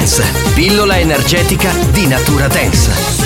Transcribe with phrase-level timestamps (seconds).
[0.00, 3.19] Dance, pillola energetica di natura dance.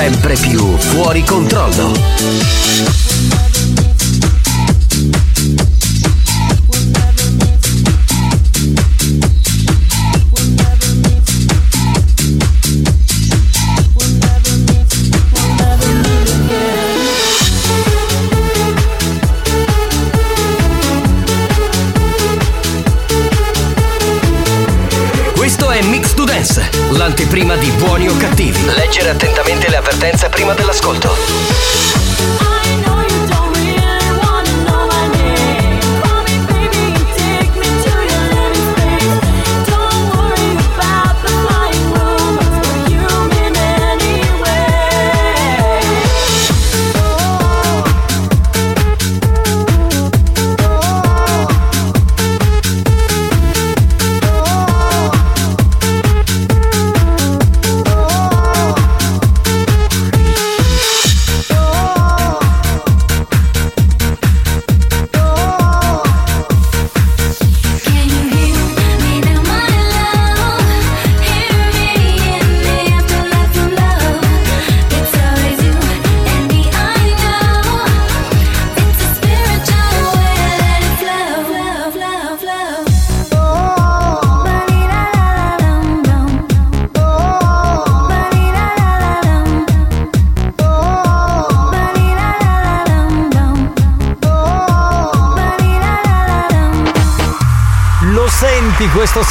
[0.00, 2.59] Sempre più fuori controllo.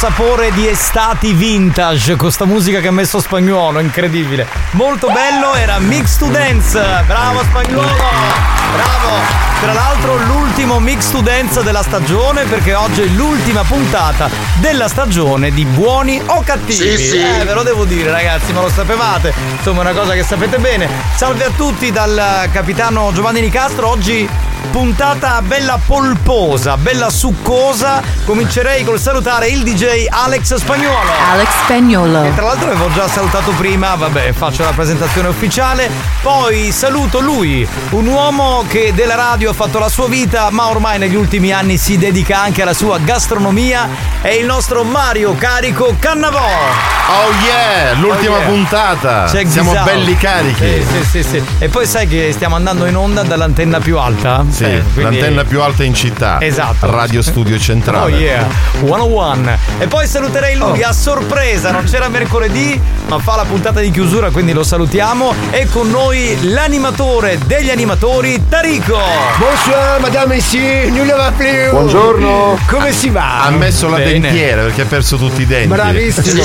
[0.00, 4.46] Sapore di estati vintage, questa musica che ha messo spagnolo, incredibile.
[4.70, 6.80] Molto bello, era Mix to Dance.
[7.06, 8.59] Bravo spagnolo!
[8.72, 9.48] Bravo!
[9.60, 15.50] Tra l'altro l'ultimo Mix to Dance della stagione perché oggi è l'ultima puntata della stagione
[15.50, 16.96] di buoni o cattivi.
[16.96, 17.18] Sì, sì.
[17.18, 19.34] Eh, ve lo devo dire ragazzi, ma lo sapevate.
[19.56, 20.88] Insomma, è una cosa che sapete bene.
[21.14, 23.88] Salve a tutti dal capitano Giovanni Nicastro.
[23.88, 24.28] Oggi
[24.70, 28.02] puntata bella polposa, bella succosa.
[28.24, 31.10] Comincerei col salutare il DJ Alex Spagnuolo.
[31.32, 32.24] Alex Spagnolo.
[32.24, 35.90] E tra l'altro avevo già salutato prima, vabbè, faccio la presentazione ufficiale.
[36.22, 40.98] Poi saluto lui, un uomo che della radio ha fatto la sua vita, ma ormai
[40.98, 43.88] negli ultimi anni si dedica anche alla sua gastronomia.
[44.20, 46.38] È il nostro Mario Carico Cannavò.
[46.38, 48.48] Oh yeah, l'ultima Oh yeah.
[48.48, 49.24] puntata.
[49.28, 50.64] C'è Siamo belli carichi.
[50.64, 51.42] Sì, sì, sì, sì.
[51.58, 54.44] E poi sai che stiamo andando in onda dall'antenna più alta?
[54.48, 56.38] Sì, Eh, quindi- l'antenna più alta in città.
[56.40, 56.88] Esatto.
[56.90, 58.12] Radio Studio Centrale.
[58.12, 58.46] Oh yeah,
[58.78, 59.58] 101.
[59.78, 64.30] E poi saluterei lui a sorpresa, non c'era mercoledì, ma fa la puntata di chiusura,
[64.30, 65.34] quindi lo salutiamo.
[65.50, 68.98] E con noi l'animatore degli animatori, Tarico.
[69.38, 71.68] Bonsoir, madame monsieur, nous l'avons appelé.
[71.70, 72.58] Buongiorno.
[72.66, 73.44] Come si va?
[73.44, 74.18] Ha messo la Bene.
[74.18, 75.68] dentiera perché ha perso tutti i denti.
[75.68, 76.42] Bravissimo.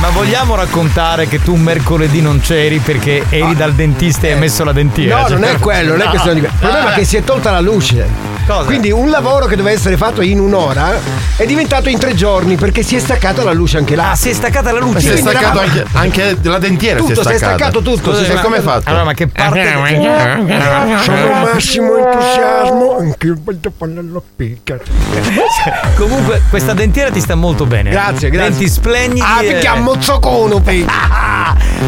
[0.00, 4.62] Ma vogliamo raccontare che tu mercoledì non c'eri perché eri dal dentista e hai messo
[4.62, 5.20] la dentiera?
[5.22, 6.46] No, Cioè, non è quello, non è questione di.
[6.46, 8.34] Il problema è che si è tolta la luce.
[8.46, 8.64] Cosa?
[8.64, 11.00] Quindi un lavoro che doveva essere fatto in un'ora
[11.34, 14.12] è diventato in tre giorni perché si è staccata la luce anche là.
[14.12, 15.00] Ah, si è staccata la luce.
[15.00, 18.12] Si è staccato anche, anche la dentiera Tutto, si è si è staccato tutto.
[18.12, 18.88] Scusa, si è E ma- come hai fatto?
[18.88, 19.64] Allora, ma che parte.
[21.06, 24.76] Sono massimo entusiasmo, anche io voglio fare la picca.
[25.94, 27.90] Comunque, questa dentiera ti sta molto bene.
[27.90, 28.50] Grazie, grazie.
[28.50, 29.20] Denti splendidi.
[29.20, 30.84] Ah, e- perché ammozzocono, pe.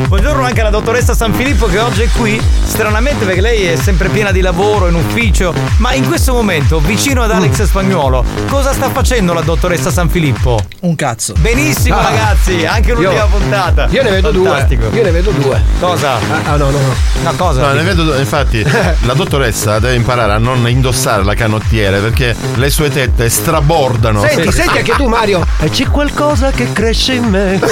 [0.06, 4.08] Buongiorno anche alla dottoressa San Filippo che oggi è qui, stranamente perché lei è sempre
[4.08, 8.88] piena di lavoro in ufficio, ma in questo momento vicino ad Alex Spagnuolo, cosa sta
[8.90, 10.60] facendo la dottoressa San Filippo?
[10.80, 11.32] Un cazzo.
[11.38, 12.02] Benissimo Ah.
[12.10, 13.88] ragazzi, anche l'ultima Io- puntata.
[13.90, 14.86] Io ne vedo Fantastico.
[14.88, 14.98] due.
[14.98, 15.62] Io ne vedo due.
[15.80, 16.12] Cosa?
[16.12, 16.18] Ah,
[16.52, 16.94] ah, no, no, no.
[17.20, 17.60] Una cosa?
[17.66, 18.18] No, ne vedo due.
[18.20, 18.62] infatti
[19.02, 24.20] la dottoressa deve imparare a non indossare la canottiera perché le sue tette strabordano.
[24.20, 25.44] Senti, senti anche tu, Mario.
[25.58, 27.58] E c'è qualcosa che cresce in me.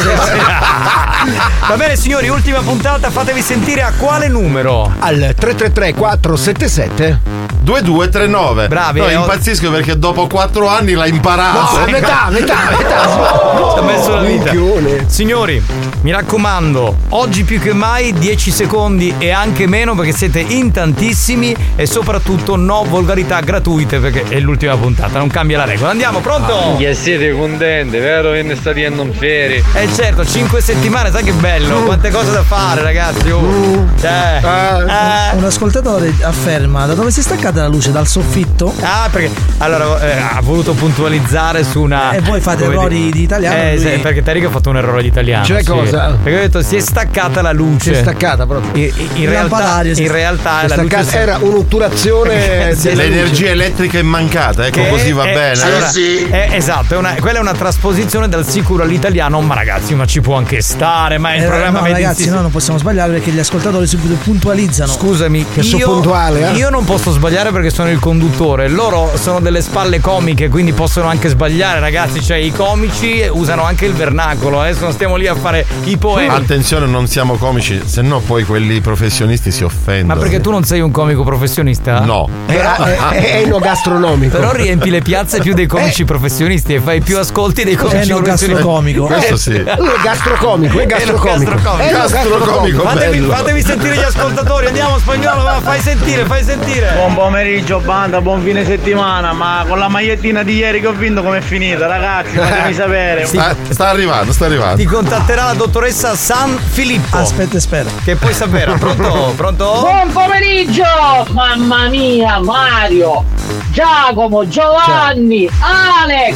[1.76, 4.90] Va bene signori, ultima puntata, fatevi sentire a quale numero?
[4.98, 7.20] Al 333 477
[7.60, 8.68] 2239.
[8.68, 11.80] Bravi, No, eh, ho- impazzisco perché dopo quattro anni l'ha imparato.
[11.80, 13.72] No, metà, metà, metà.
[13.72, 14.52] Ci ha messo la vita.
[14.52, 15.04] Minchione.
[15.08, 15.60] Signori,
[16.02, 21.54] mi raccomando, oggi più che mai 10 secondi e anche meno perché siete in tantissimi
[21.74, 25.90] e soprattutto no volgarità gratuite perché è l'ultima puntata, non cambia la regola.
[25.90, 26.76] Andiamo, pronto?
[26.78, 28.30] Che siete contenti, vero?
[28.30, 29.62] Che ne state andando in ferie?
[29.74, 33.30] Eh certo, 5 settimane, sai che bello, quante cose da fare ragazzi.
[33.30, 33.84] oh.
[34.00, 35.36] Cioè, eh.
[35.36, 37.92] Un ascoltatore afferma da dove si è staccata la luce?
[37.92, 38.72] Dal soffitto?
[38.80, 42.12] Ah, perché allora eh, ha voluto puntualizzare su una.
[42.12, 44.76] E voi fate errori dire- di italiano, Eh, lui- sì, perché Tarico ha fatto un
[44.76, 45.44] errore di italiano.
[45.44, 45.70] Cioè sì.
[45.70, 46.16] cosa?
[46.22, 47.92] Perché ho detto si è staccata la luce.
[47.94, 48.84] Si è staccata proprio.
[48.84, 52.94] In, in- realtà, in realtà la luce staccata- si- Era un'otturazione Sì, luce.
[52.94, 55.60] L'energia elettrica è mancata, ecco che così va è- bene.
[55.62, 60.04] allora, è- esatto, è una- quella è una trasposizione dal sicuro all'italiano, ma ragazzi, ma
[60.06, 63.30] ci può anche stare, ma è Eh, programma no, ragazzi, noi non possiamo sbagliare perché
[63.30, 64.92] gli ascoltatori subito puntualizzano.
[64.92, 66.56] Scusami, Che sono io, puntuale, eh?
[66.56, 68.68] io non posso sbagliare perché sono il conduttore.
[68.68, 72.22] Loro sono delle spalle comiche, quindi possono anche sbagliare, ragazzi.
[72.22, 74.60] Cioè, i comici usano anche il vernacolo.
[74.60, 76.34] Adesso non stiamo lì a fare i poemi.
[76.34, 80.14] Attenzione, non siamo comici, se no poi quelli professionisti si offendono.
[80.14, 82.00] Ma perché tu non sei un comico professionista?
[82.00, 82.28] No.
[82.46, 84.36] È, è, è enogastronomico.
[84.36, 88.46] Però riempi le piazze più dei comici professionisti e fai più ascolti dei comici professionisti.
[88.46, 89.06] gastrocomico.
[89.06, 89.52] Questo sì.
[89.52, 91.45] È gastrocomico, è gastrocomico.
[91.46, 91.82] Gastrocomico.
[91.82, 92.82] È Gastrocomico.
[92.82, 96.92] Fatevi, fatevi sentire gli ascoltatori, andiamo spagnolo, va, fai sentire, fai sentire.
[96.94, 101.22] Buon pomeriggio, banda, buon fine settimana, ma con la magliettina di ieri che ho vinto
[101.22, 102.36] com'è finita, ragazzi?
[102.36, 103.26] Fatemi sapere.
[103.26, 104.76] Sta, sta arrivando, sta arrivando.
[104.76, 107.16] Ti contatterà la dottoressa San Filippo.
[107.16, 107.90] Aspetta spera.
[108.02, 108.74] Che poi sapere.
[108.76, 109.32] Pronto?
[109.36, 109.78] Pronto?
[109.80, 110.84] Buon pomeriggio!
[111.30, 113.24] Mamma mia, Mario,
[113.70, 116.34] Giacomo, Giovanni, Alex!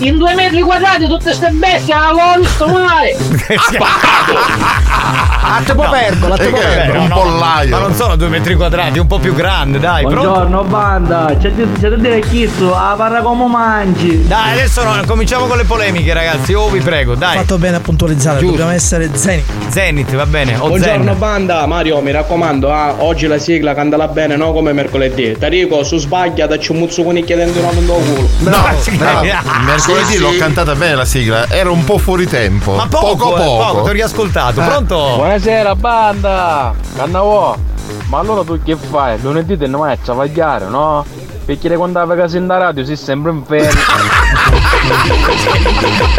[0.00, 3.16] In due metri quadrati tutte queste bestie non avevo visto mai!
[4.42, 6.86] A te popercola, a te E che è?
[6.86, 7.00] popercola.
[7.02, 7.70] un pollaio.
[7.70, 10.02] Ma non sono due metri quadrati, un po' più grande, dai.
[10.04, 10.20] Pronto?
[10.20, 14.26] Buongiorno, banda, c'è da dire chi su, a parla come mangi.
[14.26, 16.54] Dai, adesso no, cominciamo con le polemiche, ragazzi.
[16.54, 17.38] Oh, vi prego, dai.
[17.38, 19.42] Fatto bene a puntualizzare, dobbiamo essere zeni.
[19.68, 20.56] Zenith, va bene.
[20.56, 21.18] O Buongiorno Zen.
[21.18, 25.36] banda, Mario mi raccomando, ah, oggi la sigla cantala bene, non come mercoledì.
[25.38, 28.28] Tarico, su sbaglia, dacci un muzzuconicchia dentro una dentro culo.
[28.38, 28.56] No,
[28.96, 29.26] bravo.
[29.64, 32.74] Mercoledì l'ho cantata bene la sigla, era un po' fuori tempo.
[32.74, 33.36] Ma poco, poco.
[33.36, 33.64] eh, poco.
[33.64, 34.29] poco, ti ho riascoltato.
[34.32, 35.14] Pronto?
[35.16, 37.56] Buonasera banda, Cannavò,
[38.08, 39.20] ma allora tu che fai?
[39.20, 41.04] Lunedì te ne vai a travagliare, no?
[41.44, 42.94] Perché quando vai a casa in radio si
[43.30, 43.70] in ferie.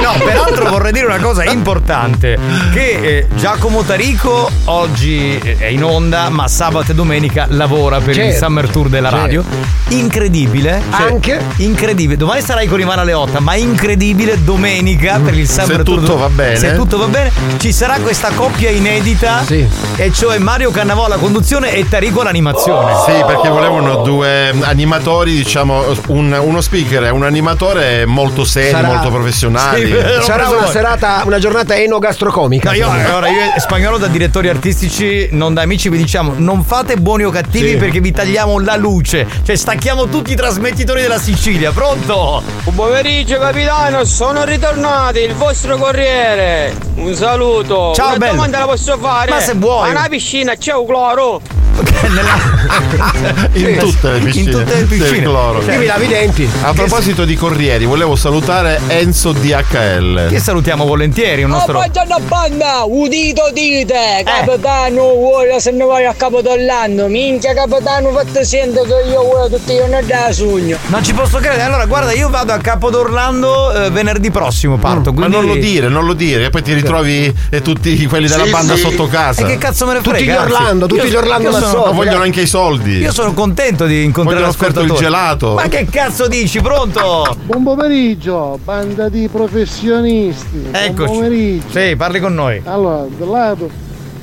[0.01, 2.37] No, peraltro vorrei dire una cosa importante:
[2.71, 8.15] che eh, Giacomo Tarico oggi è in onda, ma sabato e domenica lavora per il
[8.15, 9.23] Certo, Summer Tour della certo.
[9.25, 9.43] radio.
[9.89, 10.81] Incredibile.
[10.95, 11.43] cioè, Anche?
[11.57, 12.17] Incredibile.
[12.17, 15.99] Domani sarai con Ivana Leotta, ma incredibile domenica per il Summer Se Tour.
[15.99, 16.55] tutto va bene.
[16.55, 19.43] Se tutto va bene, ci sarà questa coppia inedita.
[19.43, 19.67] Sì.
[19.95, 22.93] E cioè Mario Cannavò alla conduzione e Tarico all'animazione.
[23.05, 28.87] Sì, perché volevano due animatori, diciamo, un- uno speaker e un animatore molto seri, Sarà-
[28.87, 29.89] molto professionali.
[30.21, 30.23] Sì.
[30.23, 30.71] Sarà una voi.
[30.71, 32.69] serata, una giornata enogastrocomica.
[32.71, 36.97] No, io, allora, io spagnolo da direttori artistici, non da amici, vi diciamo: non fate
[36.97, 37.75] buoni o cattivi Sì.
[37.77, 39.25] perché vi tagliamo la luce.
[39.43, 41.71] Cioè, stacchiamo tutti i trasmettitori della Sicilia.
[41.71, 42.43] Pronto?
[42.63, 46.75] Buon pomeriggio capitano, sono ritornati, il vostro corriere.
[46.95, 47.93] Un saluto.
[47.95, 48.31] Ciao, Una bello.
[48.33, 49.29] domanda la posso fare?
[49.31, 49.91] Ma se vuoi.
[49.91, 51.41] Ma una piscina c'è un cloro?
[53.53, 54.51] In tutte le piscine.
[54.51, 55.21] In tutte le Del piscine.
[55.21, 55.61] cloro.
[55.61, 56.49] Io mi lavi i denti.
[56.63, 60.27] A proposito di corrieri, volevo salutare Enzo DHL.
[60.29, 61.79] Che salutiamo volentieri, un Oh, nostro.
[61.91, 63.53] c'è una banda, udito Eh.
[63.53, 69.49] dite, capitano, vuole se ne vai a Capodollando, minchia capitano, fate sento che io voglio
[69.57, 70.77] tutti i giorni da sogno.
[70.87, 71.61] Non ci posso credere.
[71.63, 74.77] Allora, guarda, io vado a Capo d'Orlando eh, venerdì prossimo.
[74.77, 75.11] Parto.
[75.11, 78.05] Mm, Ma quindi- non lo dire, non lo dire, e poi ti ritrovi e tutti
[78.07, 78.81] quelli della Sì, banda sì.
[78.81, 79.41] sotto casa.
[79.41, 80.17] E che cazzo me ne frega?
[80.17, 80.35] Tutti gli.
[80.53, 81.85] Orlando, tutti Io- gli Orlando sono-.
[81.85, 82.97] Ma vogliono anche i soldi.
[82.97, 85.05] Io sono contento di incontrare offerto il l'ascoltatore.
[85.05, 85.53] gelato.
[85.53, 86.61] Ma che cazzo dici?
[86.61, 87.35] Pronto?
[87.45, 90.67] Buon pomeriggio, banda di professionisti.
[90.71, 90.93] Eccoci.
[90.93, 91.67] Buon pomeriggio.
[91.69, 92.61] Sì, parli con noi.
[92.65, 93.69] Allora, da un lato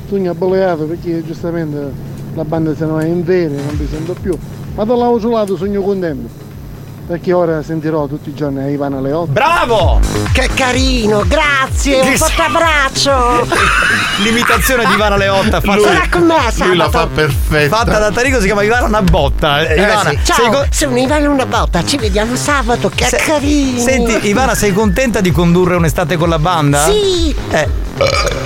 [0.07, 1.91] tu mi hai bolleato perché giustamente
[2.33, 4.35] la banda se ne va in ferie, non vi sento più.
[4.75, 6.47] Ma dall'altro lato sono contento.
[7.09, 9.31] Perché ora sentirò tutti i giorni Ivana Leotta.
[9.31, 9.99] Bravo!
[10.31, 13.47] Che carino, grazie, un forte abbraccio.
[14.21, 16.65] L'imitazione di Ivana Leotta fatta, Sarà con me sabato.
[16.65, 17.75] Lui la fa perfetta.
[17.75, 19.67] fatta da Tarico si chiama Ivana una botta.
[19.67, 23.79] Eh, Ivana, Ciao, sei co- sono Ivana una botta, ci vediamo sabato, che se- carino.
[23.81, 26.83] Senti, Ivana, sei contenta di condurre un'estate con la banda?
[26.85, 27.87] Sì, Eh.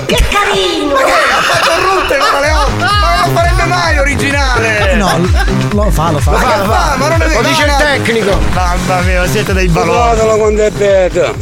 [0.05, 0.95] Che carino.
[0.95, 2.85] Ha fatto rotte Ivana Leotta!
[2.85, 4.95] Ma non lo farebbe mai originale!
[4.95, 6.31] No, l- lo fa, lo fa.
[6.31, 6.95] Ma che fa?
[6.97, 7.77] Ma non è Lo dice il no, no.
[7.77, 8.39] tecnico.
[8.53, 10.37] Mamma mia, siete dei baloni.
[10.39, 11.33] quando è bella.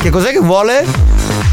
[0.00, 0.84] Che cos'è che vuole?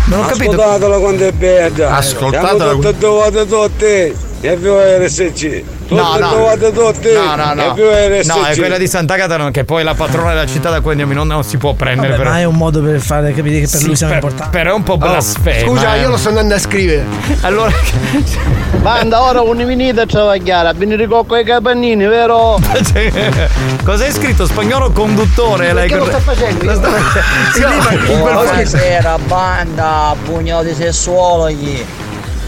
[0.06, 0.52] Non ho capito.
[0.52, 1.96] Ascoltatelo quando è bella.
[1.96, 2.58] Ascoltatela.
[2.58, 4.16] Siamo tutte dovate tutte.
[4.42, 5.64] E più RSC.
[5.94, 6.30] No, no.
[6.30, 7.14] dovate tutte.
[7.14, 7.76] No, no, no.
[7.76, 10.92] No, è quella di Sant'Agata non- che è poi la patrona della città da cui
[10.92, 13.34] andiamo in onda non si può prendere Vabbè, per ma è un modo per fare
[13.34, 14.58] capire che per Sì, lui siamo per- importanti.
[14.58, 15.68] Però è un po' blasfema.
[15.68, 16.00] Scusa, eh.
[16.02, 17.06] io lo sto andando a scrivere.
[17.42, 17.72] Allora,
[18.82, 22.60] Banda, ora un venite a travagliare, venire cocco ai capannini, vero?
[23.84, 24.46] cos'hai scritto?
[24.46, 25.74] Spagnolo conduttore?
[25.74, 26.66] Lei Perché lo sta facendo?
[26.66, 28.18] Lo sta facendo.
[28.18, 31.86] Buonasera banda, pugnati sessuologi.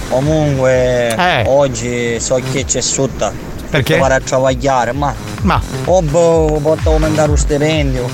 [0.10, 1.44] Comunque Eh.
[1.48, 3.32] oggi so che c'è sutta.
[3.70, 3.98] Perché?
[3.98, 8.08] Fare a travagliare, ma Ma o boh, posso aumentare lo stipendio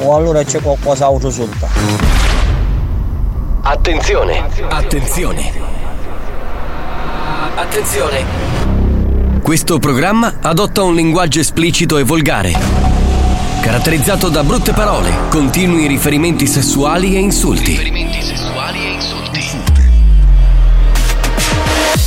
[0.00, 1.68] o allora c'è qualcos'altro sotto.
[3.62, 5.52] Attenzione, attenzione.
[7.54, 8.24] Attenzione.
[9.42, 12.52] Questo programma adotta un linguaggio esplicito e volgare,
[13.60, 17.92] caratterizzato da brutte parole, continui riferimenti sessuali e insulti.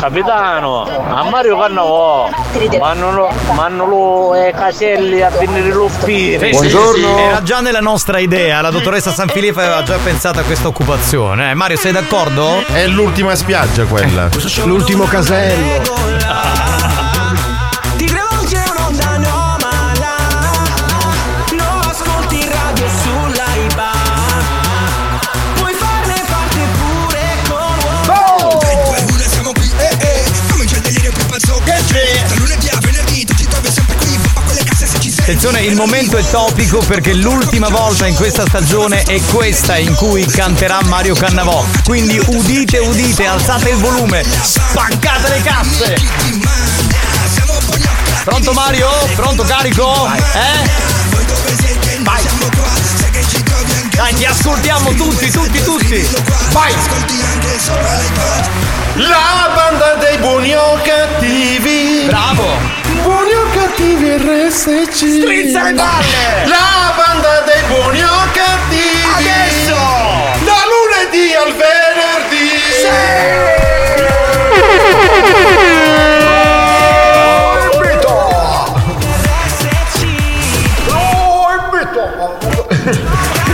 [0.00, 2.30] Capitano, a Mario Cannavò,
[2.78, 5.72] mandano, mandano eh, caselli a venire
[6.04, 10.68] sì, sì, Era già nella nostra idea, la dottoressa Sanfilippo aveva già pensato a questa
[10.68, 11.50] occupazione.
[11.50, 12.64] Eh, Mario, sei d'accordo?
[12.66, 14.28] È l'ultima spiaggia quella.
[14.64, 17.00] L'ultimo casello.
[35.32, 40.26] Attenzione, il momento è topico perché l'ultima volta in questa stagione è questa in cui
[40.26, 41.64] canterà Mario Cannavò.
[41.84, 45.96] Quindi udite, udite, alzate il volume, spaccate le casse.
[48.24, 48.90] Pronto Mario?
[49.14, 50.06] Pronto carico?
[50.34, 50.68] Eh?
[52.02, 52.22] Vai.
[53.88, 56.08] Dai, ti ascoltiamo tutti, tutti, tutti.
[56.50, 56.74] Vai.
[58.96, 62.04] La banda dei buoni o cattivi.
[62.06, 62.80] Bravo.
[63.02, 63.51] Buoni o
[63.82, 64.94] cattivi RSC.
[64.94, 66.46] Strizza le palle.
[66.46, 69.02] La banda dei buoni o cattivi.
[69.16, 69.74] Adesso.
[70.44, 72.50] Da lunedì al venerdì.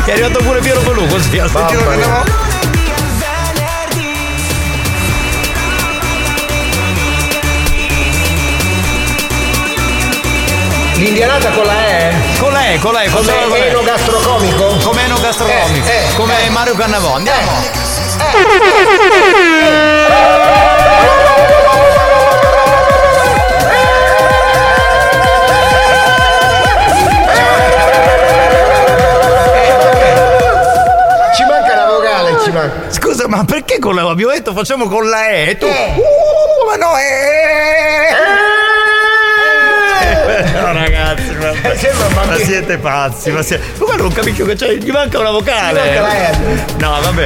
[0.05, 2.48] È arrivato pure Piero Pelù così, ha sentito Cannavò.
[10.99, 12.13] L'indianata con la E?
[12.41, 13.09] Con la E, con la E.
[13.09, 14.77] Come eno gastrocomico?
[14.83, 15.87] Come eno gastrocomico.
[15.87, 16.51] Eh, eh, Come eh.
[16.51, 17.15] Mario Cannavò.
[17.15, 17.53] Andiamo.
[18.19, 18.37] Eh,
[31.33, 32.91] ci manca la vocale, ci manca.
[32.91, 35.67] Scusa, ma perché con la Abbiamo detto facciamo con la E e tu.
[35.67, 35.95] Eh.
[35.95, 37.03] Uh, ma no, eh.
[37.05, 38.49] eh
[40.73, 40.88] no,
[41.41, 43.31] ragazzi, ma, siete pazzi.
[43.31, 43.65] Ma siete...
[43.79, 44.75] Ma guarda, non capisco che c'è.
[44.75, 45.81] Gli manca una vocale.
[45.81, 46.65] Gli manca la R.
[46.79, 47.25] No, vabbè.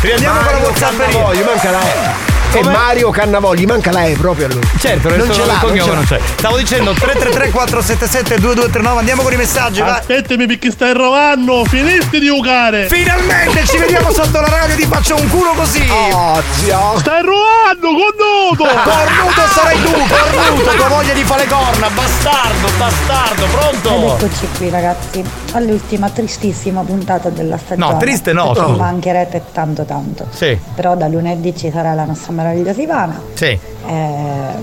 [0.00, 0.98] Riandiamo con la WhatsApp.
[0.98, 2.27] Cannavoglio, manca la E.
[2.52, 4.62] E Mario Cannavogli, manca la E proprio a lui.
[4.78, 6.18] Certo, non ce l'ha, cognome non c'è.
[6.36, 9.98] Stavo dicendo 333 477 2239, andiamo con i messaggi, va.
[9.98, 12.88] Aspettami perché stai rovando, finisci di giocare!
[12.88, 15.86] Finalmente ci vediamo sotto la radio ti faccio un culo così!
[15.90, 16.98] Oh, zio!
[16.98, 18.64] Stai rovando, connuto!
[18.88, 24.16] Cornuto sarai tu, cornuto, con voglia di fare le corna, bastardo, bastardo, Ed pronto?
[24.16, 27.92] eccoci qui ragazzi, all'ultima tristissima puntata della stagione.
[27.92, 30.26] No, triste no, Ci mancherete tanto tanto.
[30.30, 33.20] Sì, Però da lunedì ci sarà la nostra meravigliosa Ivana.
[33.34, 33.46] sì.
[33.46, 34.54] Eh,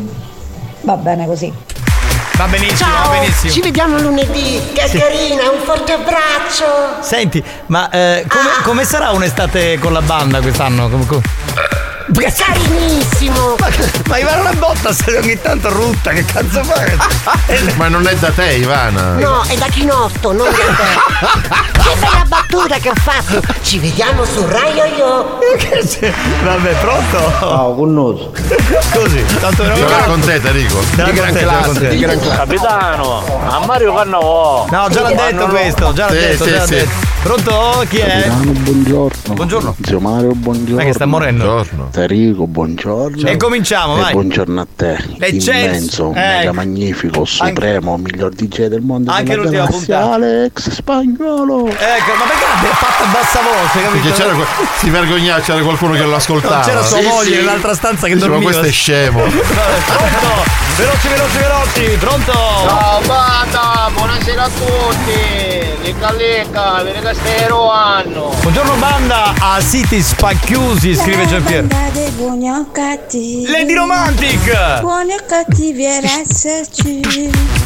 [0.82, 1.52] va bene così.
[2.38, 3.52] Va benissimo, Ciao, va benissimo.
[3.54, 4.62] ci vediamo lunedì.
[4.74, 4.98] Che Sì.
[4.98, 6.66] carina, un forte abbraccio.
[7.02, 10.90] Senti, ma eh, come, come sarà un'estate con la banda quest'anno?
[10.90, 11.22] Com- com-
[12.14, 13.56] Carinissimo.
[13.58, 13.68] Ma,
[14.08, 16.96] ma Ivana botta se ogni tanto rutta, che cazzo fai?
[17.76, 19.14] Ma non è da te, Ivana.
[19.14, 21.82] No, è da Chinotto, non da te.
[21.82, 23.42] che bella battuta che ho fatto.
[23.62, 25.40] Ci vediamo su Rai Yo-Yo.
[26.44, 27.32] Vabbè, pronto?
[27.40, 28.32] Ciao, connuto!
[28.94, 30.80] Così, tanto Te lo raccontate, Enrico.
[30.82, 32.36] Di gran classe, di gran classe.
[32.38, 34.68] Capitano, a Mario Cannavò.
[34.70, 36.74] No, già l'ha detto questo, già l'ha Sì, detto, sì, già l'ha sì.
[36.76, 37.14] detto.
[37.24, 37.86] Pronto?
[37.90, 38.22] Chi è?
[38.28, 39.34] Capitano, buongiorno.
[39.34, 39.76] Buongiorno.
[39.84, 40.76] Zio Mario, buongiorno.
[40.76, 41.44] Ma che sta morendo?
[41.46, 41.90] Buongiorno.
[42.02, 43.28] Enrico, buongiorno.
[43.28, 44.12] E cominciamo, E vai.
[44.14, 44.98] buongiorno a te.
[45.20, 45.52] Eccelso.
[45.52, 46.20] Immenso, Eh.
[46.20, 49.12] mega magnifico, supremo, miglior DJ del mondo.
[49.12, 50.14] Anche l'ultima puntata.
[50.14, 51.68] Alex Spagnolo.
[51.68, 54.04] Ecco, ma perché l'ha fatta a bassa voce, capito?
[54.04, 54.46] Perché c'era,
[54.78, 56.56] si vergognava, c'era qualcuno che lo ascoltava.
[56.56, 57.36] Non c'era sua Sì, moglie sì.
[57.36, 58.50] nell'altra stanza che Dice, dormiva.
[58.52, 59.20] Ma questo è scemo.
[59.86, 60.64] Pronto?
[60.76, 62.32] Veloci, veloci, veloci, pronto?
[62.34, 65.84] Ciao banda, buonasera a tutti!
[65.84, 67.44] Lecca lecca, vedi che stai!
[68.42, 71.68] Buongiorno banda a City Spacchiusi, scrive Giampiero.
[71.92, 73.52] Dei buoni o cattivi.
[73.52, 74.82] Lady Romantic!
[74.82, 77.65] Buoni o cattivi era esserci.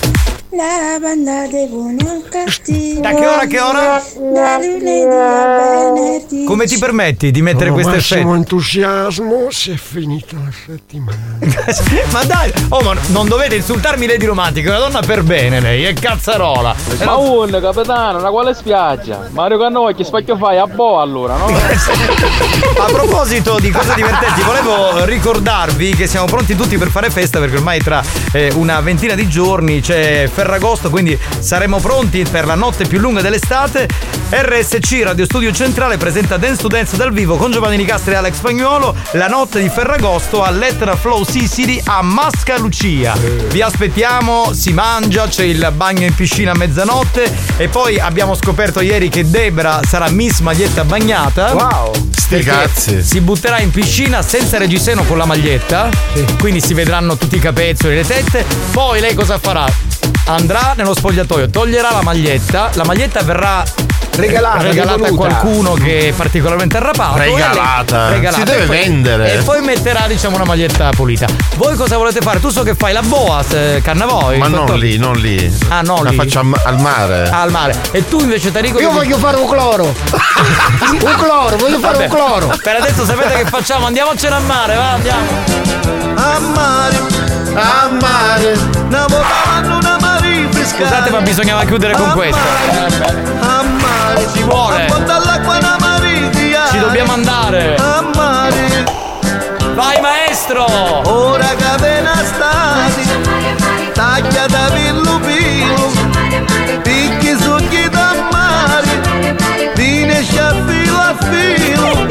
[0.52, 3.00] La banda dei buoni o cattivi.
[3.00, 4.02] Da che ora che ora?
[4.34, 6.44] Da lunedì a venerdì.
[6.44, 8.36] Come ti permetti di mettere Con questo massimo effetto?
[8.36, 11.38] entusiasmo si è finita la settimana.
[12.12, 15.84] ma dai, oh ma non dovete insultarmi Lady Romantic, è una donna per bene lei,
[15.84, 16.76] è cazzarola.
[17.04, 19.30] Ma un capitano, una quale spiaggia?
[19.30, 20.58] Mario Cannavò che spacchio fai?
[20.58, 21.46] A boh allora, no?
[22.80, 27.58] A proposito di cose divertenti, volevo ricordarvi che siamo pronti tutti per fare festa perché
[27.58, 32.88] ormai tra eh, una ventina di giorni c'è Ferragosto, quindi saremo pronti per la notte
[32.88, 33.90] più lunga dell'estate.
[34.30, 38.36] RSC Radio Studio Centrale presenta Dance to Dance dal vivo con Giovanni Nicastri e Alex
[38.36, 43.18] Spagnuolo la notte di Ferragosto all'Etra Flow Sicily a Mascalucia.
[43.50, 48.80] Vi aspettiamo, si mangia, c'è il bagno in piscina a mezzanotte e poi abbiamo scoperto
[48.80, 51.54] ieri che Debra sarà Miss Maglietta Bagnata.
[51.54, 51.92] Wow.
[52.16, 53.04] Sti cazzi.
[53.04, 55.90] Si butterà in piscina senza reggiseno con la maglietta.
[56.40, 58.46] Quindi si vedranno tutti i capezzoli e le tette.
[58.72, 59.66] Poi lei cosa farà?
[60.34, 63.64] Andrà nello spogliatoio, toglierà la maglietta, la maglietta verrà
[64.16, 67.16] Regalata, regalata a qualcuno che è particolarmente arrapato.
[67.16, 68.10] e lei- Regalata.
[68.10, 68.38] regalata.
[68.38, 69.34] Si deve E poi- vendere.
[69.34, 71.26] E poi metterà, diciamo, una maglietta pulita.
[71.56, 72.40] Voi cosa volete fare?
[72.40, 74.38] Tu so che fai la boa, se- Cannavoi.
[74.38, 75.52] Ma non lì, non lì.
[75.70, 76.16] Ah, no, La lì.
[76.16, 77.30] faccio am- al mare.
[77.30, 77.76] Ah, al mare.
[77.92, 79.86] E tu invece Tarico Io voglio fare un cloro.
[79.86, 82.54] un cloro, voglio fare Vabbè, un cloro.
[82.62, 83.86] Per adesso sapete che facciamo?
[83.88, 85.28] Andiamocene a mare, va, andiamo.
[86.16, 86.98] A mare,
[87.56, 90.09] a mare, una volta una mare.
[90.66, 92.40] Scusate, ma bisognava chiudere con questo.
[94.34, 94.88] Ci vuole.
[96.72, 97.76] Ci dobbiamo andare.
[99.76, 100.66] Vai maestro!
[101.06, 103.08] ora che appena stati,
[103.94, 105.92] taglia da pillo pillo,
[106.82, 109.36] picchi succhi da mare,
[109.76, 112.06] vine filo a filo,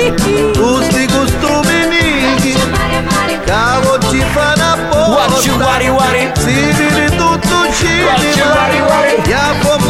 [0.55, 2.59] gusti costumi nighi,
[3.45, 6.33] cavo ci fanno apposta, you wari wari?
[6.37, 7.59] si vede tutto
[8.09, 8.28] What
[9.27, 9.88] you wari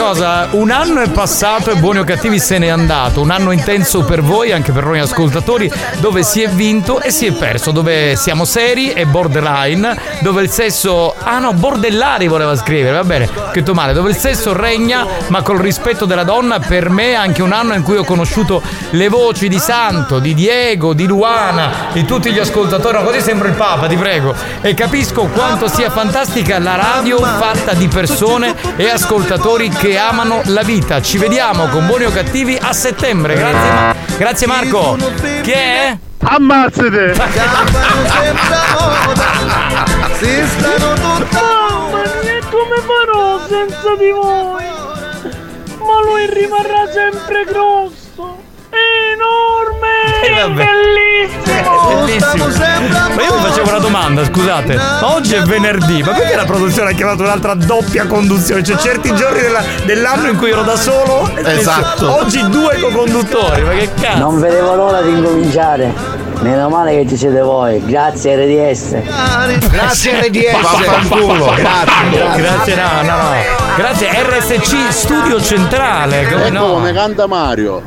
[0.00, 0.48] cosa?
[0.52, 3.20] Un anno è passato e buoni o cattivi se n'è andato.
[3.20, 7.26] Un anno intenso per voi, anche per noi ascoltatori, dove si è vinto e si
[7.26, 11.14] è perso, dove siamo seri e borderline, dove il sesso.
[11.22, 15.58] Ah no, bordellari voleva scrivere, va bene, scritto male, dove il sesso regna, ma col
[15.58, 19.58] rispetto della donna, per me anche un anno in cui ho conosciuto le voci di
[19.58, 22.96] Santo, di Diego, di Luana, di tutti gli ascoltatori.
[22.96, 24.34] No, così sembra il Papa, ti prego.
[24.62, 30.40] E capisco quanto sia fantastica la radio fatta di persone e ascoltatori che che amano
[30.46, 31.02] la vita.
[31.02, 33.34] Ci vediamo con buoni o cattivi a settembre.
[33.34, 34.96] Grazie, Ma- grazie Marco.
[35.42, 35.98] Chi è?
[36.22, 37.14] Ammazzate!
[40.18, 40.94] Si stanno
[41.32, 44.64] Mamma mia, come farò senza di voi?
[45.78, 48.38] Ma lui rimarrà sempre grosso,
[49.20, 50.64] enorme, Eh, vabbè.
[50.64, 52.04] bellissimo.
[52.04, 52.46] Bellissimo.
[53.14, 54.74] Ma io mi facevo una domanda, scusate.
[54.74, 58.62] Ma oggi è venerdì, ma perché la produzione ha chiamato un'altra doppia conduzione?
[58.62, 61.28] Cioè certi giorni della- dell'anno in cui ero da solo.
[61.36, 62.12] Esatto.
[62.16, 64.18] Oggi due co-conduttori, ma che cazzo?
[64.18, 66.18] Non vedevo l'ora di incominciare.
[66.40, 67.84] Meno male che ci siete voi.
[67.84, 68.96] Grazie RDS.
[69.68, 70.56] Grazie RDS.
[71.60, 72.74] Grazie, grazie.
[72.76, 73.30] No, no, no.
[73.76, 76.26] Grazie RSC Studio Centrale.
[76.30, 76.66] Come E no?
[76.72, 77.82] come canta Mario?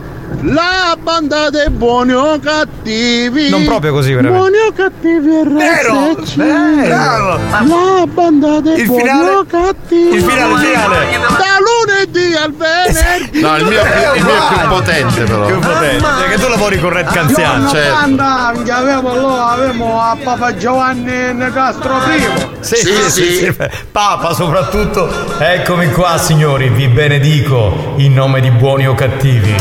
[0.45, 3.49] La banda dei buoni o cattivi.
[3.49, 4.38] Non proprio così, veramente.
[4.38, 6.36] Buoni o cattivi Vero, RSC.
[6.36, 7.39] bravo.
[7.49, 10.15] La banda dei Il buoni finale- o cattivi.
[10.17, 11.17] il finale, il finale.
[11.19, 13.39] Da lunedì al venerdì.
[13.39, 15.45] No, il mio, è più- il mio è più potente però.
[15.45, 16.06] Più potente.
[16.19, 17.69] Perché tu lavori con Red Canziano.
[17.69, 22.51] Cioè, anche avevo allora avevo a Papa Giovanni Nicastro primo.
[22.60, 23.56] Sì, sì, sì, sì.
[23.91, 25.10] Papa soprattutto.
[25.39, 29.56] Eccomi qua, signori, vi benedico in nome di buoni o cattivi.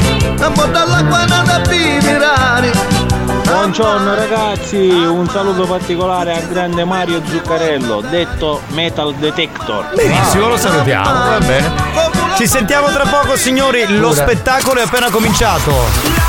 [3.44, 9.94] Buongiorno ragazzi, un saluto particolare al grande Mario Zuccarello, detto Metal Detector.
[9.94, 11.72] Benissimo, lo salutiamo, va bene.
[12.36, 13.84] Ci sentiamo tra poco, signori.
[13.98, 16.21] Lo spettacolo è appena cominciato.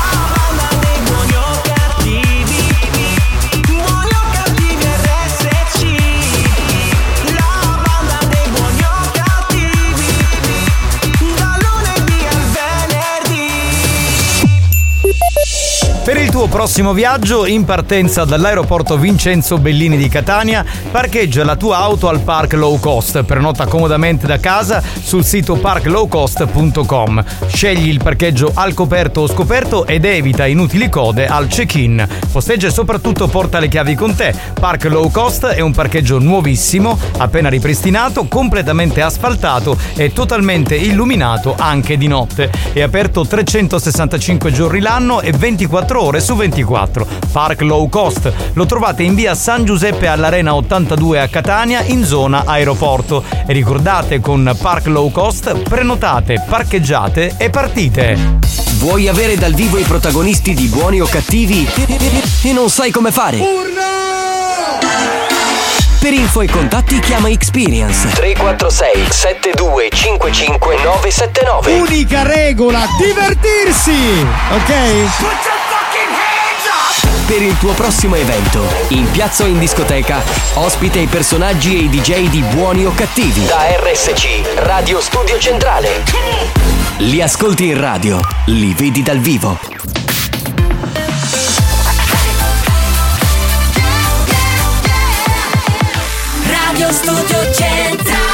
[16.34, 22.22] Tuo prossimo viaggio, in partenza dall'aeroporto Vincenzo Bellini di Catania, parcheggia la tua auto al
[22.22, 23.22] Park Low Cost.
[23.22, 27.24] Prenota comodamente da casa sul sito parklowcost.com.
[27.46, 32.04] Scegli il parcheggio al coperto o scoperto ed evita inutili code al check-in.
[32.32, 34.34] Posteggia e soprattutto porta le chiavi con te.
[34.58, 41.96] Park Low Cost è un parcheggio nuovissimo, appena ripristinato, completamente asfaltato e totalmente illuminato anche
[41.96, 42.50] di notte.
[42.72, 47.06] È aperto 365 giorni l'anno e 24 ore su 24.
[47.30, 48.32] Park Low Cost.
[48.54, 53.22] Lo trovate in via San Giuseppe all'Arena 82 a Catania in zona aeroporto.
[53.46, 58.38] E ricordate con Park Low Cost prenotate, parcheggiate e partite.
[58.78, 61.68] Vuoi avere dal vivo i protagonisti di buoni o cattivi
[62.42, 63.38] e non sai come fare?
[66.00, 74.26] Per info e contatti chiama Experience 346 7255 979 Unica regola, divertirsi!
[74.52, 75.73] Ok?
[77.26, 80.22] Per il tuo prossimo evento, in piazza o in discoteca,
[80.54, 83.46] ospita i personaggi e i DJ di buoni o cattivi.
[83.46, 86.02] Da RSC, Radio Studio Centrale.
[86.98, 89.58] Li ascolti in radio, li vedi dal vivo.
[96.46, 98.33] Radio Studio Centrale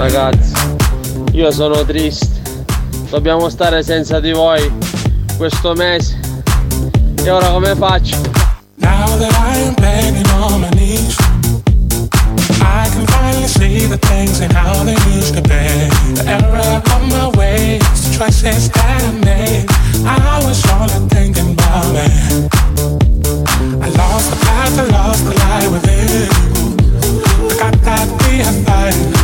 [0.00, 0.54] Ragazzi,
[1.32, 2.40] io sono triste.
[3.10, 4.72] Dobbiamo stare senza di voi
[5.36, 6.18] questo mese.
[7.22, 8.16] E ora come faccio?
[8.76, 11.18] Now that I am begging on my knees
[12.62, 15.68] I can finally see the things and how they used to be
[16.14, 19.66] The error of my ways, the choices that I made
[20.06, 22.08] I was only thinking about me
[23.84, 26.30] I lost the path, I lost the light within
[27.60, 29.19] I got that we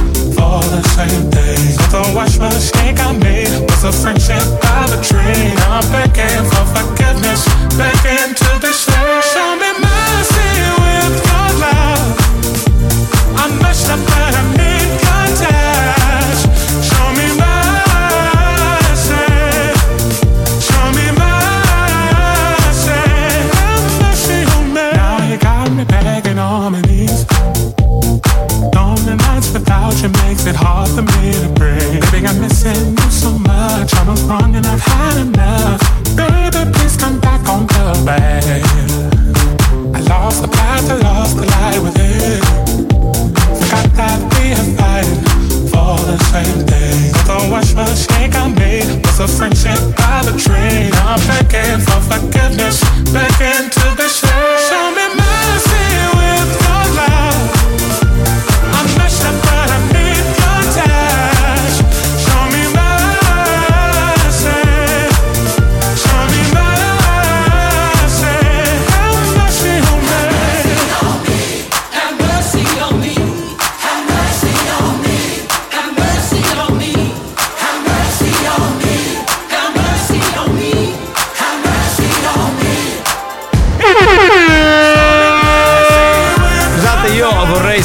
[0.56, 1.76] all the same things.
[1.76, 5.52] With a wash mistake I made, was a friendship by the tree.
[5.60, 7.42] Now I'm begging for forgiveness,
[7.76, 9.24] begging to be saved.
[9.32, 12.08] Show me mercy with your love.
[13.36, 14.25] I messed up.
[30.46, 32.00] Makes it hard for me to breathe.
[32.12, 33.92] Baby, I'm missing you so much.
[33.94, 35.82] I was wrong and I've had enough.
[36.14, 38.62] Baby, please come back on the way.
[39.92, 42.44] I lost the path, I lost the light with it.
[43.58, 45.18] Forgot that we are fighting
[45.66, 47.10] for the same thing.
[47.26, 50.94] The worst mistake I made was a friendship by the train.
[51.10, 52.78] I'm begging for forgiveness,
[53.10, 54.55] begging to be shared.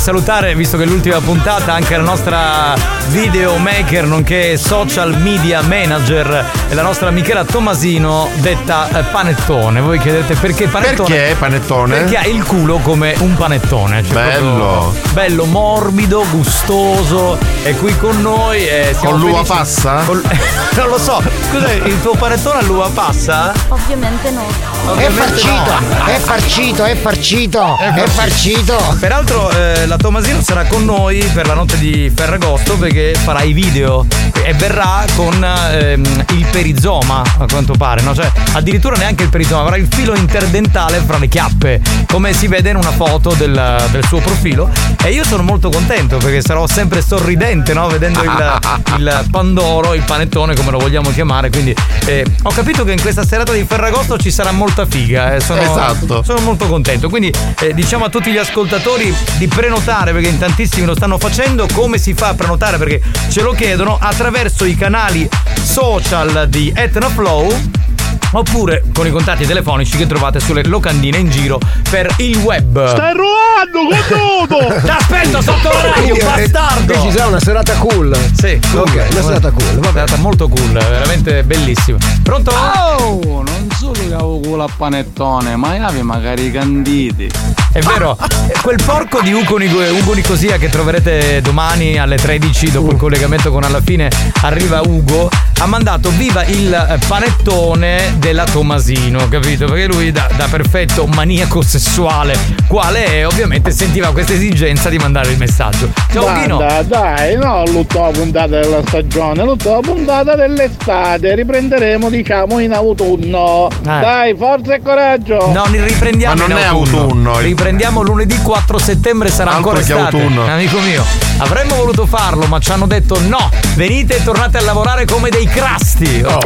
[0.02, 2.74] Salutare, visto che è l'ultima puntata, anche la nostra
[3.12, 9.82] videomaker nonché social media manager e la nostra Michela Tomasino, detta eh, Panettone.
[9.82, 11.14] Voi chiedete perché Panettone?
[11.16, 11.96] Perché Panettone?
[11.98, 14.02] Perché ha il culo come un panettone.
[14.04, 14.96] cioè Bello.
[15.12, 17.38] Bello, morbido, gustoso.
[17.64, 18.66] È qui con noi.
[18.66, 20.04] E siamo Con l'uva felici- passa?
[20.06, 20.24] Col-
[20.78, 21.22] non lo so.
[21.50, 23.52] Scusa, il tuo panettone all'uva passa?
[23.68, 24.42] Ovviamente no.
[24.42, 26.06] È Ovviamente farcito, no.
[26.06, 28.98] è farcito, è farcito, è farcito.
[29.00, 33.54] Peraltro eh, la Tomasino sarà con noi per la notte di Ferragosto perché farà i
[33.54, 34.06] video
[34.44, 38.14] e verrà con ehm, il perizoma a quanto pare, no?
[38.16, 42.70] Cioè addirittura neanche il perizoma, avrà il filo interdentale fra le chiappe, come si vede
[42.70, 44.70] in una foto del, del suo profilo
[45.04, 47.88] e io sono molto contento perché sarò sempre sorridente, no?
[47.88, 48.60] Vedendo il,
[48.98, 53.26] il pandoro, il panettone come lo vogliamo chiamare, quindi eh, ho capito che in questa
[53.26, 56.24] serata di Ferragosto ci sarà molta figa, eh, sono, Esatto.
[56.24, 57.10] sono molto contento.
[57.10, 61.68] Quindi eh, diciamo a tutti gli ascoltatori di prenotare perché in tantissimi lo stanno facendo.
[61.74, 62.78] Come si fa a prenotare?
[62.78, 62.91] Perché
[63.30, 65.30] ce lo chiedono attraverso i canali
[65.62, 67.91] social di Etnoflow.
[68.34, 72.88] Oppure con i contatti telefonici che trovate sulle locandine in giro per il web.
[72.88, 74.74] Stai ruando con tutto!
[74.88, 76.94] T'aspetto sotto la radio, Quindi, eh, bastardo!
[76.94, 78.18] Qui ci sarà una serata cool.
[78.40, 78.82] Sì, cool.
[78.82, 79.78] Ok, una serata cool.
[79.78, 81.98] Una serata molto cool, veramente bellissima.
[82.24, 82.52] Pronto?
[82.52, 87.30] Oh, non solo che avevo culo a panettone, ma avevi magari i canditi.
[87.74, 88.18] È vero,
[88.62, 93.52] quel porco di Ugo, Nico- Ugo Nicosia che troverete domani alle 13 dopo il collegamento
[93.52, 94.10] con alla fine
[94.42, 99.66] arriva Ugo ha mandato viva il panettone della Tomasino, capito?
[99.66, 105.32] Perché lui da, da perfetto maniaco sessuale quale è ovviamente sentiva questa esigenza di mandare
[105.32, 105.90] il messaggio.
[106.12, 106.58] Ciao Dino!
[106.58, 113.70] Guarda, dai, no, l'ultima puntata della stagione, l'ultima puntata dell'estate, riprenderemo diciamo in autunno.
[113.82, 115.52] Dai, forza e coraggio!
[115.52, 117.02] No, ne riprendiamo Ma non in è autunno.
[117.02, 117.40] autunno.
[117.40, 120.16] Riprendiamo lunedì 4 settembre, sarà Altro ancora estate.
[120.18, 120.46] autunno.
[120.46, 121.04] Amico mio,
[121.40, 123.50] avremmo voluto farlo, ma ci hanno detto no.
[123.74, 126.38] Venite e tornate a lavorare come dei crasti, Oh.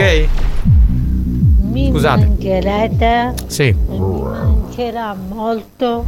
[1.76, 2.22] Mi Scusate.
[2.26, 3.64] mancherete Sì.
[3.64, 6.06] e mi mancherà molto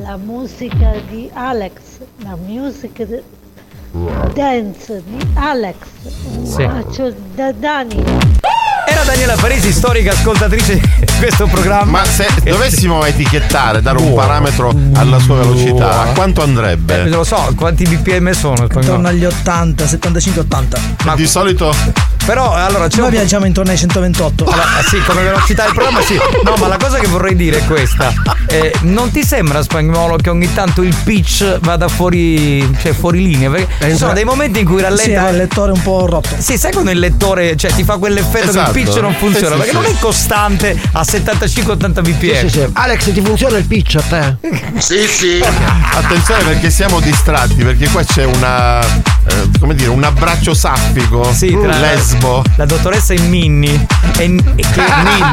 [0.00, 1.72] la musica di Alex,
[2.24, 3.20] la musica di
[4.34, 5.76] dance di Alex.
[6.32, 6.66] Un Sì.
[6.66, 8.02] bacio da Dani.
[8.88, 12.00] Era Daniela Parisi, storica ascoltatrice di questo programma.
[12.00, 17.08] Ma se dovessimo etichettare, dare un parametro alla sua velocità, a quanto Eh, andrebbe?
[17.08, 18.62] lo so, quanti BPM sono?
[18.72, 20.78] Intorno agli 80, 75, 80.
[21.04, 21.72] Ma di solito.
[22.26, 24.44] Però allora c'è Noi un- viaggiamo intorno ai 128.
[24.44, 26.18] Allora, sì, come velocità del programma sì.
[26.44, 28.12] No, ma la cosa che vorrei dire è questa.
[28.48, 33.48] Eh, non ti sembra spagnolo che ogni tanto il pitch vada fuori, cioè fuori linea?
[33.50, 35.04] Perché ci sono dei momenti in cui rallenta.
[35.04, 36.28] Sì, ha il lettore un po' rotto.
[36.38, 38.72] Sì, sai quando il lettore cioè, ti fa quell'effetto Esatto.
[38.72, 39.46] che il pitch non funziona?
[39.46, 39.74] Sì, sì, perché sì.
[39.76, 42.38] non è costante a 75-80 bpm.
[42.40, 42.66] Sì, sì, sì.
[42.72, 44.36] Alex, ti funziona il pitch a te?
[44.78, 45.42] Sì, sì.
[45.94, 48.80] Attenzione perché siamo distratti, perché qua c'è una.
[49.28, 51.32] Eh, come dire, un abbraccio saffico.
[51.32, 52.42] Sì, tra lesbo.
[52.56, 53.86] La dottoressa è Minni.
[54.16, 54.82] È, è che,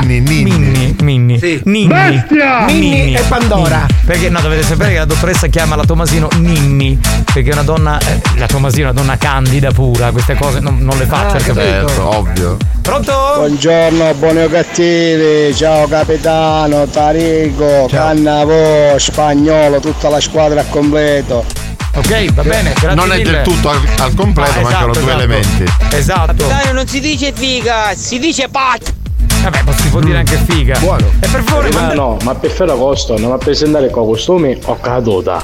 [0.02, 0.44] Ninni, Ninni.
[0.44, 0.96] Minni.
[1.02, 1.62] Minni.
[1.64, 1.88] Ninni.
[1.88, 2.66] Bestia!
[2.66, 3.86] Ninni e Pandora.
[3.88, 4.02] Ninni.
[4.06, 7.00] Perché no, dovete sapere che la dottoressa chiama la Tomasino Ninni.
[7.34, 8.00] Perché è una donna.
[8.00, 10.12] eh, la Tomasino è una donna candida pura.
[10.12, 11.54] Queste cose non, non le faccio, capito?
[11.56, 12.58] Certo, ovvio.
[12.82, 13.12] Pronto?
[13.38, 21.46] Buongiorno, buoni o cattivi, ciao capitano, Tarico, Cannavo, Spagnolo, tutta la squadra a completo.
[21.96, 23.32] Ok, va bene, grazie Non è mille.
[23.32, 25.24] del tutto al, al completo, Ah, mancano esatto, due esatto.
[25.24, 25.96] elementi.
[25.96, 26.48] Esatto.
[26.48, 28.94] Dai, non si dice figa, si dice pacchia.
[29.44, 30.80] Vabbè, ma si può dire anche figa.
[30.80, 31.06] Buono.
[31.20, 34.80] E per favore, Ma manda- no, ma per Ferragosto non mi presentare con costumi o
[34.80, 35.44] caduta.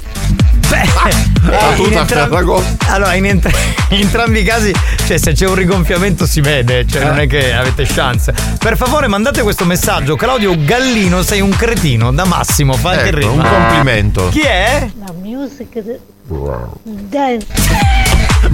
[1.41, 2.85] Eh, tutta in entrambi- Ferragosto.
[2.91, 3.49] allora, in, entra-
[3.89, 4.71] in entrambi i casi,
[5.07, 8.33] cioè, se c'è un rigonfiamento si vede, cioè, non è che avete chance.
[8.59, 10.15] Per favore, mandate questo messaggio.
[10.15, 12.11] Claudio Gallino, sei un cretino.
[12.11, 13.41] Da Massimo, fa anche il Ecco, ritmo.
[13.41, 14.27] un complimento.
[14.29, 14.87] Chi è?
[15.05, 15.79] La musica
[16.83, 17.47] di dance.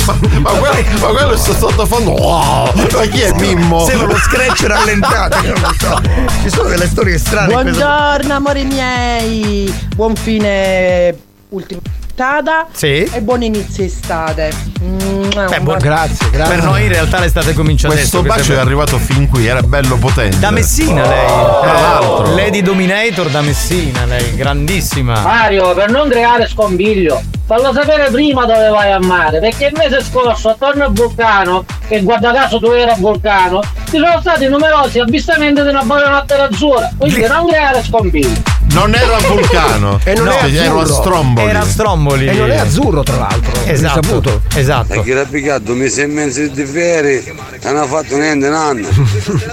[0.06, 0.14] Ma
[0.52, 2.12] quello, ma quello è sottofondo.
[2.12, 2.72] Wow!
[2.76, 3.86] Ma chi è Mimmo?
[3.86, 5.38] Sembra lo scratch rallentato.
[5.44, 6.02] io non lo so.
[6.42, 7.52] Ci sono delle storie strane.
[7.52, 11.16] Buongiorno amori miei, buon fine
[11.50, 11.82] ultima
[12.19, 13.04] puntata Sì.
[13.12, 14.49] e buon inizio estate.
[14.80, 16.30] Mua, Beh, buon- bacio.
[16.32, 18.36] Per noi in realtà l'estate comincia Questo adesso.
[18.38, 20.39] bacio è arrivato fin qui, era bello potente.
[20.39, 21.28] Da Messina lei.
[21.28, 22.34] Tra Eh, l'altro.
[22.36, 25.19] Lady Dominator da Messina, lei, grandissima.
[25.19, 30.01] Mario, per non creare scompiglio, fallo sapere prima dove vai a mare, perché il mese
[30.01, 34.99] scorso attorno a Vulcano, che guarda caso tu eri a Vulcano, ci sono stati numerosi
[34.99, 38.54] avvistamenti di una buonanotte azzurra, quindi non creare scompiglio.
[38.76, 40.00] Non era vulcano.
[40.04, 40.86] E non No, è era azzurro.
[40.86, 41.50] Stromboli.
[41.50, 42.28] Era Stromboli.
[42.28, 43.54] E non è azzurro, tra l'altro.
[43.64, 44.00] Esatto.
[44.02, 44.42] Risaputo.
[44.54, 45.02] Esatto.
[45.02, 47.24] chi l'ha picchiato mesi e mezzi di ferie
[47.64, 48.88] non ha fatto niente nanno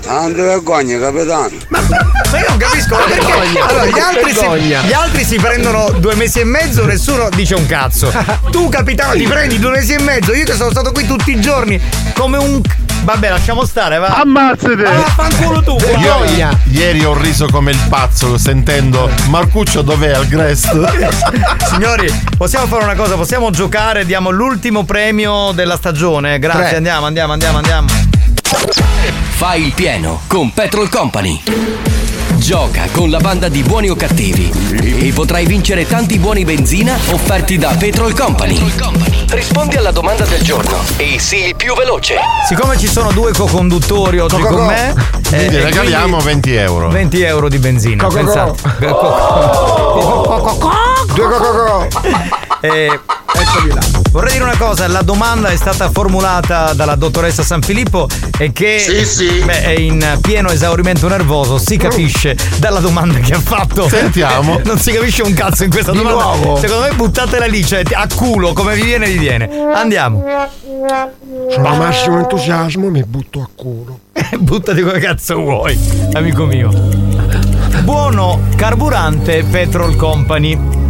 [0.07, 3.67] non ti vergogna capitano Ma io non capisco ma perché Vergogna.
[3.67, 4.83] allora, gli, altri si, Vergogna.
[4.83, 8.13] gli altri si prendono due mesi e mezzo, nessuno dice un cazzo.
[8.51, 10.35] Tu, capitano, ti prendi due mesi e mezzo.
[10.35, 11.81] Io che sono stato qui tutti i giorni
[12.15, 12.61] come un.
[13.03, 14.21] Vabbè, lasciamo stare, va.
[14.21, 14.77] Ammazzate!
[14.77, 16.57] Ma vaffanculo tu, Io guarda.
[16.71, 20.71] ieri ho riso come il pazzo sentendo Marcuccio dov'è al Grest?
[21.73, 26.39] Signori, possiamo fare una cosa, possiamo giocare, diamo l'ultimo premio della stagione.
[26.39, 26.77] Grazie, Tre.
[26.77, 27.89] andiamo, andiamo, andiamo, andiamo.
[29.31, 31.43] Fai il pieno con Petrol Company.
[32.37, 34.51] Gioca con la banda di buoni o cattivi
[34.83, 38.61] e potrai vincere tanti buoni benzina offerti da Petrol Company.
[39.29, 42.17] Rispondi alla domanda del giorno e sii il più veloce.
[42.47, 44.55] Siccome ci sono due co-conduttori oggi Co-co-co.
[44.57, 44.95] con me,
[45.29, 46.89] Quindi eh, regaliamo 20 euro.
[46.91, 48.05] 20 euro di benzina.
[48.05, 48.25] Co-co-co.
[48.25, 48.77] Pensate.
[51.15, 51.89] Due co-co-co.
[52.75, 53.01] Eh,
[54.13, 58.07] Vorrei dire una cosa, la domanda è stata formulata dalla dottoressa San Filippo
[58.39, 59.43] e che Sì, sì.
[59.45, 63.89] beh, è in pieno esaurimento nervoso, si capisce dalla domanda che ha fatto.
[63.89, 64.61] Sentiamo.
[64.65, 66.23] Non si capisce un cazzo in questa Di domanda.
[66.23, 66.57] nuovo.
[66.61, 69.49] Secondo me buttatela lì, cioè a culo, come vi viene vi viene.
[69.75, 70.23] Andiamo.
[71.51, 73.99] Sono massimo entusiasmo, mi butto a culo.
[74.39, 75.77] Buttati come cazzo vuoi,
[76.13, 76.71] amico mio.
[77.83, 80.82] Buono carburante Petrol Company.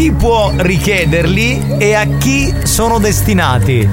[0.00, 3.86] Chi può richiederli e a chi sono destinati?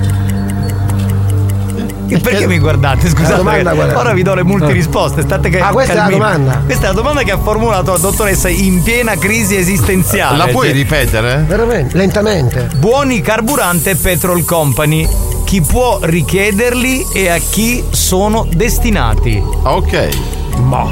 [2.07, 3.09] E Perché mi guardate?
[3.09, 3.93] Scusate, domanda è?
[3.93, 5.23] ora vi do le multirisposte.
[5.23, 6.19] State che Ah, questa è la calmini.
[6.21, 6.61] domanda?
[6.63, 10.37] Questa è la domanda che ha formulato la dottoressa in piena crisi esistenziale.
[10.37, 11.43] La puoi Cioè, ripetere?
[11.45, 11.97] Veramente?
[11.97, 12.69] Lentamente.
[12.77, 15.05] Buoni carburante Petrol Company.
[15.43, 19.43] Chi può richiederli e a chi sono destinati?
[19.63, 20.07] Ok.
[20.61, 20.89] Ma.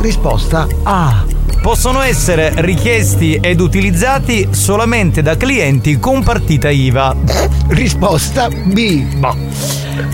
[0.00, 1.24] Risposta A.
[1.64, 7.16] Possono essere richiesti ed utilizzati solamente da clienti con partita IVA.
[7.68, 9.02] Risposta B.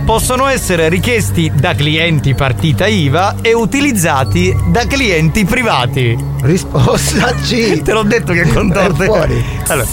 [0.05, 6.17] Possono essere richiesti da clienti partita IVA e utilizzati da clienti privati.
[6.43, 7.83] Risposta C.
[7.83, 9.07] Te l'ho detto che contorte.
[9.07, 9.45] Fuori.
[9.67, 9.89] Allora,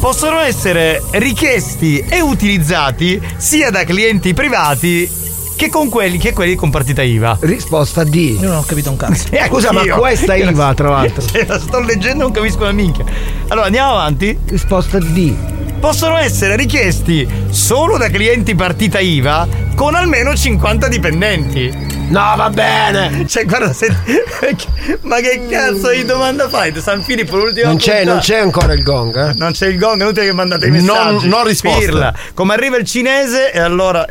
[0.00, 5.24] possono essere richiesti e utilizzati sia da clienti privati
[5.56, 7.38] che con quelli, che quelli con partita IVA.
[7.40, 8.14] Risposta D.
[8.40, 9.24] Io non ho capito un cazzo.
[9.36, 11.20] Eh, Scusa, ma questa è IVA, tra l'altro.
[11.22, 13.04] Se la sto leggendo non capisco una minchia.
[13.48, 14.38] Allora andiamo avanti.
[14.48, 15.34] Risposta D.
[15.80, 21.94] Possono essere richiesti solo da clienti partita IVA con almeno 50 dipendenti.
[22.08, 23.26] No, va bene.
[23.26, 23.88] Cioè, guarda, se...
[25.02, 26.72] ma che cazzo di domanda fai?
[26.80, 28.10] San Filippo, l'ultima Non c'è, puntata.
[28.12, 29.34] non c'è ancora il gong, eh?
[29.36, 31.28] Non c'è il gong, è inutile che mandate i Non- messaggi.
[31.28, 31.78] non risposte.
[31.84, 32.14] Pirla.
[32.34, 34.06] Come arriva il cinese e allora...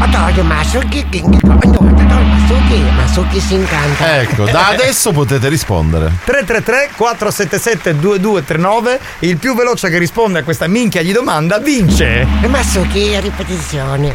[0.00, 4.20] Adoro Masuki, Masuki, Masuki si incanta.
[4.20, 6.12] Ecco, da adesso potete rispondere.
[6.24, 13.14] 333 477 2239 Il più veloce che risponde a questa minchia di domanda vince Masuki
[13.16, 14.14] a ripetizione.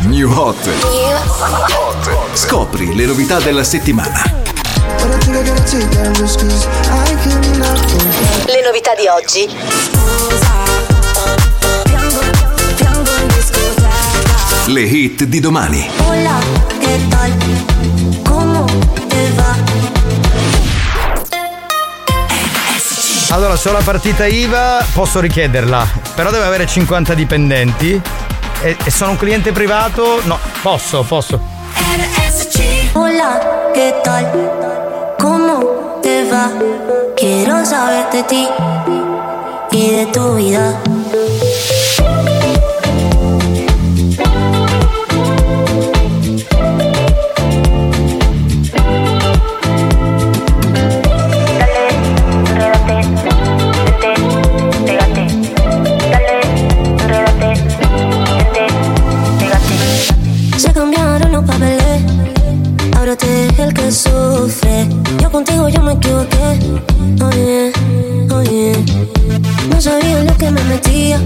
[0.00, 0.68] New Hot.
[2.34, 4.22] Scopri le novità della settimana.
[8.46, 10.51] Le novità di oggi.
[14.66, 15.90] Le hit di domani.
[16.06, 16.38] Hola,
[16.78, 17.32] ¿qué tal?
[18.24, 18.64] ¿Cómo
[19.08, 19.56] te va?
[23.34, 28.00] Allora sulla partita IVA posso richiederla Però deve avere 50 dipendenti
[28.60, 31.40] E, e sono un cliente privato No, posso, posso
[32.92, 33.40] Hola,
[33.74, 34.30] ¿qué tal?
[35.18, 36.50] ¿Cómo te va?
[37.16, 38.46] Quiero saber de ti
[39.72, 40.78] y de tu vida.
[69.82, 71.20] Sabía lo que me metía,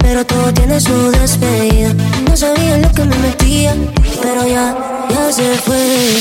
[0.00, 1.92] pero todo tiene su despedida.
[2.26, 3.74] No sabía lo que me metía,
[4.22, 4.74] pero ya,
[5.10, 6.18] ya se fue.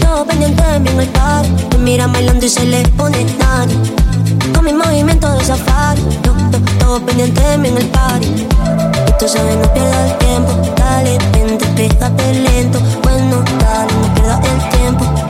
[0.00, 3.68] Todo pendiente de mí en el par, me mira bailando y se le pone nada.
[4.52, 6.34] Con mi movimiento de safari, yo,
[6.80, 8.26] todo pendiente de mí en el party.
[8.26, 12.80] Y tú sabes, no pierdas el tiempo, dale, vente, pégate lento.
[13.04, 15.25] Bueno, dale, no pierdas el tiempo.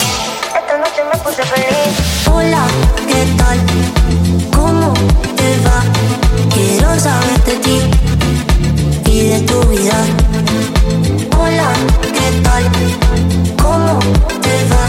[13.62, 13.98] ¿Cómo
[14.40, 14.88] te va?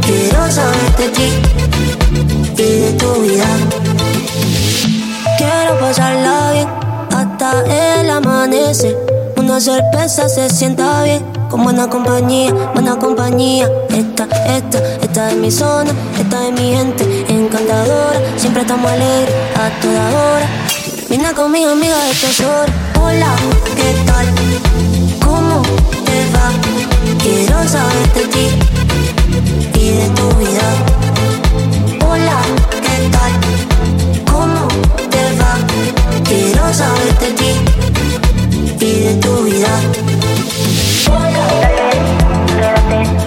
[0.00, 1.32] Quiero saber de ti
[2.56, 3.44] y de tu vida.
[5.36, 6.68] Quiero pasarla bien
[7.10, 8.96] hasta el amanecer.
[9.36, 13.68] Una cerveza se sienta bien, con buena compañía, buena compañía.
[13.88, 15.90] Esta, esta, esta es mi zona,
[16.20, 18.20] esta es mi gente, encantadora.
[18.36, 20.46] Siempre estamos alegres a toda hora.
[21.10, 22.72] Vine con mis amigas de tesoro.
[23.02, 23.34] Hola,
[23.74, 24.26] ¿qué tal?
[25.20, 25.62] ¿Cómo
[26.04, 26.81] te va?
[27.22, 28.46] Quiero saber de ti
[29.78, 30.68] y de tu vida.
[32.04, 32.40] Hola,
[32.82, 33.32] ¿qué tal?
[34.30, 34.66] ¿Cómo
[35.08, 35.56] te va?
[36.24, 37.52] Quiero saber de ti
[38.80, 39.70] y de tu vida.
[42.92, 43.21] Quiero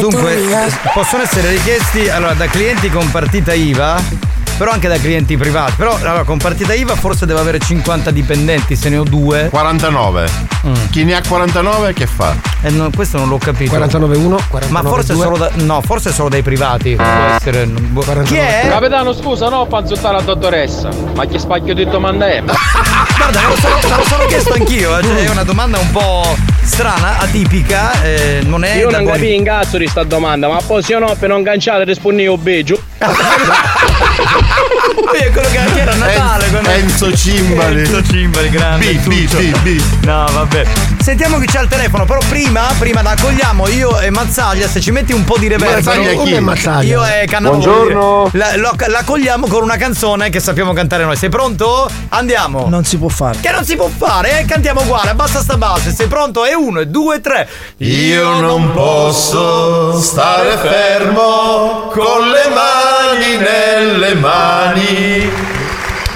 [0.00, 0.36] Dunque,
[0.94, 4.02] possono essere richiesti allora, da clienti con partita IVA,
[4.58, 5.74] però anche da clienti privati.
[5.76, 9.48] Però allora, con partita IVA forse deve avere 50 dipendenti, se ne ho due.
[9.50, 10.28] 49.
[10.90, 12.34] Chi ne ha 49 che fa?
[12.62, 13.74] Eh, no, questo non l'ho capito.
[13.76, 15.16] 49-1, Ma forse 49-2.
[15.16, 16.96] solo da, no, forse solo dai privati.
[16.96, 17.66] Può essere.
[17.66, 18.02] boh.
[18.24, 18.66] Chi è?
[18.68, 20.88] Capitano, scusa, no, panzottare la dottoressa.
[21.14, 22.42] Ma che spacchio di domanda è?
[22.42, 24.98] Guarda, me lo sono, me lo sono chiesto anch'io.
[24.98, 26.36] eh, cioè, è una domanda un po'
[26.80, 28.00] strana, atipica.
[28.02, 28.76] eh, non è.
[28.76, 31.28] Io da non buoni- capisco in cazzo di sta domanda, ma poi se no per
[31.28, 32.80] non canciare rispondi beggio.
[32.98, 33.04] È
[35.30, 36.46] quello che era a Natale.
[36.74, 37.80] Enzo Cimbali.
[37.80, 38.94] Enzo Cimbali, grande.
[38.94, 39.28] B, B.
[39.28, 39.82] B, B.
[40.04, 40.64] No, vabbè.
[41.02, 44.90] Sentiamo chi c'è al telefono, però prima, prima la accogliamo io e Mazzaglia, se ci
[44.90, 45.80] metti un po' di reverbero.
[45.82, 46.16] Mazzaglia chi?
[46.16, 46.82] Come è Mazzaglia?
[46.92, 47.54] Io e Cannavò.
[47.56, 48.30] Buongiorno.
[48.34, 51.16] La, lo- la accogliamo con una canzone che sappiamo cantare noi.
[51.16, 51.90] Sei pronto?
[52.10, 52.66] Andiamo.
[52.68, 53.38] Non si può fare.
[53.40, 54.44] Che non si può fare, eh?
[54.44, 55.90] Cantiamo uguale, basta sta base.
[55.92, 56.44] Sei pronto?
[56.44, 57.48] E uno, e due, e tre.
[57.78, 65.49] Io non posso stare fermo con le mani nelle mani.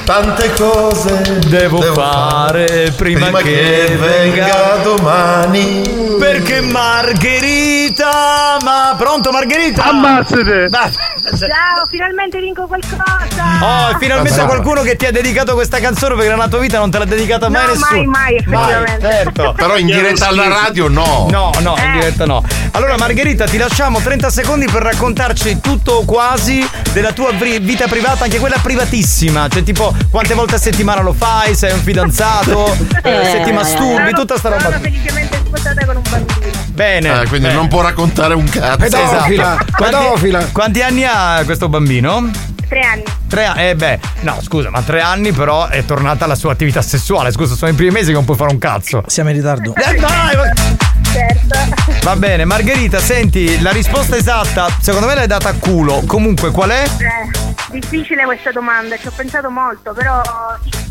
[0.05, 6.03] Tante cose devo, fare prima, prima che venga domani.
[6.19, 9.85] Perché Margherita, ma pronto Margherita?
[9.85, 10.69] Ammazzate!
[10.71, 13.93] Ciao, finalmente vinco qualcosa!
[13.93, 14.49] Oh, finalmente Bravo.
[14.53, 17.49] qualcuno che ti ha dedicato questa canzone perché nella tua vita non te l'ha dedicata
[17.49, 17.91] mai No, nessuno.
[17.91, 19.01] mai, mai, effettivamente.
[19.11, 19.53] certo.
[19.57, 21.29] Però in diretta alla radio no.
[21.31, 21.83] No, no, Eh.
[21.85, 22.43] in diretta no.
[22.73, 28.25] Allora Margherita ti lasciamo 30 secondi per raccontarci tutto o quasi della tua vita privata,
[28.25, 29.49] anche quella privatissima.
[29.49, 32.73] Cioè tipo quante volte a settimana lo fai, sei un fidanzato,
[33.03, 34.63] eh, se ti masturbi, Sono- tutta sta roba.
[34.63, 36.53] Sono felicemente sposata con un bambino.
[36.73, 37.09] Bene.
[37.23, 37.53] Eh, quindi bene.
[37.55, 38.77] non può raccontare un cazzo.
[38.79, 39.83] Pedofila, Esatto.
[39.85, 40.39] pedofila.
[40.39, 42.31] Quanti, quanti anni ha questo bambino?
[42.69, 43.03] Tre anni.
[43.29, 43.69] Tre anni.
[43.69, 47.31] Eh beh, no, scusa, ma tre anni però è tornata alla sua attività sessuale.
[47.31, 49.05] Scusa, sono i primi mesi che non puoi fare un cazzo.
[49.07, 49.75] Siamo in ritardo.
[49.77, 50.84] Eh, dai, va-
[51.15, 52.03] Certo.
[52.03, 56.03] Va bene, Margherita, senti, la risposta esatta, secondo me l'hai data a culo.
[56.07, 56.83] Comunque, qual è?
[56.83, 60.21] Eh, difficile questa domanda, ci ho pensato molto, però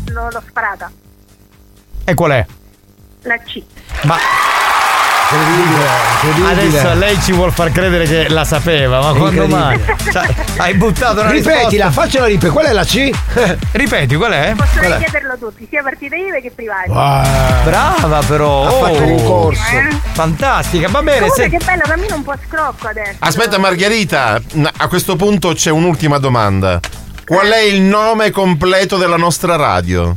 [0.06, 0.90] l'ho, l'ho sparata.
[2.04, 2.46] E qual è?
[3.22, 3.62] La C.
[4.04, 4.16] Ma
[6.46, 9.74] adesso lei ci vuol far credere che la sapeva, ma quando mai?
[9.74, 10.12] Incredibile.
[10.12, 11.90] Cioè, hai buttato una Ripetila, risposta.
[11.90, 12.52] faccela ripetere.
[12.52, 13.10] Qual è la C?
[13.72, 14.52] Ripeti, qual è?
[14.56, 14.96] Posso Qual è?
[14.96, 16.90] richiederlo a tutti, sia partite IVA che privati.
[16.90, 18.66] Brava però.
[18.66, 19.06] Ha fatto oh.
[19.06, 19.62] un corso.
[19.76, 19.96] Eh?
[20.12, 21.28] Fantastica, va bene.
[21.28, 23.16] Comunque se- che bello, cammino un po' scrocco adesso.
[23.18, 24.40] Aspetta Margherita,
[24.76, 26.80] a questo punto c'è un'ultima domanda.
[27.26, 30.14] Qual è il nome completo della nostra radio?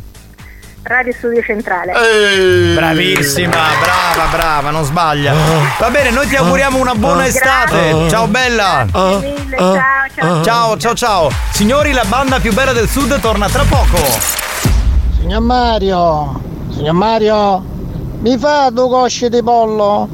[0.87, 1.91] Radio Studio Centrale.
[1.91, 2.73] Eh.
[2.73, 5.33] Bravissima, brava, brava, non sbaglia.
[5.79, 7.89] Va bene, noi ti auguriamo una buona estate.
[7.89, 8.09] Grazie.
[8.09, 8.85] Ciao bella.
[8.89, 9.81] Grazie mille, ciao,
[10.15, 10.43] ciao.
[10.43, 11.29] Ciao, ciao, ciao.
[11.51, 13.97] Signori, la banda più bella del sud torna tra poco.
[15.19, 16.41] Signor Mario,
[16.73, 17.65] signor Mario,
[18.21, 20.07] mi fa due cosce di pollo?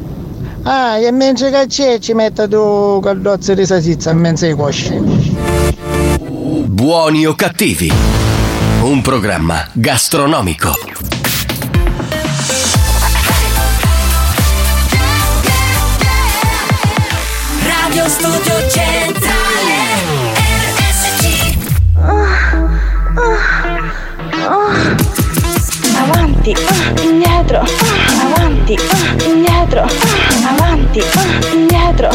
[0.63, 4.97] Ah, e mentre che c'è ci mette due caldozze di salsiccia in mezzo ai cosci.
[6.65, 8.22] Buoni o cattivi?
[8.83, 10.73] Un programma gastronomico.
[17.61, 19.93] Radio Studio Centrale
[20.75, 21.57] RSC
[25.95, 27.65] Avanti, ah, indietro,
[28.19, 28.77] avanti,
[29.25, 29.87] indietro,
[30.45, 31.01] avanti,
[31.53, 32.09] indietro,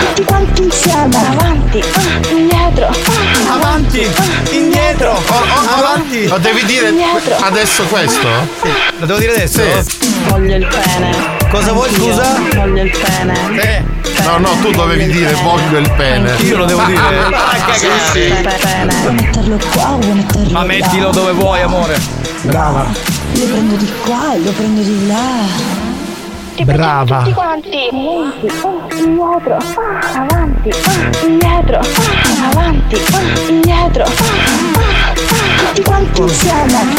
[0.00, 1.82] tutti quanti insieme, avanti,
[2.30, 2.88] indietro,
[5.08, 6.28] ah, Avanti, indietro, avanti.
[6.28, 7.36] Lo devi dire Indietro.
[7.40, 8.28] adesso questo?
[8.98, 9.62] Lo devo dire adesso?
[10.28, 11.38] Voglio il pene.
[11.50, 12.38] Cosa vuoi, scusa?
[12.54, 13.62] Voglio il pene.
[13.62, 16.34] Eh, No, no, tu dovevi dire voglio il pene.
[16.42, 16.98] io lo devo dire.
[17.32, 18.58] Ah, cagare.
[18.60, 18.94] Pene.
[19.00, 21.98] Vuoi metterlo qua o vuoi metterlo Ma mettilo dove vuoi, amore.
[22.42, 22.86] Brava.
[23.32, 25.89] Lo prendo di qua lo prendo di là
[26.64, 27.18] Brava.
[27.18, 27.88] Tutti quanti.
[27.90, 29.58] Indietro,
[30.14, 30.70] avanti,
[31.26, 31.80] indietro,
[32.50, 32.96] avanti,
[33.48, 34.04] indietro.
[35.58, 36.94] Tutti quanti insieme.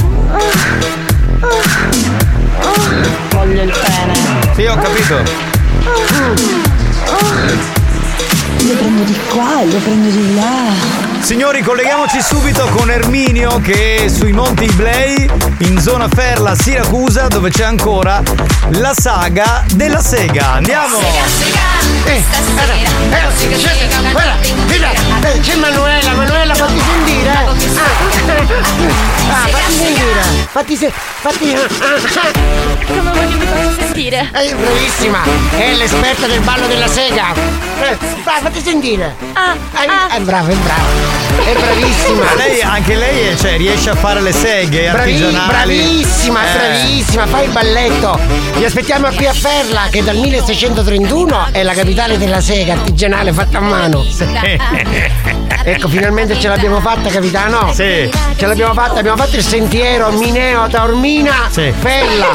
[3.30, 4.14] Voglio il pene.
[4.54, 5.16] Sì, ho capito.
[8.64, 11.01] Lo prendo di qua e lo prendo di là.
[11.22, 17.50] Signori, colleghiamoci subito con Erminio che è sui Monti Iblei, in zona Ferla, Siracusa, dove
[17.50, 18.22] c'è ancora
[18.72, 20.54] la saga della sega.
[20.54, 20.98] Andiamo!
[22.06, 24.36] Eh, guarda, eh, c'è, guarda,
[24.68, 27.30] guarda, eh, c'è Manuela, Manuela, fatti sentire.
[27.30, 27.36] eh.
[29.30, 30.22] Ah, ah, fatti sentire.
[30.52, 30.92] Fatti se,
[31.22, 31.56] fatti.
[32.88, 34.30] Come voglio mi faccio sentire?
[34.32, 35.20] È bravissima,
[35.58, 37.34] è l'esperta del ballo della sega.
[37.82, 39.16] Eh, vai, fatti sentire.
[39.34, 39.56] Ah,
[40.14, 41.11] È brava, è brava.
[41.44, 42.24] È bravissima.
[42.24, 45.48] Ma lei, anche lei è- cioè, riesce a fare le seghe Bravi- artigianali.
[45.48, 46.58] bravissima, Eh.
[46.58, 48.20] bravissima, fai il balletto.
[48.58, 53.58] Vi aspettiamo qui a Ferla che dal 1631 è la capitale della sega artigianale fatta
[53.58, 54.06] a mano.
[55.64, 57.72] Ecco, finalmente ce l'abbiamo fatta, capitano.
[57.72, 58.10] Sì.
[58.36, 62.32] Ce l'abbiamo fatta, abbiamo fatto il sentiero Mineo Taormina Ferla.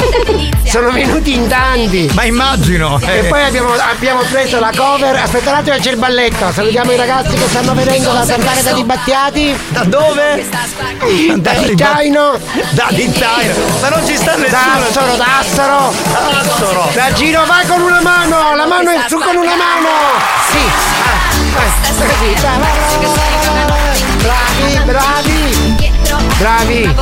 [0.63, 2.09] Sono venuti in tanti.
[2.15, 3.01] Ma immagino.
[3.01, 3.23] E eh.
[3.25, 5.17] poi abbiamo, abbiamo preso la cover.
[5.17, 6.53] Aspetta un attimo, c'è il balletto.
[6.53, 8.25] Salutiamo i ragazzi che stanno venendo da
[8.67, 9.59] Sant'Agata di Battiati.
[9.69, 10.45] Da dove?
[11.37, 12.39] Da Dittaino.
[12.71, 13.55] Da Dittaino.
[13.81, 14.81] Ma non ci sta nessuno.
[14.81, 15.95] Dassaro, Dassaro.
[16.31, 16.91] Dassaro.
[16.93, 18.57] Da giro vai con una mano.
[18.57, 19.89] La mano in su con una mano.
[20.51, 20.59] Sì.
[21.05, 22.75] Ah, vai.
[24.23, 25.77] Bravi, bravi.
[26.39, 26.95] Bravi.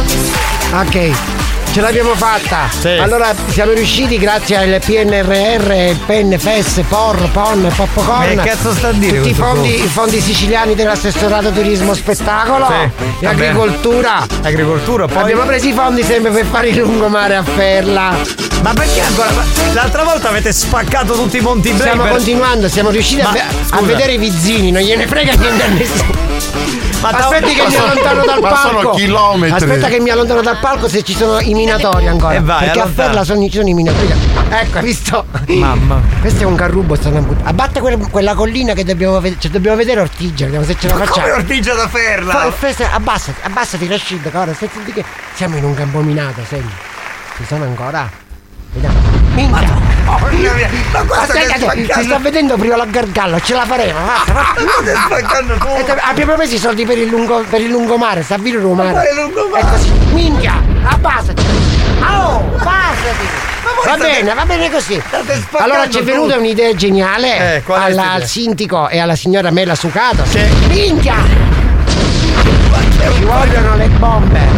[0.73, 1.34] Ok.
[1.75, 2.69] Ce l'abbiamo fatta!
[3.03, 8.07] Allora siamo riusciti grazie al PNRR, PNFS, POR, PON, Popcorn.
[8.37, 12.67] Ma che cazzo sta a dire Tutti i fondi, i fondi siciliani dell'assessorato turismo spettacolo
[12.67, 12.91] Sì, e
[13.27, 13.27] vabbè.
[13.27, 14.25] agricoltura.
[14.45, 15.23] Agricoltura, poi.
[15.23, 18.15] Abbiamo preso i fondi sempre per fare il lungomare a Ferla.
[18.63, 19.31] Ma perché ancora?
[19.33, 21.89] Ma L'altra volta avete spaccato tutti i Monti Iblei.
[21.89, 25.33] Stiamo per- continuando, siamo riusciti a, Ma, ve- a vedere i vizzini, non gliene frega
[25.35, 26.23] niente a nessuno.
[27.01, 28.69] Ma da- Aspetti che ma mi allontano dal ma palco.
[28.81, 29.55] sono chilometri.
[29.57, 32.35] Aspetta che mi allontano dal palco se ci sono i minatori ancora.
[32.35, 32.87] E vai, Perché a.
[32.87, 34.13] Ferla sono, ci sono i minatori.
[34.51, 35.25] Ecco, hai visto?
[35.49, 36.01] Mamma.
[36.21, 39.41] Questo è un carrubo, but- Abbatte quel- quella collina che dobbiamo vedere.
[39.41, 41.21] Cioè, dobbiamo vedere Ortigia, vediamo se ce la facciamo.
[41.27, 42.33] Come Ortigia da Ferla?
[42.33, 45.05] Fa- festa- abbassati, abbassati Rashid, guarda, senti di che.
[45.35, 46.73] Siamo in un campo minato, senti.
[47.37, 48.23] Ci sono ancora?
[49.35, 49.73] Minchia!
[50.05, 53.99] Che Aspetta, che ti sto vedendo prima la gargalla, ce la faremo.
[55.77, 58.53] E te- abbiamo preso i soldi per il, lungo, per il lungomare, sta a il
[58.55, 59.09] lungomare.
[59.09, 59.91] È così.
[60.13, 61.43] Minchia, abbassati.
[62.01, 63.43] Oh, abbassati.
[63.87, 65.01] Va bene, va bene così.
[65.53, 70.25] Allora ci è venuta un'idea geniale Eh, alla- al sindaco e alla signora Mela Sucato.
[70.27, 70.43] Sì.
[70.69, 71.17] Minchia!
[73.17, 74.54] Ci vogliono le bombe.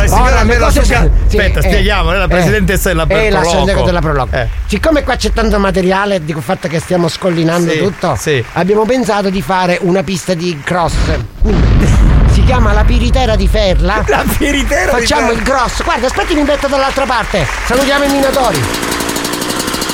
[0.00, 3.06] La signora Mela cose Suca- sono- sì, Aspetta, eh, spieghiamo, è la eh, presidentessa della
[3.06, 3.56] È la Proloco.
[3.56, 4.36] sindaca della Proloco.
[4.36, 4.48] Eh.
[4.66, 8.44] Siccome qua c'è tanto materiale, dico il fatto che stiamo scollinando Sì, tutto, sì.
[8.52, 10.94] abbiamo pensato di fare una pista di cross.
[12.32, 14.02] Si chiama la Piritera di Ferla.
[14.06, 15.40] La Piritera di Facciamo Ferla.
[15.40, 15.82] il cross.
[15.84, 17.46] Guarda, aspetti, mi metto dall'altra parte.
[17.66, 18.62] Salutiamo i minatori.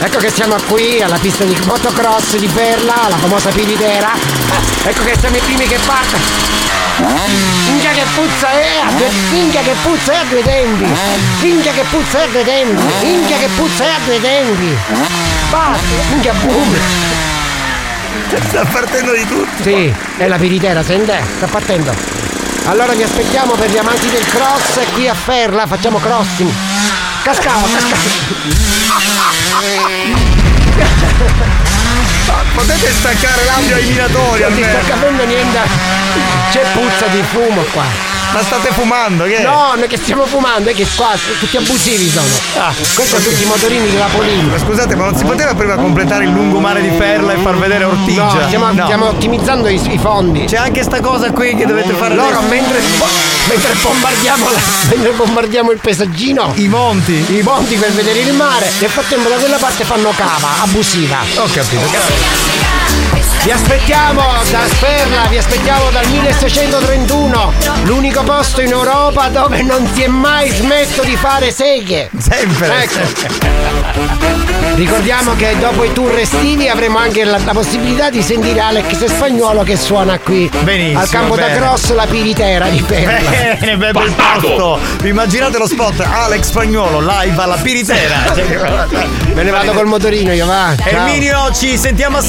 [0.03, 4.13] Ecco che siamo qui alla pista di motocross di Ferla, la famosa Piritera.
[4.85, 6.23] Ecco che siamo i primi che partono.
[7.67, 10.87] Minchia che puzza è due, minchia che puzza è a due tempi.
[11.41, 12.83] Minchia che puzza è a due tempi.
[13.03, 14.77] Minchia che puzza è a due tempi.
[15.51, 16.77] Basta, minchia boom.
[18.49, 19.63] Sta partendo di tutto.
[19.63, 21.23] Sì, è la piritera, sente?
[21.37, 21.93] Sta partendo.
[22.71, 26.49] Allora vi aspettiamo per gli amanti del cross e qui a Ferla facciamo crossing.
[27.25, 27.66] Cascavo,
[32.55, 35.59] Potete staccare l'audio ai minatori Non si sta capendo niente.
[36.53, 38.10] C'è puzza di fumo qua.
[38.33, 39.41] Ma state fumando, che?
[39.41, 41.11] No, non è che stiamo fumando, è che qua
[41.41, 42.26] tutti abusivi sono.
[42.59, 44.49] Ah, Questi sono tutti i motorini della Polini.
[44.49, 47.85] Ma scusate, ma non si poteva prima completare il lungomare di Ferla e far vedere
[47.85, 48.22] Ortigia?
[48.24, 50.45] No, stiamo, stiamo ottimizzando i, i fondi.
[50.45, 52.49] C'è anche sta cosa qui che dovete fare Loro adesso.
[52.49, 52.81] mentre,
[53.49, 57.12] mentre bombardiamo la- mentre bombardiamo il paesaggino, I monti.
[57.37, 61.18] i monti per vedere il mare, nel frattempo da quella parte fanno cava, abusiva.
[61.37, 62.70] Ho capito.
[63.43, 64.20] Vi aspettiamo
[64.51, 67.53] da Sperla, vi aspettiamo dal 1631,
[67.84, 72.11] l'unico posto in Europa dove non si è mai smesso di fare seghe.
[72.18, 72.82] Sempre.
[72.82, 72.99] Ecco.
[74.74, 79.62] Ricordiamo che dopo i tour estivi avremo anche la, la possibilità di sentire Alex Spagnuolo
[79.62, 81.59] che suona qui Benissimo, al campo da bene.
[81.59, 83.30] cross la Piritera di Perla.
[83.30, 84.78] Bene, bel bel posto.
[85.01, 88.16] Vi immaginate lo spot Alex Spagnolo live alla Piritera.
[89.34, 90.74] Me ne vado col motorino io va.
[90.76, 90.88] Ciao.
[90.88, 92.28] Erminio, ci sentiamo a Ciao,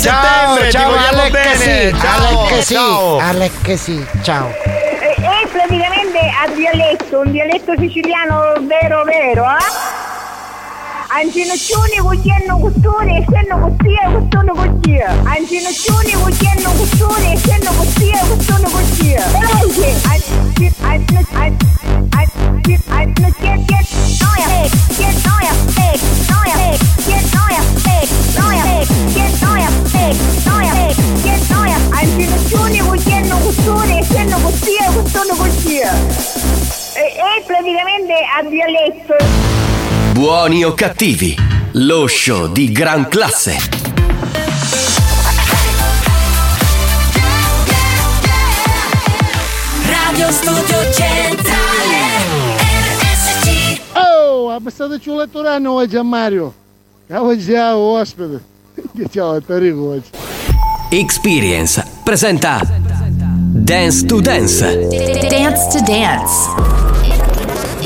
[0.55, 0.72] settembre.
[0.72, 1.56] ciao vogliamo Alec bene.
[1.56, 2.45] sì, Ciao.
[2.45, 3.18] Alec sì, ciao.
[3.18, 4.54] Alec sì, ciao.
[4.64, 9.91] E, e praticamente a dialetto, un dialetto siciliano vero vero, eh?
[11.14, 15.09] Antinoccioni cugliano costone e stanno costia e costone costia.
[15.24, 19.22] Antinoccioni cugliano costone e stanno costia e costone costia.
[32.01, 35.93] Antinoccioni cugliano costone e stanno costia e costone costia.
[36.95, 39.81] E praticamente a violetto.
[40.14, 41.34] Buoni o cattivi,
[41.74, 43.55] lo show di gran classe.
[49.86, 51.97] Radio Studio Centrale
[52.99, 56.53] RSC Oh, abbassate il lettorano oggi a Mario.
[57.07, 58.43] Ciao ciao ospite.
[58.93, 60.01] Che ciao è pericolo.
[60.89, 64.88] Experience presenta Dance to Dance.
[64.89, 66.91] Dance to Dance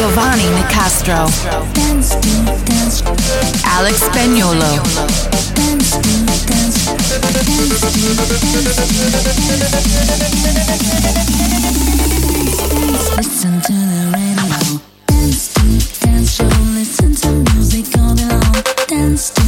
[0.00, 1.28] Giovanni Nicastro.
[1.74, 2.16] Dance
[2.64, 3.02] Dance
[3.64, 4.80] Alex Spagnolo.
[13.18, 14.80] Listen to the radio.
[15.04, 15.52] Dance
[16.00, 16.48] Dance show.
[16.72, 18.62] Listen to music all day long.
[18.88, 19.39] Dance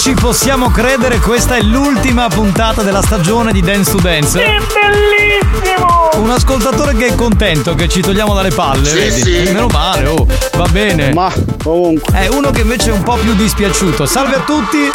[0.00, 4.42] ci possiamo credere, questa è l'ultima puntata della stagione di Dance to Dance.
[4.42, 6.08] È bellissimo!
[6.16, 9.20] Un ascoltatore che è contento che ci togliamo dalle palle, Sì, vedi?
[9.20, 9.42] sì.
[9.52, 10.26] Meno male, oh,
[10.56, 11.12] va bene.
[11.12, 11.30] Ma
[11.62, 12.18] comunque.
[12.18, 14.06] È uno che invece è un po' più dispiaciuto.
[14.06, 14.90] Salve a tutti,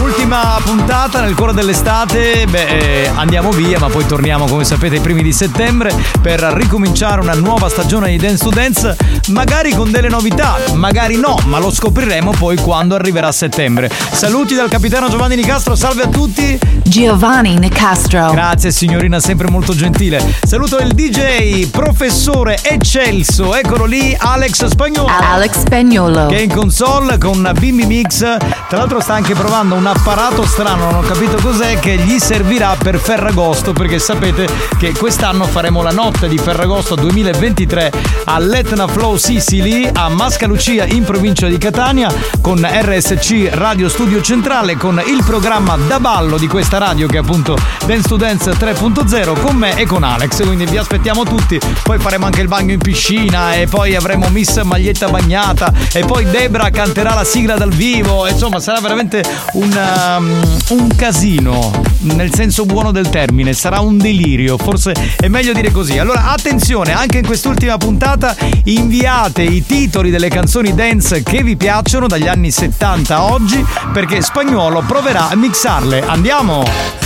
[0.00, 2.46] ultima puntata nel cuore dell'estate.
[2.48, 7.20] Beh, eh, andiamo via, ma poi torniamo, come sapete, ai primi di settembre per ricominciare
[7.20, 8.96] una nuova stagione di Dance to Dance.
[9.28, 13.90] Magari con delle novità, magari no, ma lo scopriremo poi quando arriverà settembre.
[14.12, 16.58] Saluti dal capitano Giovanni Nicastro, salve a tutti.
[16.82, 20.22] Giovanni Nicastro Grazie signorina, sempre molto gentile.
[20.42, 25.08] Saluto il DJ, professore eccelso, eccolo lì, Alex Spagnolo.
[25.08, 28.18] Alex Spagnolo Che è in console con Bimbi Mix.
[28.18, 32.76] Tra l'altro sta anche provando un apparato strano, non ho capito cos'è, che gli servirà
[32.78, 34.48] per Ferragosto, perché sapete
[34.78, 37.92] che quest'anno faremo la notte di Ferragosto 2023
[38.26, 45.02] all'Etna Flow Sicily a Mascalucia in provincia di Catania con RSC Radio Studio Centrale con
[45.04, 49.56] il programma da ballo di questa radio che è appunto Dance to Dance 3.0 con
[49.56, 51.58] me e con Alex, quindi vi aspettiamo tutti.
[51.82, 56.28] Poi faremo anche il bagno in piscina e poi avremo Miss Maglietta Bagnata e poi
[56.28, 59.22] Debra canterà la sigla dal vivo, insomma sarà veramente
[59.52, 59.70] un,
[60.18, 61.70] um, un casino,
[62.00, 65.96] nel senso buono del termine, sarà un delirio, forse è meglio dire così.
[65.98, 68.34] Allora attenzione, anche in quest'ultima puntata
[68.64, 74.20] inviate i titoli delle canzoni dance che vi piacciono dagli anni 70 a oggi perché
[74.20, 76.04] Spagnuolo proverà a mixarle.
[76.04, 76.64] Andiamo!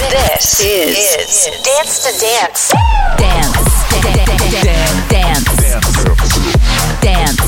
[0.08, 2.72] This is, Dance to Dance.
[3.18, 3.68] Dance.
[4.00, 4.48] Dance.
[5.08, 5.46] Dance.
[5.50, 5.78] Dance.
[7.00, 7.47] Dance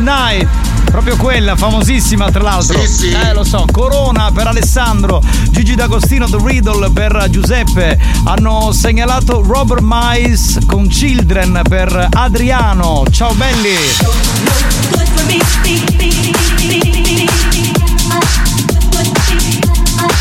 [0.00, 0.48] Night.
[0.90, 2.80] Proprio quella, famosissima tra l'altro.
[2.80, 3.10] Sì, sì.
[3.10, 3.66] Eh, lo so.
[3.70, 5.20] Corona per Alessandro,
[5.50, 7.98] Gigi D'Agostino, The Riddle per Giuseppe.
[8.24, 13.02] Hanno segnalato Robert Mice con Children per Adriano.
[13.10, 13.74] Ciao belli.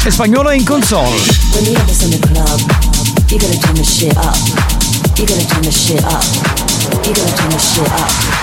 [0.06, 1.16] E spagnolo è in console.
[1.54, 2.60] When you have this in the club,
[3.30, 4.36] you gotta turn the shit up.
[5.16, 6.24] You gotta turn the shit up.
[7.06, 8.43] You gotta turn the shit up.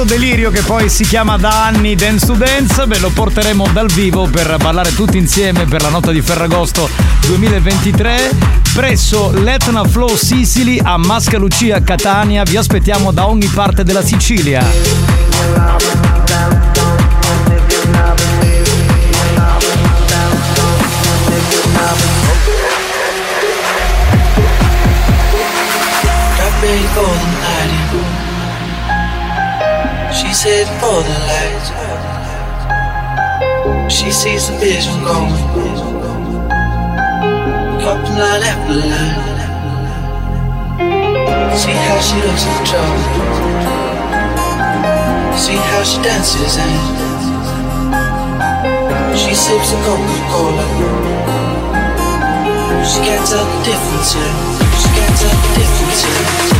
[0.00, 3.88] Questo delirio che poi si chiama da anni Dance to Dance, ve lo porteremo dal
[3.88, 6.88] vivo per ballare tutti insieme per la notte di Ferragosto
[7.26, 8.30] 2023
[8.72, 12.44] presso l'Etna Flow Sicily a Mascalucia Catania.
[12.44, 14.64] Vi aspettiamo da ogni parte della Sicilia.
[26.92, 27.39] Got
[30.30, 31.66] She's heading for the light.
[33.90, 35.34] She sees the vision going.
[37.82, 39.26] up line after line.
[41.58, 43.02] See how she looks in trouble.
[45.34, 46.78] See how she dances and
[49.18, 50.64] she sips a Coca-Cola.
[52.86, 54.14] She can't tell the difference.
[54.14, 54.32] yeah.
[54.78, 56.02] She can't tell the difference.
[56.54, 56.59] yeah.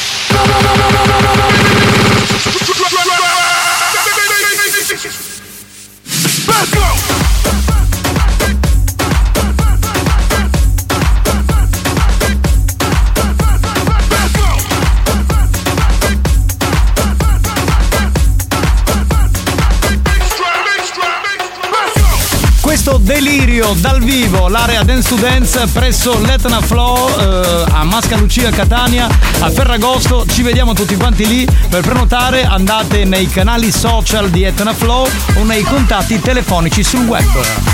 [23.73, 29.07] dal vivo, l'area Dance to Dance presso l'Etna Flow eh, a Masca Lucia Catania,
[29.39, 30.25] a Ferragosto.
[30.25, 31.47] Ci vediamo tutti quanti lì.
[31.69, 37.70] Per prenotare andate nei canali social di Etna Flow o nei contatti telefonici sul web.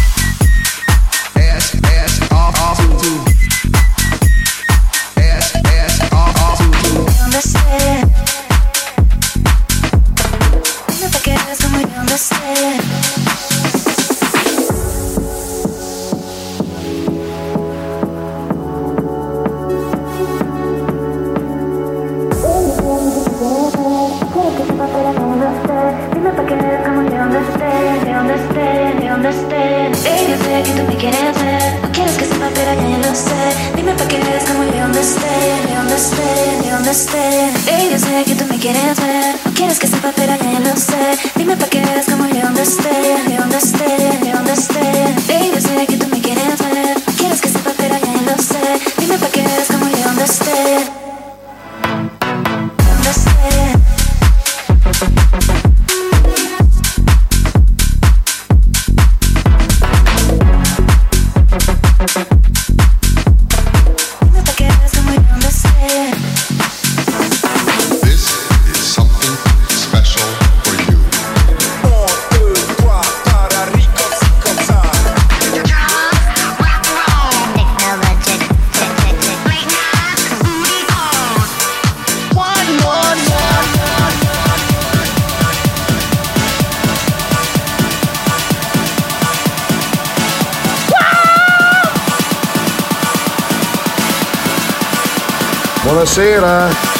[96.08, 96.97] Buonasera.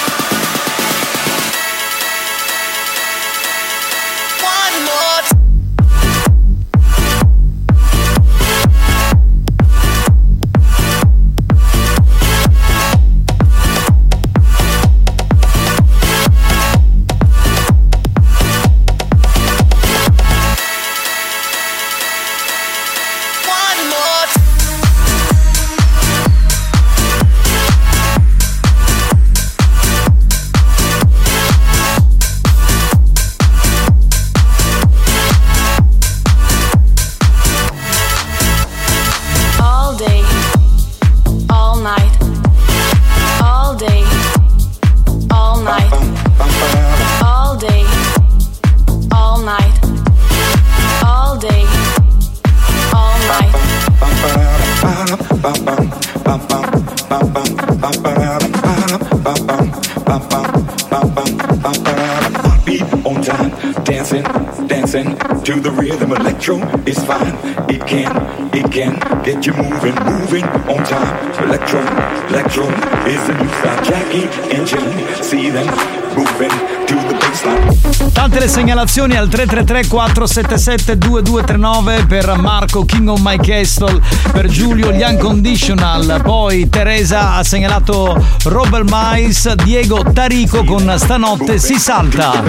[79.18, 84.00] Al 333 477 2239 per Marco King of My Castle,
[84.32, 91.80] per Giulio gli Unconditional, poi Teresa ha segnalato Robert Mais, Diego Tarico con Stanotte si
[91.80, 92.44] salta.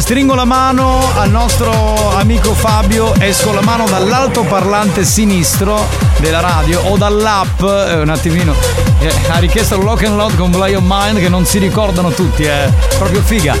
[0.00, 5.86] Stringo la mano al nostro amico Fabio, esco la mano dall'altoparlante sinistro
[6.18, 8.54] della radio o dall'app, eh, un attimino.
[9.00, 12.44] eh, ha richiesto lock and load con Play on Mind che non si ricordano tutti,
[12.44, 13.56] è proprio figa.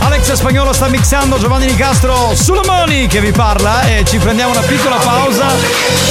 [0.00, 4.60] Alex Spagnolo sta mixando Giovanni Nicastro sulle mani che vi parla e ci prendiamo una
[4.60, 5.46] piccola pausa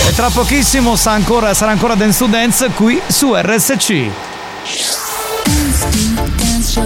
[0.08, 4.10] e tra pochissimo sa ancora- sarà ancora Dance to Dance qui su RSC.
[5.44, 6.86] Dance to dance show,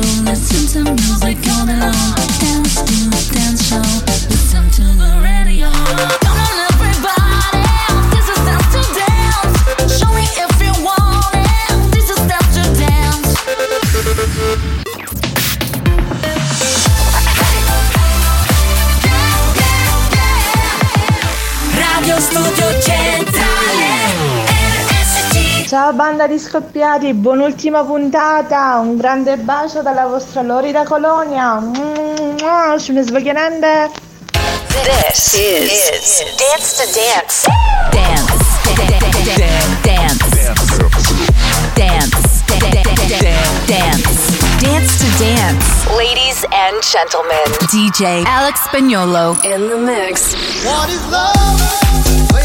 [26.36, 31.62] Di scoppiati, buon'ultima puntata, un grande bacio dalla vostra Lori da Colonia.
[31.62, 33.66] Mua, Ci mi svogliando.
[34.84, 37.48] This is, Dance to Dance.
[37.90, 38.34] Dance.
[38.76, 39.16] Dance.
[39.82, 40.26] Dance.
[43.66, 44.34] Dance.
[44.60, 45.66] Dance to Dance.
[45.96, 50.36] Ladies and gentlemen, DJ Alex Spagnolo in the mix.
[50.66, 52.45] What is love?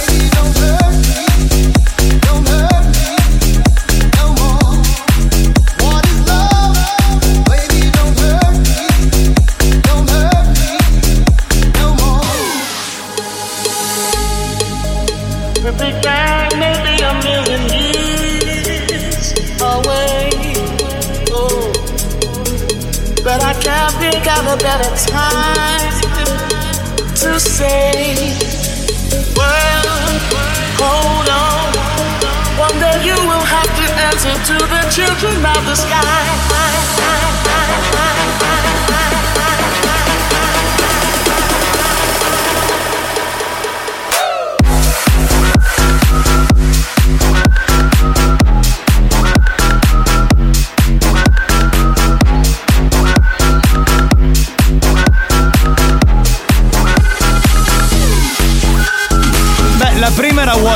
[24.53, 26.01] A better time
[27.15, 28.35] to say,
[29.37, 30.19] well,
[30.75, 31.71] hold on.
[32.59, 35.77] One day you will have to answer to the children of the
[36.51, 37.90] Beh,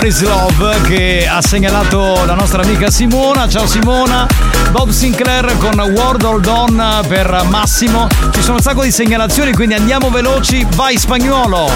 [0.06, 3.48] is Love che ha segnalato la nostra amica Simona.
[3.48, 4.26] Ciao Simona.
[4.70, 8.06] Bob Sinclair con World Hold On per Massimo.
[8.30, 10.66] Ci sono un sacco di segnalazioni, quindi andiamo veloci.
[10.74, 11.70] Vai spagnolo.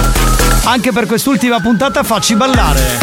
[0.64, 2.98] Anche per quest'ultima puntata facci ballare.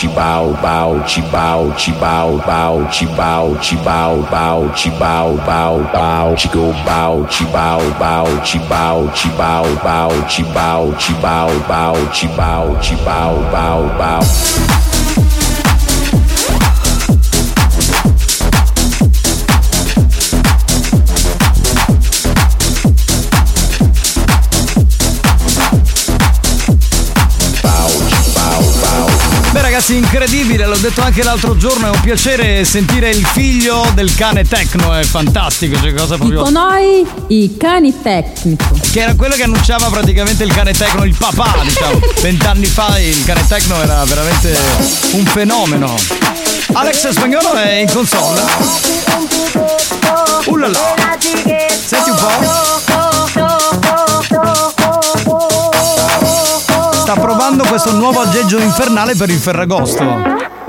[0.00, 8.28] chibao bao chibao chibao bao chibao chibao bao chibao bao bao chigo bao chibao bao
[8.42, 14.79] chibao chibao bao chibao chibao bao chibao chibao bao bao
[29.90, 34.44] ragazzi, incredibile, l'ho detto anche l'altro giorno, è un piacere sentire il figlio del cane
[34.44, 36.44] tecno, è fantastico, cioè cosa proprio...
[36.44, 38.78] Dico noi i cani tecnico.
[38.90, 41.98] Che era quello che annunciava praticamente il cane tecno, il papà, diciamo.
[42.20, 44.56] Vent'anni fa il cane tecno era veramente
[45.12, 45.96] un fenomeno.
[46.72, 48.42] Alex Spagnolo è in console.
[50.46, 50.78] Ullala.
[51.86, 52.59] Senti un po'.
[57.82, 60.59] Questo nuovo aggeggio infernale per il Ferragosto.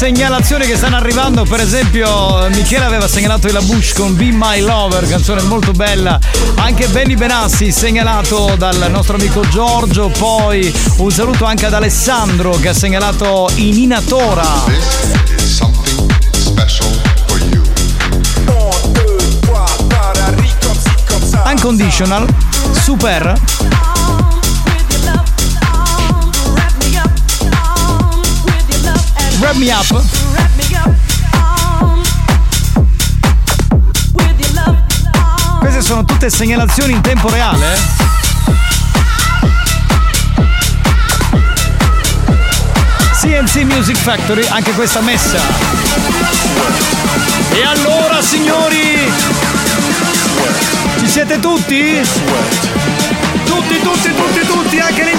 [0.00, 5.06] Segnalazioni che stanno arrivando, per esempio Michele aveva segnalato la Bush con Be My Lover,
[5.06, 6.18] canzone molto bella,
[6.54, 12.68] anche Benny Benassi segnalato dal nostro amico Giorgio, poi un saluto anche ad Alessandro che
[12.68, 14.64] ha segnalato Inina Tora.
[21.44, 22.26] Unconditional,
[22.72, 23.38] Super,
[29.60, 30.02] Me Up.
[35.58, 37.74] Queste sono tutte segnalazioni in tempo reale.
[37.74, 37.78] eh?
[43.20, 45.38] CNC Music Factory, anche questa messa.
[47.52, 49.12] E allora, signori,
[51.00, 52.00] Ci siete tutti?
[53.44, 55.18] Tutti, tutti, tutti, tutti, anche lì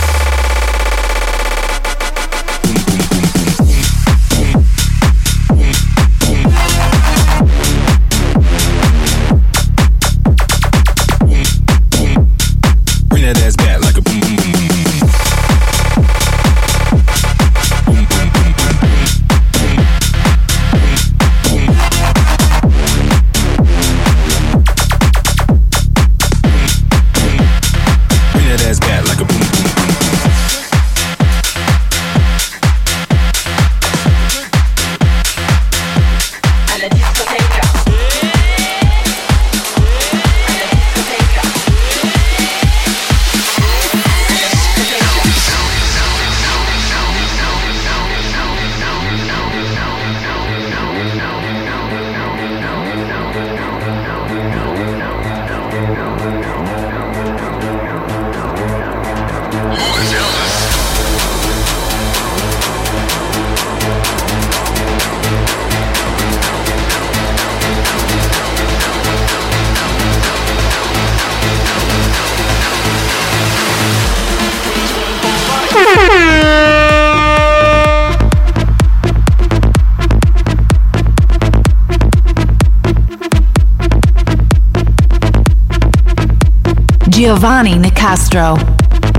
[87.41, 88.55] Giovanni Nicastro.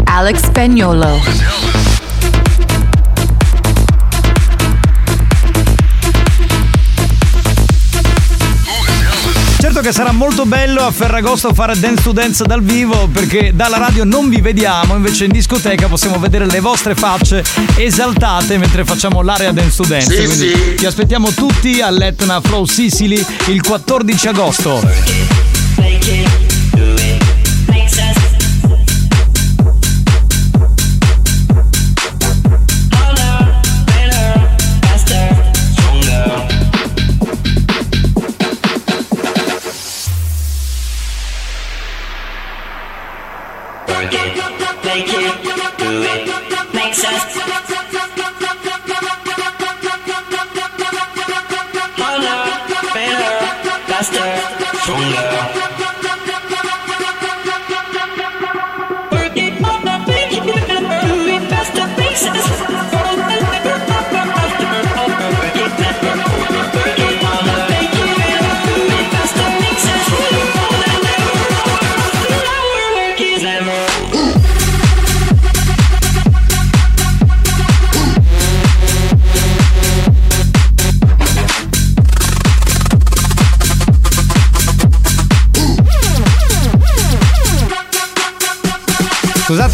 [0.04, 1.18] Alex Spagnolo.
[9.58, 13.78] Certo che sarà molto bello a Ferragosto fare dance to dance dal vivo perché dalla
[13.78, 17.42] radio non vi vediamo, invece in discoteca possiamo vedere le vostre facce
[17.76, 20.14] esaltate mentre facciamo l'area dance to dance.
[20.14, 20.74] Sì, Quindi sì.
[20.76, 24.80] Ti aspettiamo tutti all'Etna Flow Sicily il 14 agosto.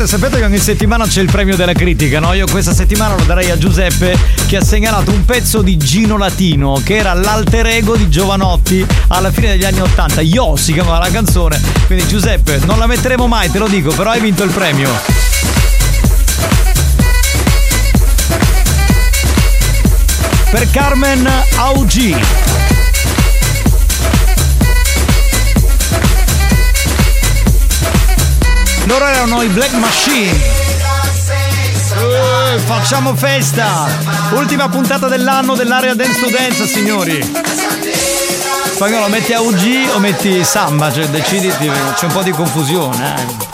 [0.08, 2.32] Sapete che ogni settimana c'è il premio della critica, no?
[2.32, 4.16] Io questa settimana lo darei a Giuseppe
[4.46, 9.30] che ha segnalato un pezzo di Gino Latino, che era l'alter ego di Giovanotti alla
[9.30, 10.22] fine degli anni Ottanta.
[10.22, 11.60] Yo si chiamava la canzone.
[11.84, 14.88] Quindi Giuseppe, non la metteremo mai, te lo dico, però hai vinto il premio.
[20.50, 22.47] Per Carmen Augi.
[28.88, 30.30] Loro erano i Black Machine.
[31.92, 33.86] Eh, facciamo festa!
[34.30, 37.20] Ultima puntata dell'anno dell'area Dance to Dance, signori.
[38.72, 40.90] Spagnolo, metti AUG o metti Samba?
[40.90, 43.14] Cioè, deciditi, c'è un po' di confusione.
[43.14, 43.47] Eh.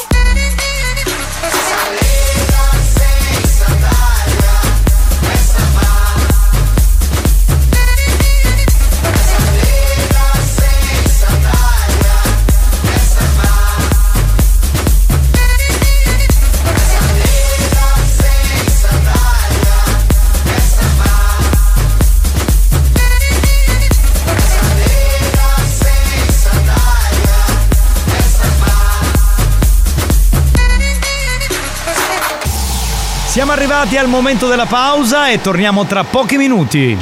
[33.64, 36.98] Arrivati al momento della pausa e torniamo tra pochi minuti.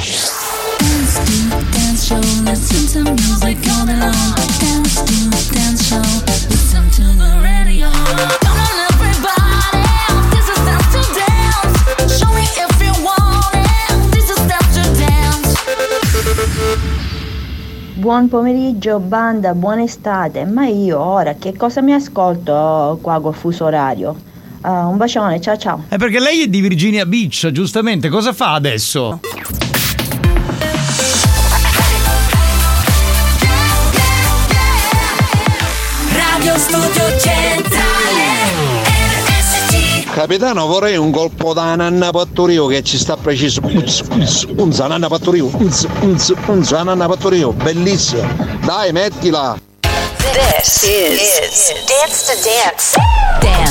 [17.95, 23.65] Buon pomeriggio banda, buona estate, ma io ora che cosa mi ascolto qua col fuso
[23.65, 24.31] orario?
[24.65, 25.83] Eh, un bacione, ciao ciao.
[25.89, 28.09] È perché lei è di Virginia Beach, giustamente.
[28.09, 29.19] Cosa fa adesso?
[36.11, 38.33] Radio Studio Centrale
[40.13, 43.61] Capitano, vorrei un colpo da nanna pattorio che ci sta preciso.
[43.63, 48.27] Unz, nanna pattorio, unz, unz, unz, nanna pattorio, bellissima.
[48.63, 49.57] Dai, mettila.
[49.81, 53.62] This is, Dance to Dance.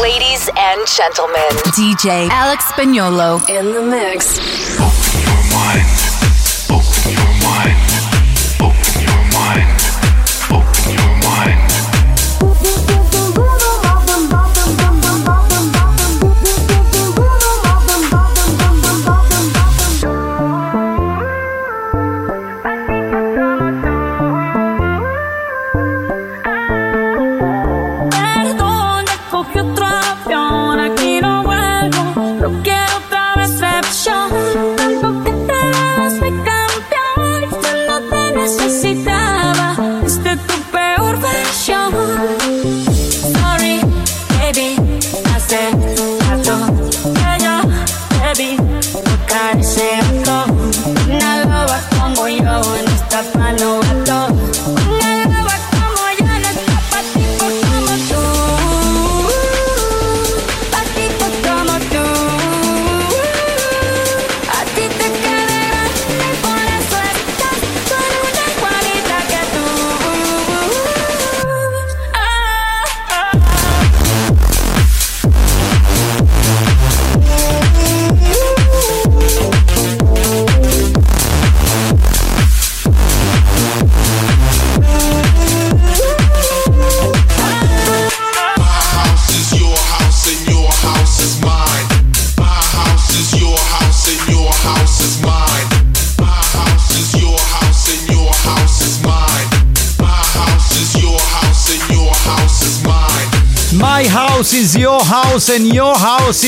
[0.00, 1.42] Ladies and gentlemen,
[1.74, 4.38] DJ Alex Spagnolo in the mix.
[9.48, 9.77] Perdón,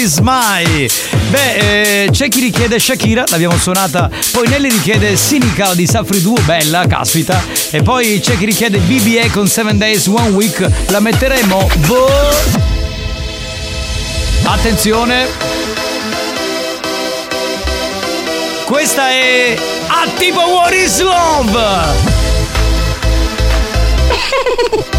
[0.01, 0.89] is my.
[1.31, 4.09] Beh, eh, c'è chi richiede Shakira, l'abbiamo suonata.
[4.33, 7.43] Poi Nelly richiede Cynical di Safri Duo, bella, caspita.
[7.71, 10.67] E poi c'è chi richiede BBA con 7 Days, One Week.
[10.89, 11.69] La metteremo.
[11.87, 12.09] Boh.
[14.45, 15.27] Attenzione.
[18.65, 19.57] Questa è
[19.89, 21.59] Attivo What is Love.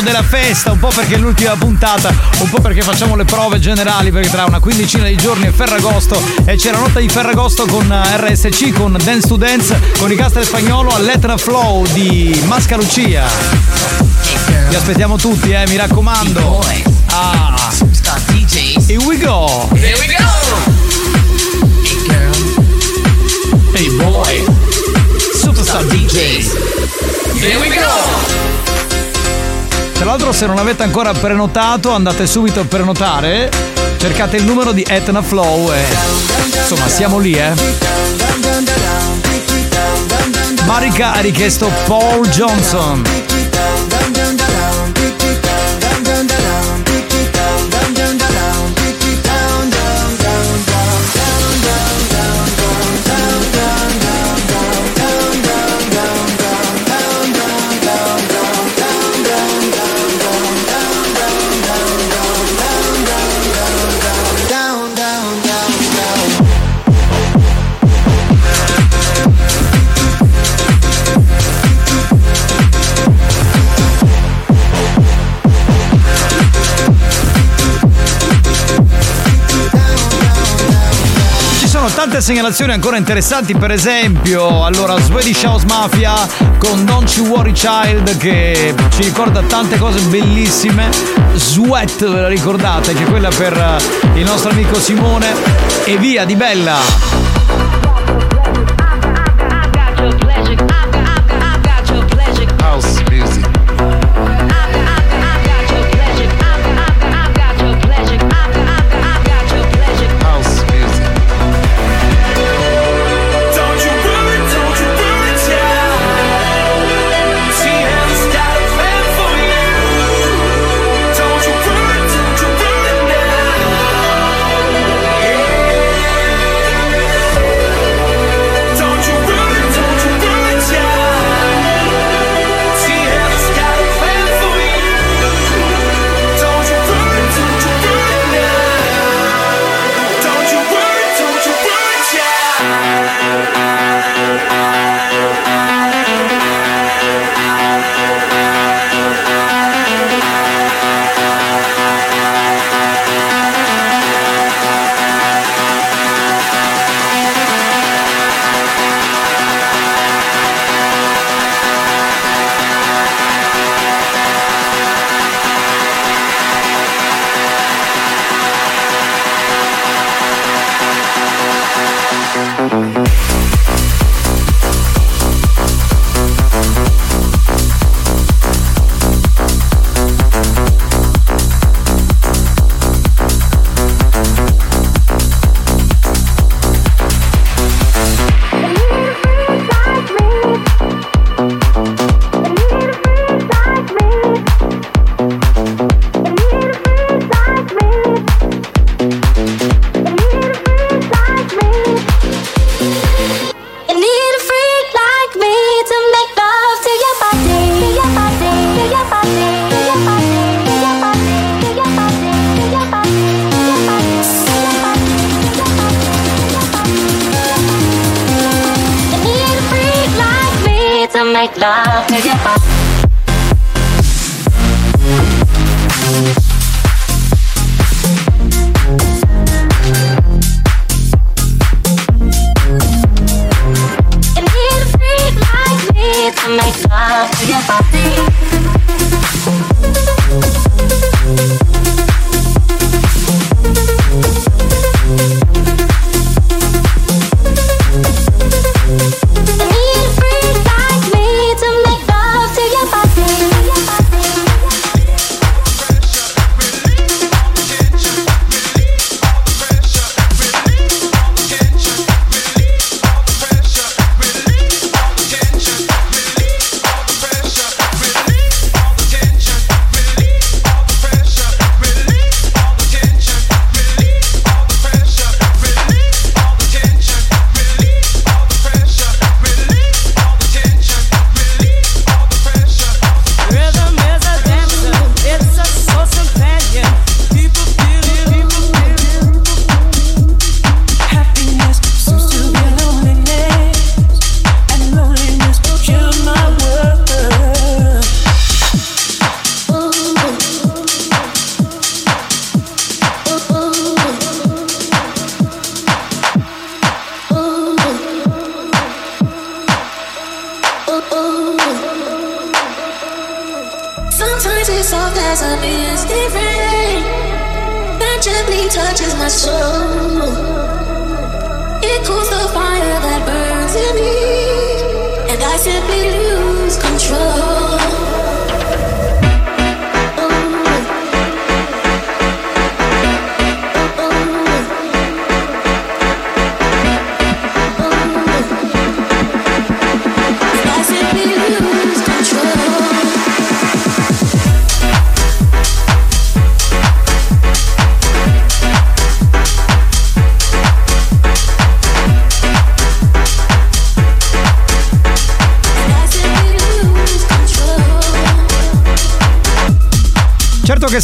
[0.00, 3.58] titolo della festa, un po' perché è l'ultima puntata, un po' perché facciamo le prove
[3.58, 7.66] generali, perché tra una quindicina di giorni è Ferragosto e c'è la notte di Ferragosto
[7.66, 13.26] con eh, RSC, con Dance to Dance, con i Castel Spagnolo all'Etra Flow di Mascalucia.
[14.68, 16.64] Vi aspettiamo tutti, eh, mi raccomando.
[17.06, 17.54] Ah.
[18.86, 19.68] Here we go!
[19.74, 20.24] Here we go!
[23.72, 24.44] Hey boy!
[25.34, 27.40] Superstar DJs!
[27.40, 28.29] Here we go!
[30.00, 33.50] Tra l'altro se non avete ancora prenotato andate subito a prenotare,
[33.98, 35.84] cercate il numero di Etna Flow e
[36.56, 37.52] insomma siamo lì eh.
[40.64, 43.19] Marika ha richiesto Paul Johnson.
[82.20, 86.14] tante segnalazioni ancora interessanti, per esempio, allora Swedish House Mafia
[86.58, 90.90] con Don't You Worry Child che ci ricorda tante cose bellissime.
[91.34, 95.32] Sweat, ve la ricordate, che è quella per eh, il nostro amico Simone
[95.84, 97.09] e via di bella.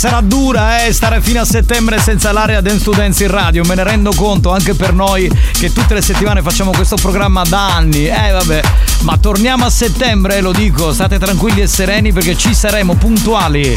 [0.08, 3.74] Sarà dura eh, stare fino a settembre senza l'area Dance to Dance in radio, me
[3.74, 8.06] ne rendo conto anche per noi che tutte le settimane facciamo questo programma da anni.
[8.06, 8.60] Eh vabbè,
[9.00, 13.76] ma torniamo a settembre, lo dico, state tranquilli e sereni perché ci saremo puntuali.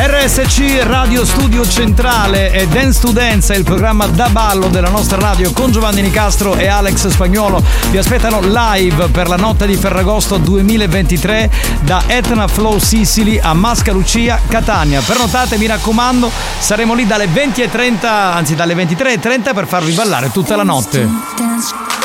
[0.00, 5.50] RSC Radio Studio Centrale e Dance to Dance il programma da ballo della nostra radio
[5.52, 7.60] con Giovanni Nicastro e Alex Spagnuolo.
[7.90, 11.50] Vi aspettano live per la notte di Ferragosto 2023
[11.80, 15.00] da Etna Flow Sicily a Mascalucia, Catania.
[15.00, 16.30] Prenotate, mi raccomando,
[16.60, 21.97] saremo lì dalle 20.30, anzi dalle 23.30 per farvi ballare tutta la notte.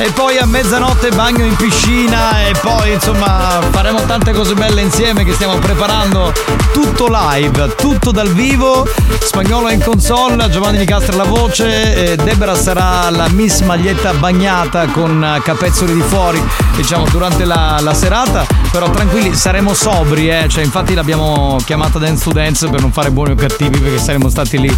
[0.00, 5.24] E poi a mezzanotte bagno in piscina e poi insomma faremo tante cose belle insieme
[5.24, 6.32] che stiamo preparando
[6.72, 8.88] tutto live, tutto dal vivo.
[9.22, 15.38] Spagnolo in console, Giovanni Nicastro alla voce, e Debra sarà la Miss Maglietta bagnata con
[15.44, 16.42] capezzoli di fuori,
[16.74, 18.46] diciamo durante la, la serata.
[18.72, 20.46] Però tranquilli, saremo sobri, eh.
[20.48, 24.30] cioè, infatti l'abbiamo chiamata Dance to Dance per non fare buoni o cattivi perché saremo
[24.30, 24.74] stati lì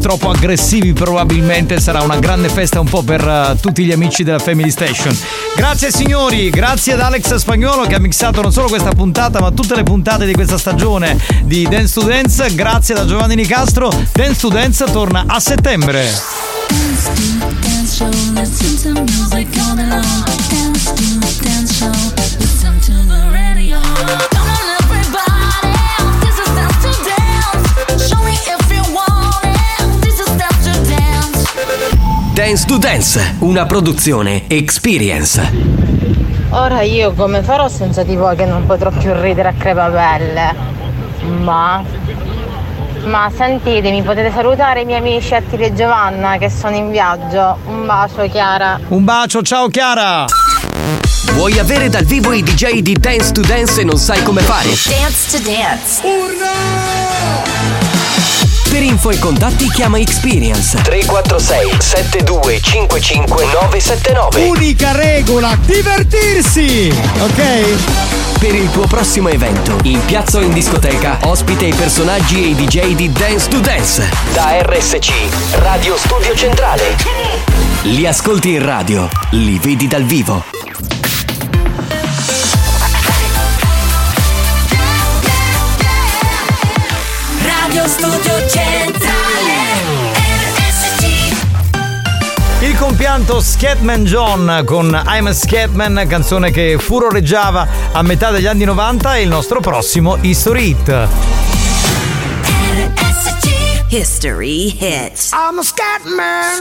[0.00, 1.80] troppo aggressivi probabilmente.
[1.80, 5.16] Sarà una grande festa un po' per eh, tutti gli amici della Family Station.
[5.56, 9.74] Grazie signori, grazie ad Alex Spagnolo che ha mixato non solo questa puntata ma tutte
[9.74, 12.54] le puntate di questa stagione di Dance to Dance.
[12.54, 13.90] Grazie da Giovanni Nicastro.
[14.12, 16.08] Dance to Dance torna a settembre.
[32.40, 32.64] Dance.
[32.64, 35.42] To Dance, una produzione Experience.
[36.50, 40.54] Ora io come farò senza di voi che non potrò più ridere a crepapelle?
[41.42, 41.84] Ma...
[43.04, 47.58] Ma sentitemi, potete salutare i miei amici Attila e Giovanna che sono in viaggio.
[47.66, 48.80] Un bacio Chiara.
[48.88, 50.24] Un bacio, ciao Chiara!
[51.32, 54.68] Vuoi avere dal vivo i DJ di Dance to Dance e non sai come fare?
[54.68, 57.39] Dance to Dance.
[58.70, 66.88] Per info e contatti chiama Experience 346 7255 979 Unica regola, divertirsi!
[67.18, 68.38] Ok?
[68.38, 72.54] Per il tuo prossimo evento, in piazza o in discoteca, ospite i personaggi e i
[72.54, 74.08] DJ di Dance to Dance.
[74.32, 75.10] Da RSC,
[75.58, 76.96] Radio Studio Centrale.
[77.82, 80.59] Li ascolti in radio, li vedi dal vivo.
[87.80, 89.54] Radio Studio Centrale
[90.12, 91.02] RSC
[92.60, 98.64] Il compianto Scatman John con I'm a Scatman, canzone che furoreggiava a metà degli anni
[98.64, 101.08] 90 e il nostro prossimo History Hit.
[103.88, 105.30] History hits.
[105.32, 106.58] I'm a scat man.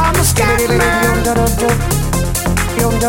[0.00, 1.97] I'm a
[2.80, 3.08] yum da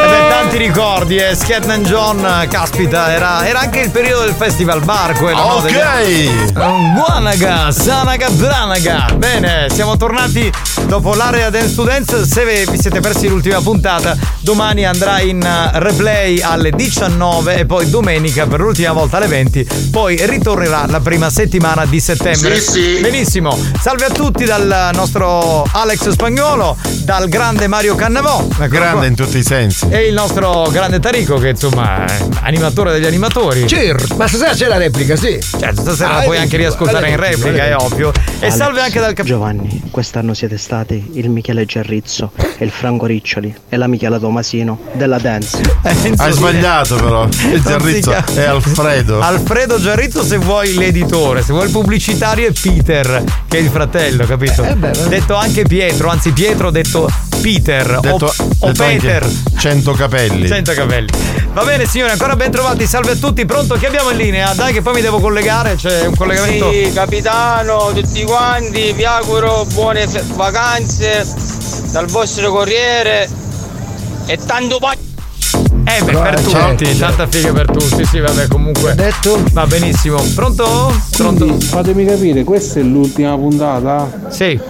[0.00, 1.34] E beh, tanti ricordi, eh.
[1.34, 5.36] Scatman John, caspita, era, era anche il periodo del festival bar quello.
[5.38, 5.52] no?
[5.56, 5.70] Ok.
[6.02, 9.06] Degli- Un Guanaga, Sanaga, Branaga.
[9.16, 10.50] Bene, siamo tornati
[10.86, 12.24] dopo l'area Dance to Dance.
[12.26, 14.16] Se vi siete persi l'ultima puntata,
[14.48, 19.90] domani andrà in eh, replay alle 19 e poi domenica per l'ultima volta alle 20.
[19.90, 22.58] Poi ritornerà la prima settimana di settembre.
[22.58, 22.98] Sì, sì.
[23.02, 23.54] Benissimo.
[23.78, 28.46] Salve a tutti dal nostro Alex Spagnolo, dal grande Mario Cannavò.
[28.68, 29.86] Grande in tutti i sensi.
[29.90, 33.66] E il nostro grande Tarico, che insomma è animatore degli animatori.
[33.66, 35.38] Certo, ma stasera c'è la replica, sì.
[35.58, 38.12] Certo, stasera Ah, la puoi anche riascoltare in replica, è ovvio.
[38.40, 42.70] E Alex, salve anche dal cap- Giovanni, quest'anno siete stati il Michele Gerrizzo e il
[42.70, 45.60] Franco Riccioli e la Michela Tomasino della dance.
[46.16, 47.26] Hai sbagliato però.
[47.52, 49.20] Il Giarrizzo è Alfredo.
[49.20, 54.24] Alfredo Giarrizzo se vuoi l'editore, se vuoi il pubblicitario è Peter, che è il fratello,
[54.24, 54.62] capito?
[54.62, 54.76] Eh
[55.08, 57.10] detto anche Pietro, anzi Pietro detto
[57.40, 59.28] Peter Detto, o, o detto Peter.
[59.58, 60.46] 100 capelli.
[60.46, 61.08] 100 capelli.
[61.52, 63.74] Va bene signori, ancora ben trovati, salve a tutti, pronto?
[63.74, 64.52] Chi abbiamo in linea?
[64.54, 66.70] Dai che poi mi devo collegare, c'è un collegamento.
[66.70, 71.26] Sì, capitano, tutti quanti, vi auguro buone fe- vacanze
[71.90, 73.46] dal vostro corriere
[74.28, 78.94] e tanto pa- Eh beh, per tutti, tanta figa per tutti, sì vabbè comunque.
[78.94, 79.42] Detto?
[79.52, 80.22] Va benissimo.
[80.34, 80.94] Pronto?
[81.16, 81.58] Pronto?
[81.60, 84.10] Fatemi capire, questa è l'ultima puntata?
[84.28, 84.60] Sì.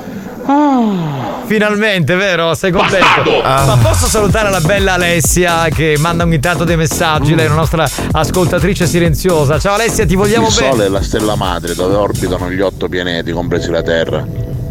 [1.46, 2.54] Finalmente, vero?
[2.54, 3.42] Sei contento?
[3.42, 3.64] Ah.
[3.66, 7.56] Ma posso salutare la bella Alessia che manda ogni tanto dei messaggi, lei è una
[7.58, 9.58] nostra ascoltatrice silenziosa.
[9.58, 10.70] Ciao Alessia, ti vogliamo Il bene.
[10.70, 14.24] Sole è la stella madre dove orbitano gli otto pianeti, compresi la Terra.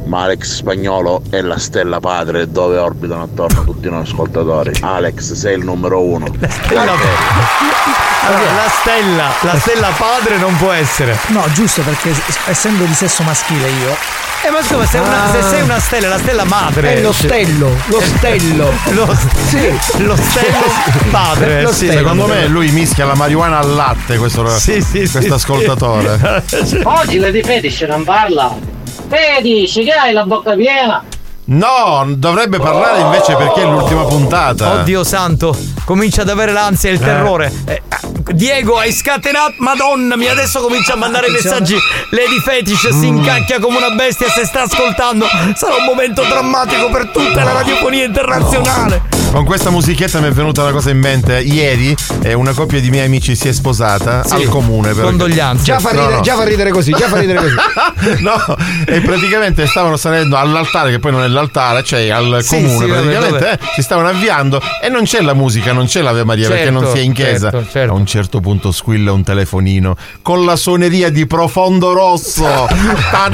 [0.07, 4.71] Ma Alex Spagnolo è la stella padre dove orbitano attorno tutti i nostri ascoltatori.
[4.81, 6.25] Alex, sei il numero uno.
[8.27, 11.17] Allora, la stella, la stella padre non può essere.
[11.27, 12.13] No, giusto perché
[12.45, 13.95] essendo di sesso maschile io.
[14.45, 16.95] Eh ma scusa, se, una- se sei una stella, la stella madre.
[16.95, 18.71] È lo stello, lo stello.
[18.91, 20.65] Lo, lo stello
[21.09, 21.61] padre.
[21.63, 21.87] Lo sì.
[21.87, 25.29] Secondo me lui mischia la marijuana al latte, questo, Sì, sì, sì, questo sì.
[25.31, 26.43] ascoltatore.
[26.83, 28.55] Oggi Lady Fetish non parla.
[29.09, 31.03] Fetish, che hai la bocca piena?
[31.49, 34.73] No, dovrebbe parlare invece perché è l'ultima puntata.
[34.73, 37.05] Oddio santo, comincia ad avere l'ansia e il Eh.
[37.05, 37.53] terrore.
[37.65, 37.81] Eh,
[38.33, 41.77] Diego, hai scatenato, madonna mia, adesso comincia a mandare messaggi.
[42.11, 42.99] Lady Fetish Mm.
[42.99, 45.25] si incacchia come una bestia se sta ascoltando.
[45.55, 49.03] Sarà un momento drammatico per tutta la radiofonia internazionale.
[49.37, 51.39] Con questa musichetta mi è venuta una cosa in mente.
[51.39, 54.33] Ieri eh, una coppia di miei amici si è sposata sì.
[54.33, 54.93] al comune.
[54.93, 55.63] Per Condoglianze.
[55.63, 56.21] Già fa, ridere, no, no.
[56.21, 57.55] già fa ridere così, già fa ridere così.
[58.23, 58.57] no,
[58.87, 62.85] e praticamente stavano salendo all'altare, che poi non è l'altare, cioè al sì, comune.
[62.85, 66.23] Sì, praticamente vabbè, eh, si stavano avviando e non c'è la musica, non c'è l'Ave
[66.23, 67.51] Maria certo, perché non certo, si è in chiesa.
[67.51, 67.93] Certo, certo.
[67.93, 72.43] A un certo punto squilla un telefonino con la suoneria di profondo rosso.
[72.73, 73.29] Una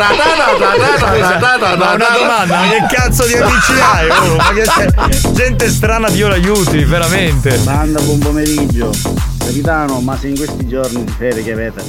[1.96, 4.10] domanda, ma che cazzo di amici hai?
[4.10, 5.92] Oh, ma che gente strana.
[5.94, 7.56] Dio l'aiuti, veramente.
[7.60, 8.90] Banda, buon pomeriggio.
[9.38, 11.84] Capitano, ma se in questi giorni di ferie che avete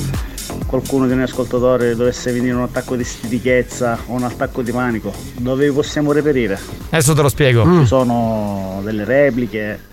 [0.67, 5.11] qualcuno dei miei ascoltatori dovesse venire un attacco di stitichezza o un attacco di panico,
[5.39, 6.61] dove vi possiamo reperire?
[6.91, 7.65] Adesso te lo spiego.
[7.81, 9.93] Ci sono delle repliche.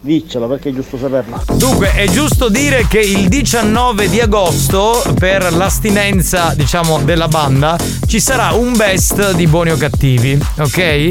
[0.00, 1.42] Diccelo perché è giusto saperlo.
[1.54, 8.20] Dunque, è giusto dire che il 19 di agosto, per l'astinenza, diciamo, della banda, ci
[8.20, 11.08] sarà un best di buoni o cattivi, ok?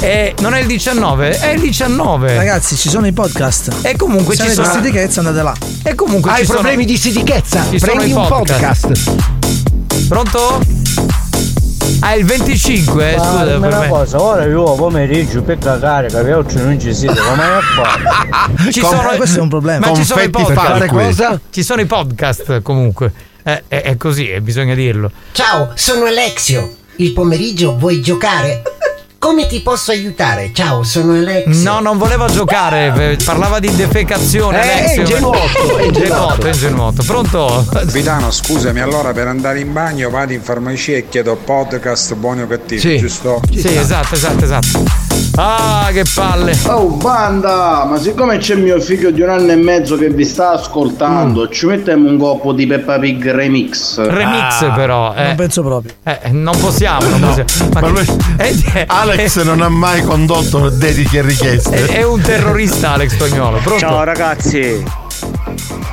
[0.00, 2.34] E non è il 19, è il 19.
[2.36, 3.74] Ragazzi, ci sono i podcast.
[3.82, 4.68] E comunque Se ci sono.
[4.68, 5.54] stitichezza andate là.
[5.82, 7.64] E comunque Hai ci sono- problemi di stitichezza?
[7.70, 9.14] ci Prendi un podcast.
[10.08, 10.60] Pronto?
[12.00, 13.14] Ah, il 25?
[13.14, 13.88] eh, Scusa, per una me.
[13.88, 18.70] cosa, ora io pomeriggio per cagare, che oggi non ci siete, come a fare?
[18.70, 19.88] Ci sono, questo è un problema.
[19.88, 20.54] Ma ci sono i podcast.
[20.54, 21.40] per fare cosa?
[21.50, 23.12] Ci sono i podcast comunque.
[23.42, 25.10] Eh, è, è così, eh, bisogna dirlo.
[25.32, 26.74] Ciao, sono Alexio.
[26.96, 28.62] Il pomeriggio vuoi giocare?
[29.18, 30.50] Come ti posso aiutare?
[30.52, 31.62] Ciao, sono Alexio.
[31.72, 34.58] No, non voleva giocare, eh, parlava di defecazione.
[34.62, 35.02] Eh, Alexio.
[35.02, 37.02] è ingenuotto, è ingenuotto, è ingenuotto.
[37.02, 37.66] Pronto?
[37.72, 42.46] Capitano, scusami, allora per andare in bagno vado in farmacia e chiedo podcast buoni o
[42.46, 42.98] cattivi, Sì.
[42.98, 43.40] giusto?
[43.50, 45.05] Sì, esatto, esatto, esatto.
[45.34, 46.56] Ah, che palle.
[46.68, 50.52] Oh banda, ma siccome c'è mio figlio di un anno e mezzo che vi sta
[50.52, 54.00] ascoltando, ci mettiamo un coppo di Peppa Pig Remix.
[54.06, 55.14] Remix però.
[55.14, 55.24] eh.
[55.26, 55.92] Non penso proprio.
[56.04, 57.70] Eh, non possiamo, non possiamo.
[57.74, 61.86] Ma Ma lui- è, Alex non ha mai condotto dediche e richieste.
[61.86, 63.58] è- è un terrorista Alex Spagnolo.
[63.58, 63.78] Pronto?
[63.80, 64.82] Ciao ragazzi,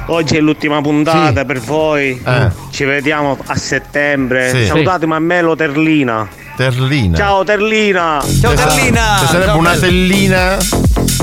[0.08, 2.22] oggi è l'ultima puntata per voi.
[2.26, 2.50] Eh.
[2.70, 4.50] Ci vediamo a settembre.
[4.52, 4.66] Sì.
[4.68, 6.28] Salutatemi a Melo Terlina.
[6.56, 7.18] Terlina.
[7.18, 8.24] Ciao Terlina.
[8.42, 9.18] Ciao Terlina.
[9.20, 10.58] Ci sarebbe Ciao, una Terlina.
[10.58, 10.58] tellina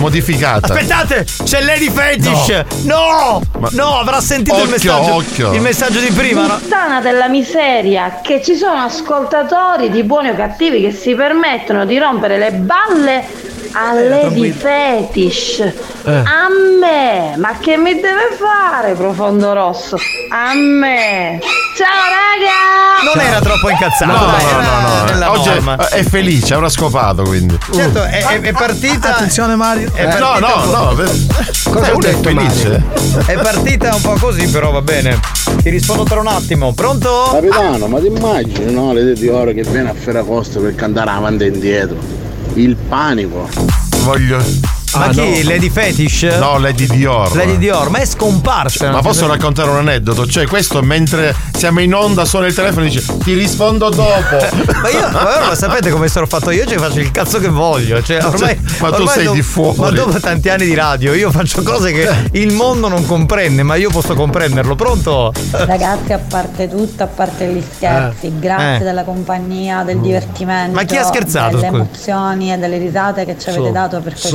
[0.00, 0.72] modificata.
[0.72, 2.64] Aspettate, c'è Lady Fetish!
[2.84, 3.40] No!
[3.70, 5.14] No, Ma- avrà sentito il Occhio, messaggio.
[5.14, 5.52] occhio.
[5.52, 6.46] Il messaggio di prima.
[6.46, 6.56] no?
[6.58, 11.98] Puttana della miseria che ci sono ascoltatori di buoni o cattivi che si permettono di
[11.98, 13.24] rompere le balle
[13.72, 15.60] a Lady Fetish.
[16.04, 16.48] A
[16.80, 17.34] me!
[17.36, 19.96] Ma che mi deve fare profondo rosso?
[20.30, 21.38] A me!
[21.76, 23.14] Ciao raga!
[23.14, 24.12] Non era troppo incazzato.
[24.12, 25.76] No, dai, no, no, no, Oggi norma.
[25.76, 27.58] è, è felice, avrà scopato quindi.
[27.72, 29.14] Certo, è, è- è partita.
[29.16, 29.90] Attenzione Mario.
[29.94, 30.94] È Eh, no, partita no, un po'- no.
[30.94, 31.10] per-
[31.72, 32.82] Cosa eh, ho uno è detto, felice.
[33.26, 35.18] È partita un po' così, però va bene.
[35.62, 36.72] Ti rispondo tra un attimo.
[36.72, 37.28] Pronto?
[37.32, 38.92] Capitano, ma ti immagini, no?
[38.92, 42.28] Le di oro che viene a Ferragosto per cantare avanti e indietro.
[42.54, 43.48] Il panico.
[44.04, 44.79] Voglio.
[44.94, 45.20] Ma Ah, chi?
[45.42, 45.48] no.
[45.48, 46.22] Lady Fetish?
[46.38, 47.34] No, Lady Dior.
[47.36, 48.90] Lady Dior, ma è scomparsa.
[48.90, 50.26] Ma posso raccontare un aneddoto?
[50.26, 54.36] Cioè, questo mentre siamo in onda suona il telefono e dice ti rispondo dopo.
[54.80, 56.64] Ma io, ma ora lo sapete come sono fatto io?
[56.64, 58.02] Cioè faccio il cazzo che voglio.
[58.02, 59.78] Cioè, ormai, Ma tu ormai sei do- di fuori.
[59.78, 63.74] Ma dopo tanti anni di radio, io faccio cose che il mondo non comprende, ma
[63.74, 64.74] io posso comprenderlo.
[64.74, 65.32] Pronto?
[65.50, 68.84] Ragazzi, a parte tutto, a parte gli scherzi, grazie Eh.
[68.84, 70.74] della compagnia, del divertimento.
[70.74, 71.80] Ma chi ha scherzato, Delle scusi?
[71.82, 74.28] emozioni e delle risate che ci avete Sì, dato per sì.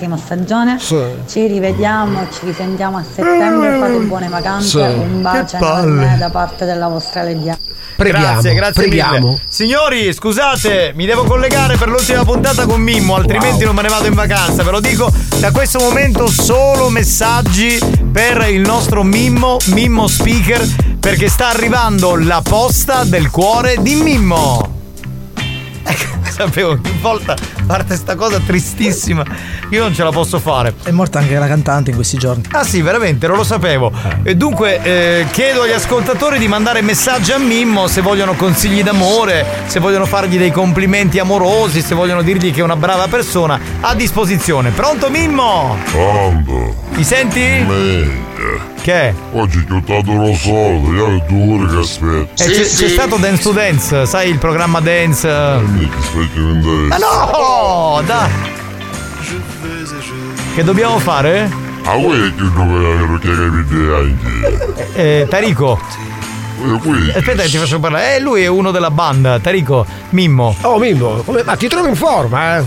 [0.00, 0.78] Ennesima stagione.
[0.78, 1.02] Sì.
[1.28, 3.78] Ci rivediamo, ci risentiamo a settembre.
[3.78, 4.68] Fate buone vacanze.
[4.68, 4.98] Sì.
[4.98, 7.58] Un bacio enorme da parte della vostra Ledia.
[7.96, 9.40] grazie, grazie mille.
[9.46, 14.06] Signori, scusate, mi devo collegare per l'ultima puntata con Mimmo, altrimenti non me ne vado
[14.06, 14.62] in vacanza.
[14.62, 17.78] Ve lo dico, da questo momento solo messaggi
[18.10, 20.66] per il nostro Mimmo, Mimmo Speaker,
[20.98, 24.79] perché sta arrivando la posta del cuore di Mimmo.
[25.82, 27.36] Ecco, sapevo che volta
[27.66, 29.24] parte sta cosa tristissima.
[29.70, 30.74] Io non ce la posso fare.
[30.82, 32.42] È morta anche la cantante in questi giorni.
[32.50, 33.92] Ah sì, veramente, non lo sapevo.
[34.24, 39.46] E dunque eh, chiedo agli ascoltatori di mandare messaggi a Mimmo se vogliono consigli d'amore,
[39.66, 43.94] se vogliono fargli dei complimenti amorosi, se vogliono dirgli che è una brava persona, a
[43.94, 44.70] disposizione.
[44.70, 45.76] Pronto Mimmo?
[45.92, 46.74] Pronto?
[46.90, 47.40] Mi senti?
[47.40, 48.28] Mente.
[48.80, 49.14] Che?
[49.32, 52.42] Oggi ho chiudato lo soldo, io ho due ore che aspetto.
[52.42, 55.28] Eh, c'è, c'è stato Dance to Dance, sai il programma Dance.
[55.80, 56.68] Quindi ti stai chiedendo?
[56.88, 58.02] Ma no!
[58.04, 58.30] Dai!
[60.54, 61.50] Che dobbiamo fare?
[61.84, 64.92] Ah, A voi è che non ve la chiedere anche.
[64.94, 65.80] Eh, Tarico
[66.78, 67.10] qui.
[67.14, 68.16] Aspetta che ti faccio parlare.
[68.16, 69.38] Eh, lui è uno della banda.
[69.38, 70.54] Tarico, Mimmo.
[70.62, 72.64] Oh Mimmo, come- ma ti trovi in forma, eh?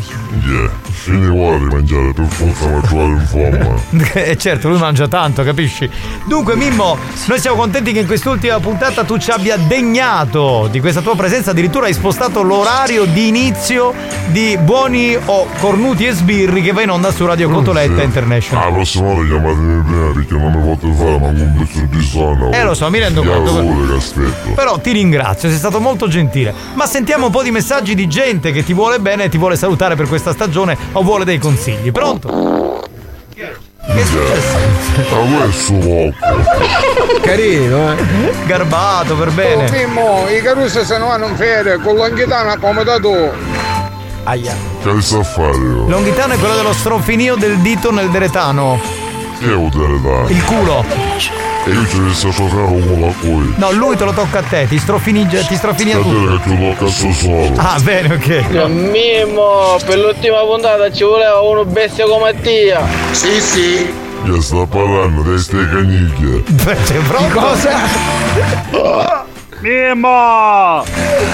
[1.04, 3.82] Fini vuole di mangiare per forza ma trovare in forma.
[4.24, 5.90] Eh certo, lui mangia tanto, capisci?
[6.26, 6.98] Dunque, Mimmo,
[7.28, 11.52] noi siamo contenti che in quest'ultima puntata tu ci abbia degnato di questa tua presenza.
[11.52, 13.94] Addirittura hai spostato l'orario di inizio
[14.28, 18.64] di Buoni o Cornuti e Sbirri che va in onda su Radio Cotoletta International.
[18.64, 22.04] Ah, la prossima volta chiamatemi prima perché non mi potete fare manco un pezzo di
[22.04, 22.52] sonno.
[22.52, 23.83] Eh, lo so, mi rendo conto.
[23.84, 24.52] Pure che aspetto.
[24.56, 26.54] Però ti ringrazio, sei stato molto gentile.
[26.74, 29.56] Ma sentiamo un po' di messaggi di gente che ti vuole bene e ti vuole
[29.56, 31.92] salutare per questa stagione o vuole dei consigli.
[31.92, 32.82] Pronto?
[33.36, 34.58] Che è successo?
[35.12, 37.22] Ma questo poco.
[37.22, 37.98] Carino, eh?
[38.46, 39.66] Garbato, per bene.
[39.66, 43.32] Oh, Mimmo, i carusi se ne vanno in ferie, con l'anghitana come da tu.
[44.24, 44.56] Aia.
[44.82, 45.88] Che sta a fare io?
[45.88, 48.80] Longhitano è quello dello strofinio del dito nel deretano.
[49.38, 50.24] Che è utilità?
[50.30, 51.43] Il culo.
[51.66, 53.54] E io ci riesco a giocare uno a cui.
[53.56, 56.38] No, lui te lo tocca a te, ti strofini, ti strofinia a tutto.
[56.38, 57.54] che ti tocca sto solo.
[57.56, 58.68] Ah, bene, ok.
[58.68, 62.86] Mimmo, per l'ultima puntata ci voleva uno bestia come Mattia.
[63.12, 63.94] Sì, sì.
[64.26, 66.44] Che sta parlando di ste canicchie.
[66.86, 67.42] C'è proprio.
[67.42, 67.72] Cosa?
[69.62, 70.10] Mimmo!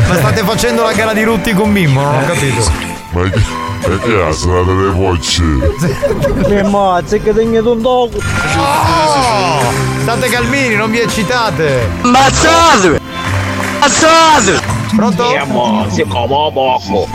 [0.06, 2.04] Ma state facendo la gara di rutti con Mimmo?
[2.04, 2.72] Non ho capito.
[3.12, 3.42] Ma che,
[3.88, 5.44] ma che ha serata delle voci?
[6.48, 8.18] Mimmo, zecca tegnato un dopo.
[8.18, 9.60] Oh!
[10.02, 11.88] State calmini, non vi eccitate.
[12.02, 13.00] Ammazzate!
[13.80, 14.62] Ammazzate!
[14.96, 15.30] Pronto?
[15.30, 17.08] Mimmo, si come poco.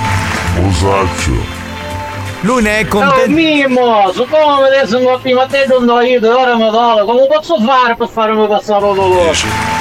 [0.67, 1.63] Usaccio.
[2.41, 3.31] Lui ne è Oh contento.
[3.31, 7.97] Mimmo, siccome adesso non prima te non do io, ora mi do, come posso fare
[7.97, 9.33] per farmi passare il dolore?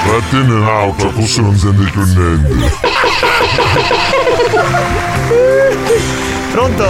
[0.05, 2.71] Trattieni in alto, così non senti più niente.
[6.53, 6.85] Pronto?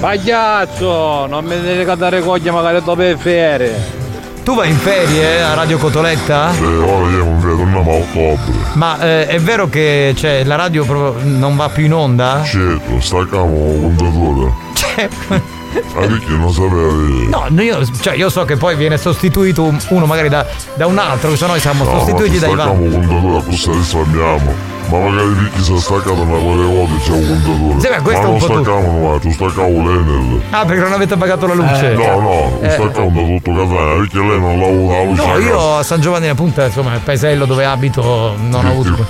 [0.00, 3.98] Pagliazzo, non mi devi cadere coglia magari dopo le ferie.
[4.42, 6.50] Tu vai in ferie a Radio Cotoletta?
[6.58, 8.52] Eh, ora io non vedo torniamo a ottobre.
[8.72, 12.42] Ma eh, è vero che cioè, la radio proprio non va più in onda?
[12.42, 14.52] Certo, staccamo un contatore.
[14.74, 15.08] Cioè,
[15.94, 17.28] Ah, perché non sapere.
[17.30, 20.44] no, no, io, cioè, io so che poi viene sostituito un- uno magari da,
[20.74, 22.70] da un altro, se no noi siamo No, sostituiti dai vari.
[22.70, 24.52] un contatore, così risparmiamo.
[24.90, 27.80] Ma magari perché si è staccato una quelle volte c'è un contatore.
[27.80, 30.42] Sì, ma questo ma è un non staccavamo mai, tu staccavo l'Enel.
[30.50, 31.88] Ah, perché non avete pagato la luce?
[31.94, 32.70] no, no, Eh.
[32.70, 35.26] staccavo da tutto Catania, perché lei non lavora la luce.
[35.26, 39.06] No, a io a San Giovanni appunto, insomma, il paesello dove abito non ho avuto.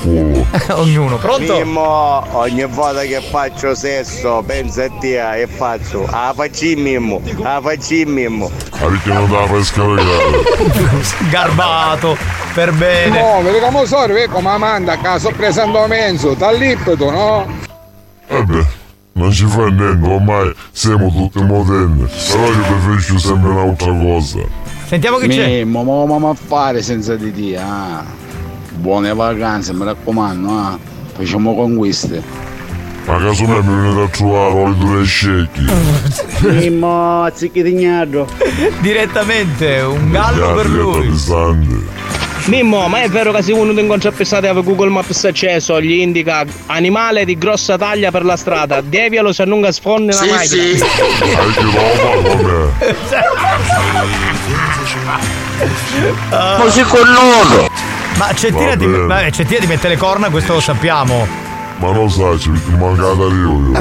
[0.81, 1.55] Ognuno, pronto?
[1.57, 7.61] Mimmo, ogni volta che faccio sesso penso a te e faccio ah facci mimmo, ah
[7.63, 8.51] facci mimmo.
[8.73, 10.89] Ah, perché non dava per scaricare.
[11.31, 12.17] Garbato,
[12.55, 13.21] per bene.
[13.21, 15.33] No, vedi come sono, vedi come manda a casa ho
[15.71, 17.47] preso un menso, dall'ippeto, no?
[18.27, 18.67] Eh beh,
[19.13, 22.07] non ci fa niente, ormai siamo tutti moderni.
[22.31, 24.41] Però io preferisco sempre un'altra cosa.
[24.87, 25.65] Sentiamo chi c'è.
[25.65, 28.05] Mimmo, ma come a fare senza di te, ah?
[28.75, 30.79] Buone vacanze, mi raccomando, ah.
[31.13, 32.49] Facciamo conquiste.
[33.07, 35.65] Ma casomai mi venite a trovare oli due scecchi.
[36.47, 38.29] Mimmo, zicchitignato.
[38.81, 41.09] Direttamente, un gallo per lui.
[41.09, 42.00] pesante.
[42.47, 45.81] Mimmo, ma è vero che se uno ti incontra a pensare a Google Maps acceso
[45.81, 50.29] gli indica animale di grossa taglia per la strada, devialo se non sfondi la Sì,
[50.31, 50.63] macchina.
[50.63, 50.85] sì.
[56.31, 56.63] Vabbè.
[56.63, 57.69] Così con nudo.
[58.17, 59.07] Ma Cettina ti, bene.
[59.07, 61.27] vabbè, Cettina ti mette le corna, questo lo sappiamo.
[61.79, 63.73] Ma non sai, ci mancata io.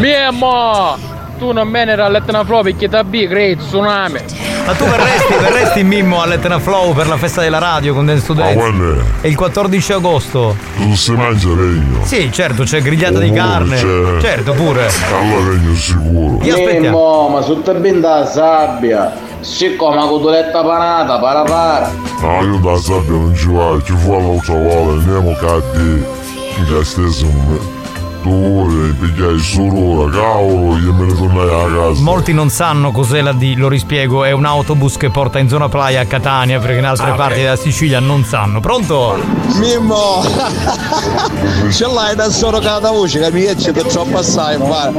[0.00, 0.98] Mimmo,
[1.38, 4.20] tu non me ne era a lettera proprio perché da B crei tsunami.
[4.66, 8.34] Ma tu verresti, verresti Mimmo all'Etna Flow per la festa della radio con Dance Ma
[8.34, 8.54] Students?
[8.60, 9.02] quando è?
[9.22, 10.56] È il 14 agosto.
[10.76, 12.04] Tu si mangia regno.
[12.04, 13.76] Sì, certo, c'è grigliata di Oh, carne.
[13.76, 14.20] c'è.
[14.20, 14.90] Certo, pure.
[15.10, 16.44] Allora regno sicuro.
[16.44, 16.80] Io aspettiamo.
[16.80, 19.12] Mimmo, ma sotto binda sabbia.
[19.40, 21.90] Siccome la cotoletta panata, para para.
[22.20, 26.04] No, io da sabbia non ci vai, ci fu l'altra volta, andiamo caddi.
[26.66, 27.77] Che stesso me.
[28.22, 32.00] Tu vuoi pigliare il surura, cavolo, io me ne tornai a casa.
[32.02, 35.68] Molti non sanno cos'è la D, lo rispiego, è un autobus che porta in zona
[35.68, 38.58] playa a Catania, perché in altre Ah, parti della Sicilia non sanno.
[38.60, 39.16] Pronto?
[39.60, 40.24] Mimmo!
[41.70, 44.90] Ce l'hai da solo cada voce che mi eccita troppo assai, va.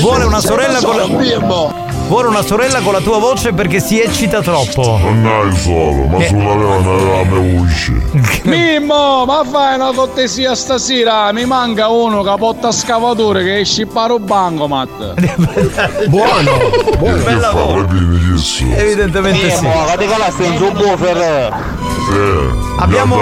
[0.00, 1.06] Vuole una sorella con la.
[1.06, 1.86] Mimmo!
[2.08, 4.98] Vuole una sorella con la tua voce perché si eccita troppo.
[4.98, 6.26] Non hai solo, ma Eh.
[6.28, 7.92] sull'aveva ne aveva me usci.
[8.44, 11.30] Mimmo, ma fai una cortesia stasera?
[11.32, 15.14] Mi manca uno che porta scavature che esce paro bancomat.
[16.08, 16.50] Buono!
[16.96, 17.18] Buono!
[17.18, 18.64] Fa, capire questo?
[18.74, 19.62] Evidentemente sì.
[19.66, 21.16] Mimmo, che ti colassi un subwoofer?
[21.18, 23.20] Eh, Abbiamo-.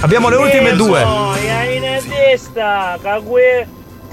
[0.00, 1.02] Abbiamo le ultime due.
[1.02, 3.08] Hai in testa, che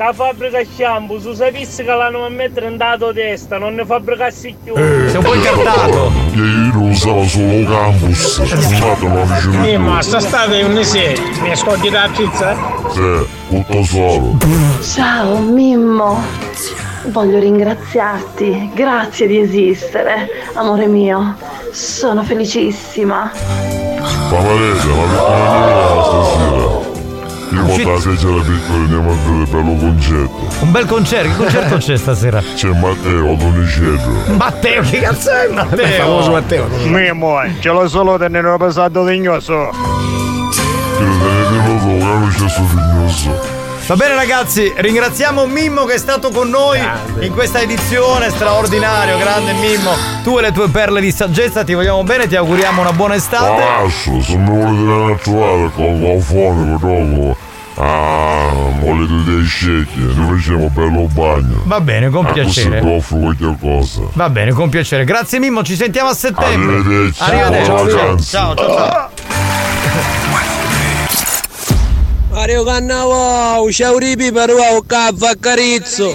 [0.03, 4.55] la fabbrica shampoo, su sapessi che l'hanno a mettere in dato testa, non ne fabbricassi
[4.63, 4.73] più.
[4.75, 6.11] Sei un po' incartato.
[6.31, 8.37] Che io lo usavo solo campus.
[8.39, 9.79] Non vicino Eh, più.
[9.79, 12.55] ma sta state un sei, mi ascolti la pizza?
[12.89, 14.37] Sì, ascolto solo.
[14.81, 16.19] Ciao Mimmo,
[17.09, 21.35] voglio ringraziarti, grazie di esistere, amore mio,
[21.71, 23.31] sono felicissima.
[24.31, 26.80] Ma Valeria, ma perché stasera?
[27.51, 30.47] Io porto la seggiala piccola e andiamo a vedere bello concerto.
[30.61, 32.41] Un bel concerto, che concerto c'è stasera?
[32.55, 34.35] C'è Matteo Donicello.
[34.37, 35.85] Matteo, che cazzo è Matteo?
[35.85, 36.67] Il famoso Matteo.
[36.85, 39.03] Mimo, ce l'ho solo tenere passato
[41.19, 43.60] tenetelo tu, che non c'è suo fignoso.
[43.91, 46.79] Va bene ragazzi, ringraziamo Mimmo che è stato con noi
[47.19, 49.91] in questa edizione straordinario, grande Mimmo.
[50.23, 53.61] Tu e le tue perle di saggezza ti vogliamo bene, ti auguriamo una buona estate.
[53.61, 57.37] Passo, se mi volete trovare con un fonico dopo.
[57.83, 61.61] Ah, volete dei scecchi, noi facciamo bello bagno.
[61.65, 62.79] Va bene, con Ah, piacere.
[62.79, 64.01] Ti offro qualche cosa.
[64.13, 65.03] Va bene, con piacere.
[65.03, 66.77] Grazie Mimmo, ci sentiamo a settembre.
[66.77, 67.21] Arrivederci.
[67.23, 67.65] Arrivederci.
[67.65, 69.09] Ciao, Ciao, ciao, ciao.
[69.19, 70.60] ciao.
[72.31, 76.13] Mario Cannavò, ciao ripi per un caffè carizzo.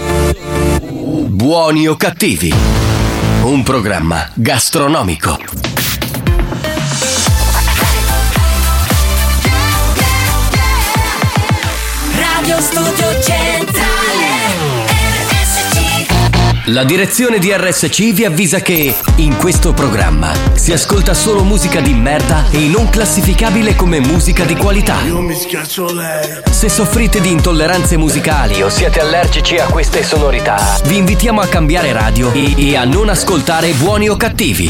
[1.28, 2.52] Buoni o cattivi?
[3.42, 5.65] Un programma gastronomico.
[16.70, 21.94] La direzione di RSC vi avvisa che in questo programma si ascolta solo musica di
[21.94, 25.00] merda e non classificabile come musica di qualità.
[25.02, 26.40] Io mi schiaccio lei.
[26.50, 31.92] Se soffrite di intolleranze musicali o siete allergici a queste sonorità, vi invitiamo a cambiare
[31.92, 34.68] radio e, e a non ascoltare buoni o cattivi.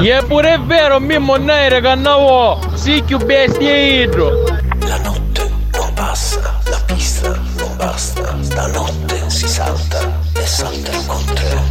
[0.00, 4.44] E pure è vero, Mimmo Naire Cannavò, sì più bestie idro.
[4.86, 9.07] La notte non passa, la pista non basta, stanotte
[9.38, 11.62] si salta e salterò con te.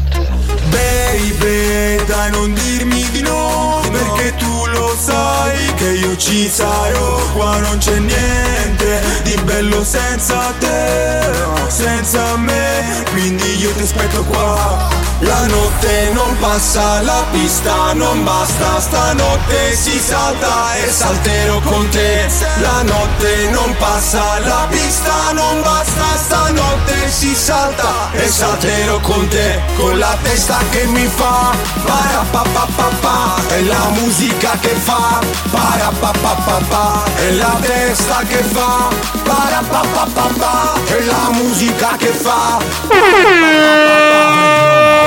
[0.69, 7.59] Baby, dai non dirmi di no Perché tu lo sai che io ci sarò Qua
[7.59, 11.29] non c'è niente di bello senza te
[11.67, 18.79] Senza me, quindi io ti aspetto qua La notte non passa, la pista non basta.
[18.79, 22.27] Stanotte si salta e salterò con te.
[22.61, 26.05] La notte non passa, la pista non basta.
[26.23, 29.59] Stanotte si salta e salterò con te.
[29.75, 31.51] Con la testa che mi fa
[31.85, 35.19] Parapapapapa È la musica che fa
[35.51, 38.89] Parapapapapa È la testa che fa
[39.23, 45.06] Parapapapapa È la musica che fa Vai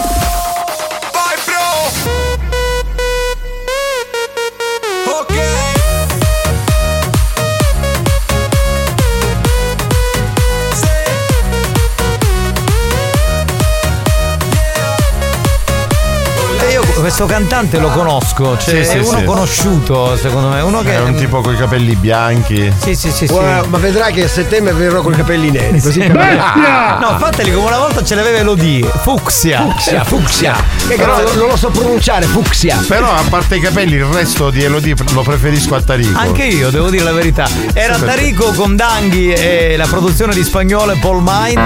[17.21, 19.23] questo cantante lo conosco, cioè Sì, sì, è uno sì.
[19.25, 22.71] conosciuto secondo me, uno che È un tipo con i capelli bianchi.
[22.81, 23.33] Sì, sì, sì, sì.
[23.33, 25.79] Guarda, ma vedrai che a settembre verrò con i capelli neri.
[25.81, 26.99] Così capirai.
[26.99, 28.89] No, fateli come una volta ce l'aveva Elodie.
[29.01, 29.61] Fucsia.
[29.61, 30.55] Fucsia, fucsia.
[30.87, 32.83] Che Però- non, non lo so pronunciare, fucsia.
[32.87, 36.17] Però a parte i capelli, il resto di Elodie lo preferisco a Tarico.
[36.17, 37.47] Anche io, devo dire la verità.
[37.73, 41.57] Era Sì, perché- Tarico con Danghi e la produzione di spagnolo e Paul Mind.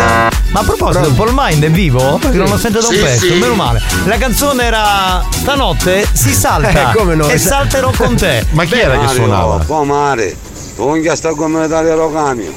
[0.49, 2.17] Ma a proposito, Paul Mind è vivo?
[2.21, 3.33] Perché non lo sento da un Sì, pezzo, sì.
[3.33, 3.81] meno male.
[4.05, 7.27] La canzone era Stanotte si salta Eh, come no?
[7.27, 8.43] e salterò con te.
[8.53, 9.57] Ma chi era che suonava?
[9.63, 10.35] Pomare,
[10.77, 12.51] unghia sta come tagliare camion.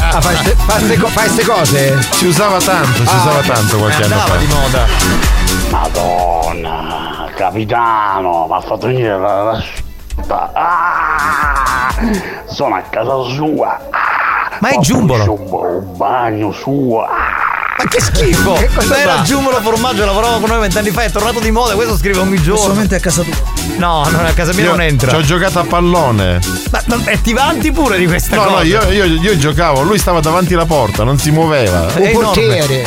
[0.00, 2.02] Ah, fai ste, fai ste co- fai ste cose?
[2.10, 4.36] Si usava tanto, si Ah, usava tanto qualche anno fa.
[4.38, 4.86] di moda.
[5.70, 9.42] Madonna, capitano, mi ha fatto venire la,
[10.26, 11.94] la Ah!
[12.46, 13.78] Sono a casa sua.
[14.58, 15.32] Ma è Giumbolo.
[15.32, 17.06] Un bagno suo.
[17.82, 18.52] Ma che schifo!
[18.60, 19.22] Che fa?
[19.22, 22.60] Giumbolo Formaggio, lavorava con noi vent'anni fa, è tornato di moda, questo scrive ogni giorno.
[22.60, 23.32] Solamente a casa tua.
[23.78, 25.10] No, non a casa mia Io non entra.
[25.10, 26.40] Ci ho giocato a pallone.
[26.70, 28.56] Ma, ma- e ti vanti pure di questa No, cosa?
[28.56, 31.86] no, io, io- io giocavo, lui stava davanti alla porta, non si muoveva.
[31.94, 32.82] È enorme.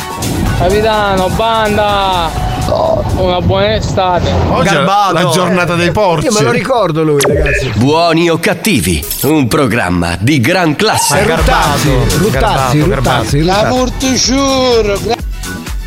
[0.59, 2.52] Capitano, banda!
[2.67, 4.31] Una buona estate.
[4.49, 6.25] Oggi è la giornata dei porci.
[6.27, 7.71] Io me lo ricordo lui, ragazzi.
[7.75, 11.19] Buoni o cattivi, un programma di gran classe.
[11.19, 14.95] È Ruttazzi, Ruttazzi, Ruttazzi, La mortusciura.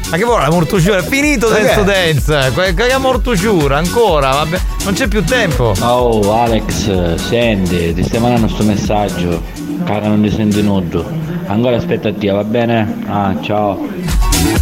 [0.08, 0.98] Ma che vuole la mortusciura?
[0.98, 1.82] È finito Perché?
[1.84, 2.52] Dance to Dance.
[2.52, 4.30] Que- Che che mortusciura ancora?
[4.30, 5.72] Vabbè, non c'è più tempo.
[5.80, 9.42] Oh Alex, senti, ti stai mandando sto messaggio.
[9.84, 11.04] Cara non ti senti nudo.
[11.46, 13.02] Ancora aspettativa, va bene?
[13.08, 13.88] Ah, ciao.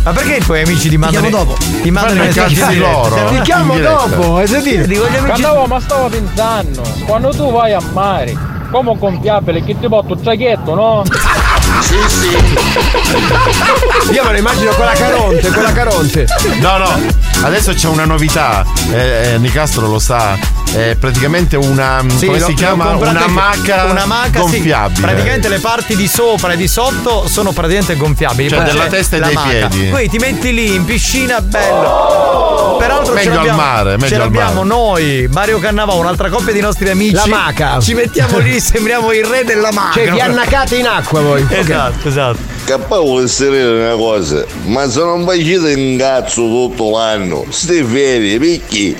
[0.03, 1.29] Ma perché i tuoi amici ti mandano.
[1.29, 1.57] chiamo dopo.
[1.83, 2.73] Ti mandano i messaggi diretta?
[2.73, 3.25] loro.
[3.27, 4.87] Ti chiamo dopo, hai sentito?
[4.87, 5.25] Dico gli amici.
[5.25, 8.37] Guardavo, ma stavo pensando, quando tu vai a mare,
[8.71, 11.03] come gonfiabile, che ti porta un giacchetto, no?
[11.81, 12.29] Sì, sì.
[14.13, 16.27] Io me lo immagino con la Caronte, con la Caronte.
[16.61, 17.01] No, no,
[17.43, 20.37] adesso c'è una novità, eh, eh, Nicastro lo sa,
[20.75, 22.97] è praticamente una, Sì, come l'ho- si chiama?
[22.97, 24.57] Una maca, una maca sì.
[24.57, 25.01] gonfiabile.
[25.07, 28.49] praticamente le parti di sopra e di sotto sono praticamente gonfiabili.
[28.49, 29.49] Cioè Poi della testa e dei maca.
[29.69, 29.89] piedi.
[29.91, 32.77] Poi ti metti lì in piscina, bello.
[32.79, 34.67] Peraltro ce Meglio al l'abbiamo, mare, meglio ce al l'abbiamo mare.
[34.67, 37.15] noi, Mario Cannavò, un'altra coppia di nostri amici.
[37.15, 37.79] La maca.
[37.81, 39.93] Ci mettiamo lì, sembriamo il re della maca.
[39.95, 41.47] Cioè, vi annacate in acqua voi.
[41.49, 42.39] Esatto, esatto.
[42.65, 47.85] Che poi vuol dire una cosa, ma se non facete in cazzo tutto l'anno, stai
[47.85, 48.97] fermi, picchi.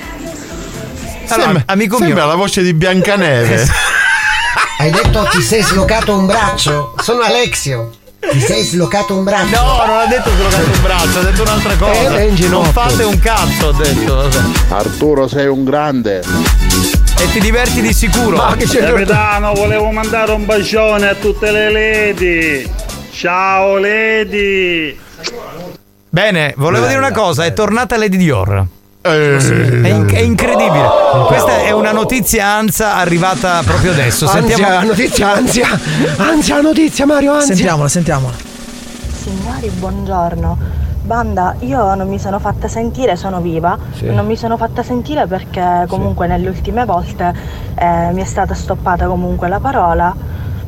[1.29, 2.07] Allora, amico mio.
[2.07, 3.67] Sembra la voce di Biancaneve.
[4.77, 6.93] Hai detto ti sei slocato un braccio?
[7.01, 7.91] Sono Alexio.
[8.19, 9.55] Ti sei slocato un braccio?
[9.55, 11.91] No, non ha detto slocato un braccio, ha detto un'altra cosa.
[11.93, 14.29] Eh, è in non fate un cazzo, ho detto.
[14.69, 16.23] Arturo sei un grande.
[17.17, 18.37] E ti diverti di sicuro.
[18.37, 22.69] Capitano, volevo mandare un bacione a tutte le lady.
[23.11, 24.99] Ciao lady.
[26.09, 28.65] Bene, volevo dire una cosa, è tornata Lady Dior.
[29.05, 29.81] Eh.
[29.83, 30.89] È, in- è incredibile.
[31.27, 34.25] Questa è una notizia ansia arrivata proprio adesso.
[34.25, 34.65] Sentiamo.
[34.65, 35.67] Ansia, notizia, ansia.
[36.17, 37.53] Ansia, notizia, Mario, ansia.
[37.53, 38.33] Sentiamola, sentiamola.
[39.23, 40.57] Signori, buongiorno.
[41.03, 43.77] Banda, io non mi sono fatta sentire, sono viva.
[43.95, 44.05] Sì.
[44.11, 47.31] Non mi sono fatta sentire perché comunque nelle ultime volte
[47.75, 50.15] eh, mi è stata stoppata comunque la parola,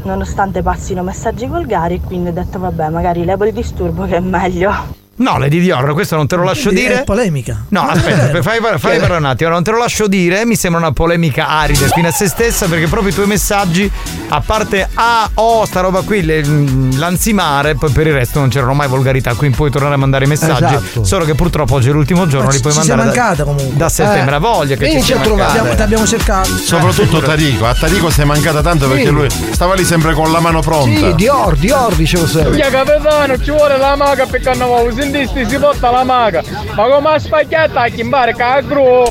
[0.03, 5.05] nonostante passino messaggi volgari, quindi ho detto vabbè, magari levo il disturbo che è meglio.
[5.19, 6.99] No, Lady Dior, questo non te lo lascio Quindi dire.
[7.01, 7.63] È polemica.
[7.69, 10.91] No, aspetta, fai, fai, per un attimo, non te lo lascio dire, mi sembra una
[10.91, 13.91] polemica arida fino a se stessa perché proprio i tuoi messaggi,
[14.29, 18.49] a parte ah, oh, sta roba qui, le- mm, l'ansimare, poi per il resto non
[18.49, 21.03] c'erano mai volgarità, quindi puoi tornare a mandare i messaggi, Esatto.
[21.03, 23.21] solo che purtroppo oggi è l'ultimo giorno, Ma li ci- puoi ci sei mandare da-
[23.21, 23.75] mancata comunque.
[23.75, 24.37] da settembre, Eh.
[24.37, 25.75] a voglia che Vieni ci sia a trovare.
[25.75, 26.49] ti abbiamo cercato.
[26.57, 29.09] Soprattutto Tarico, a Tarico sei mancata tanto perché Sì.
[29.09, 31.07] lui stava lì sempre con la mano pronta.
[31.09, 32.51] Sì, Dior, Dior dicevo sempre.
[32.51, 36.43] Via capitano, ci vuole la maga per carnavale, sentisti si porta la maga.
[36.75, 39.05] Ma come ha spacchiata a chimbare cagru?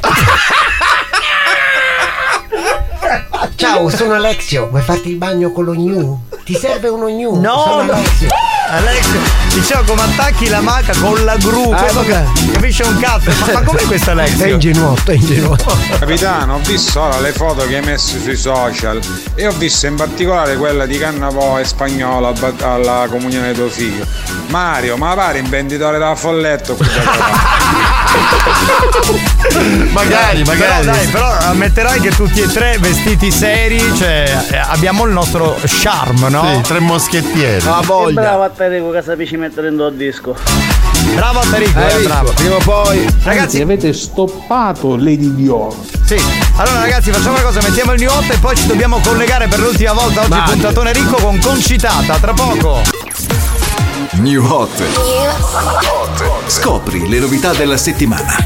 [3.54, 4.68] Ciao, sono Alexio.
[4.68, 6.20] Vuoi farti il bagno con lo gnu?
[6.44, 7.40] Ti serve uno gnu?
[7.40, 7.92] No, sono no.
[7.92, 8.28] Alexio.
[8.68, 9.20] Alexio,
[9.58, 12.24] diciamo come attacchi la maca con la gru, Ah, questo vabbè.
[12.52, 13.30] capisce un cazzo.
[13.46, 14.44] Ma, ma com'è questo Alexio?
[14.44, 15.76] È ingenuotto, è ingenuotto.
[15.98, 19.00] Capitano, ho visto ora le foto che hai messo sui social
[19.34, 24.04] e ho visto in particolare quella di Cannavò e Spagnolo alla comunione di tuo figlio.
[24.48, 27.04] Mario, ma pare invenditore da folletto qui da
[29.92, 30.84] magari, Però magari.
[30.86, 36.28] dai, però ammetterai che tutti e tre vestiti seri, cioè eh, abbiamo il nostro charme,
[36.28, 36.54] no?
[36.54, 37.66] Sì, tre moschettieri.
[37.66, 40.34] Ah, bravo a te che capisci mettere in do disco.
[41.14, 42.32] Bravo Hai eh, bravo.
[42.32, 43.06] Prima o poi.
[43.22, 45.72] Ragazzi, avete stoppato Lady Dior.
[46.04, 46.20] Sì.
[46.56, 49.60] Allora ragazzi, facciamo una cosa, mettiamo il new hot e poi ci dobbiamo collegare per
[49.60, 50.50] l'ultima volta oggi Vai.
[50.50, 52.82] puntatone ricco con Concitata, tra poco.
[54.14, 54.82] New Hot.
[56.46, 58.36] Scopri le novità della settimana.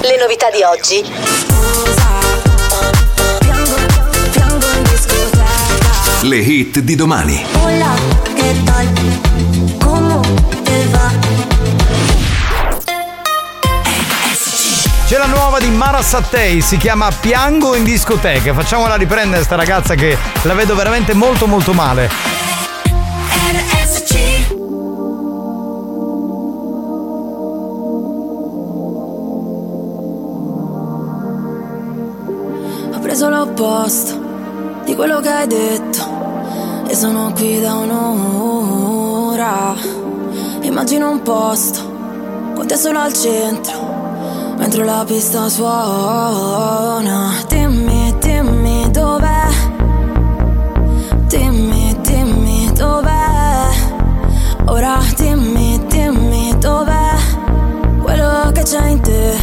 [0.00, 2.07] Le novità di oggi.
[6.22, 7.40] Le hit di domani.
[7.62, 7.94] Hola,
[8.34, 8.88] ¿qué tal?
[9.78, 10.20] ¿Cómo
[10.64, 11.12] te va?
[15.06, 18.52] C'è la nuova di Mara Sattei, si chiama Piango in discoteca.
[18.52, 22.10] Facciamola riprendere sta ragazza che la vedo veramente molto molto male.
[23.52, 24.16] RSC.
[32.92, 34.26] Ho preso l'opposto
[34.84, 36.07] di quello che hai detto
[36.88, 39.74] e sono qui da un'ora.
[40.62, 41.80] Immagino un posto
[42.54, 47.32] con te solo al centro, mentre la pista suona.
[47.46, 49.46] Dimmi, dimmi dov'è.
[51.26, 53.68] Dimmi, dimmi dov'è.
[54.66, 57.16] Ora dimmi, dimmi dov'è.
[58.02, 59.36] Quello che c'è in te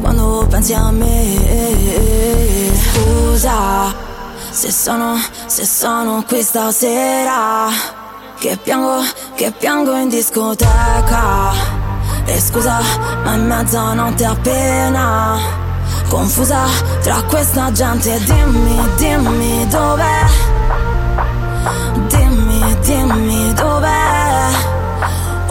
[0.00, 2.72] quando pensi a me.
[2.72, 3.93] Scusa
[4.64, 7.68] se sono, se sono qui stasera.
[8.38, 9.02] Che piango,
[9.34, 11.52] che piango in discoteca.
[12.24, 12.80] E scusa,
[13.22, 15.38] ma è mezzanotte appena
[16.08, 16.64] Confusa
[17.02, 20.24] tra questa gente Dimmi, dimmi dov'è
[22.08, 24.48] Dimmi, dimmi dov'è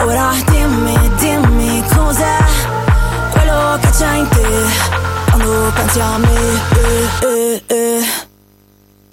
[0.00, 2.38] Ora dimmi, dimmi cos'è
[3.30, 4.48] Quello che c'è in te
[5.30, 6.38] Quando pensi a me
[7.22, 8.32] eh, eh, eh.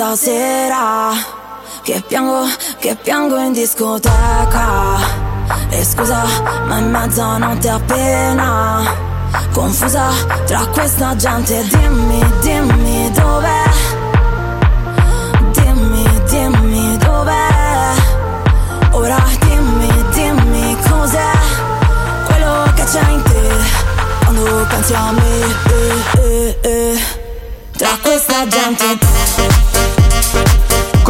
[0.00, 1.12] stasera
[1.82, 2.46] Che piango,
[2.78, 4.96] che piango in discoteca.
[5.68, 6.24] E scusa
[6.66, 8.82] ma è mezzanotte appena
[9.52, 10.08] Confusa
[10.46, 11.62] tra questa gente.
[11.68, 13.64] Dimmi, dimmi dov'è?
[15.52, 17.92] Dimmi, dimmi dov'è?
[18.92, 21.32] Ora dimmi, dimmi cos'è
[22.24, 23.54] Quello che c'è in te
[24.24, 25.40] Quando pensi a me.
[25.68, 27.00] Eh, eh, eh.
[27.76, 29.69] Tra questa gente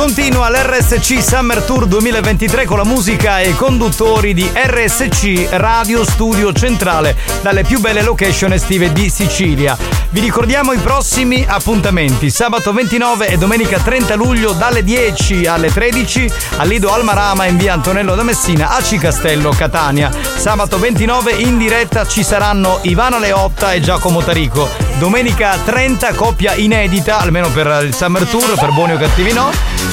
[0.01, 6.55] Continua l'RSC Summer Tour 2023 con la musica e i conduttori di RSC Radio Studio
[6.55, 9.77] Centrale dalle più belle location estive di Sicilia.
[10.09, 12.31] Vi ricordiamo i prossimi appuntamenti.
[12.31, 17.75] Sabato 29 e domenica 30 luglio dalle 10 alle 13 a Lido Almarama in via
[17.75, 20.11] Antonello da Messina a Cicastello Catania.
[20.37, 24.90] Sabato 29 in diretta ci saranno Ivana Leotta e Giacomo Tarico.
[25.01, 29.51] Domenica 30 coppia inedita, almeno per il Summer Tour, per buoni o cattivi no.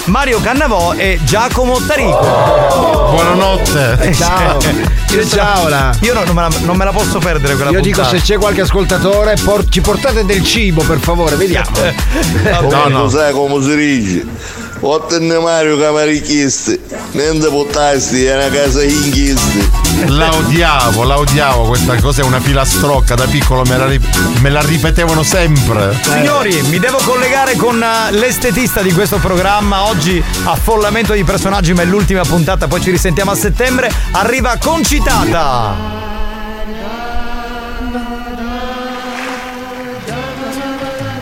[0.07, 2.19] Mario Cannavò e Giacomo Tarico.
[3.13, 4.13] Buonanotte.
[4.13, 4.59] Ciao.
[5.25, 5.95] Ciao là.
[6.01, 8.17] Io non, me la, non me la posso perdere quella Io dico puntata.
[8.17, 11.69] se c'è qualche ascoltatore, por- ci portate del cibo per favore, vediamo.
[12.69, 13.07] No, no.
[13.09, 14.25] sai come si dice?
[14.79, 16.79] Ottenne Mario Camarichisti,
[17.11, 19.69] niente pottasti, è una casa inchisti.
[20.07, 23.87] La odiavo, la odiavo, questa cosa è una filastrocca, da piccolo me la,
[24.41, 25.97] me la ripetevano sempre.
[26.03, 29.87] Signori, mi devo collegare con eh, l'estetista di questo programma.
[29.87, 33.91] Oggi affollamento di personaggi, ma è l'ultima puntata, poi ci risentiamo a settembre.
[34.11, 36.16] Arriva Concitata.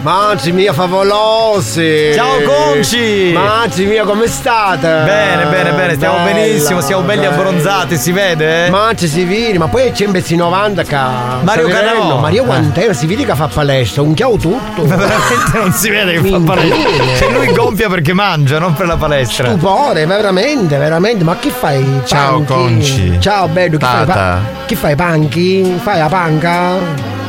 [0.05, 2.11] Manzi mia favolosi!
[2.13, 3.31] Ciao, Conci!
[3.33, 4.85] Manzi mia come state?
[5.03, 7.33] Bene, bene, bene, stiamo Bella, benissimo, siamo belli bella.
[7.33, 8.67] abbronzati, si vede?
[8.67, 8.69] eh?
[8.69, 10.95] Manzi si vede, ma poi c'è invece 90 che
[11.41, 11.67] Mario.
[11.69, 12.19] Cannavò.
[12.19, 14.83] Mario Quantero si vede che fa palestra, un chiao tutto.
[14.85, 17.05] Ma veramente non si vede che fa palestra.
[17.17, 19.47] Cioè lui gonfia perché mangia, non per la palestra.
[19.49, 21.23] Stupore, veramente, veramente.
[21.23, 22.01] Ma che fai?
[22.05, 22.53] Ciao, Panchi?
[22.53, 23.17] Conci.
[23.19, 24.05] Ciao bello, che fai?
[24.05, 24.13] Tata.
[24.13, 25.79] Pa- che fai panchi?
[25.81, 27.23] Fai la panca?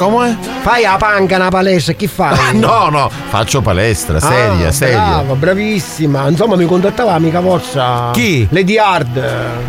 [0.00, 0.38] Come?
[0.62, 2.56] Fai la panca una palestra, che fai?
[2.58, 4.96] No, no, faccio palestra, seria, Ah, seria.
[4.96, 6.26] Brava, bravissima.
[6.28, 8.08] Insomma, mi contattava amica vostra.
[8.12, 8.46] Chi?
[8.50, 9.22] Lady Hard.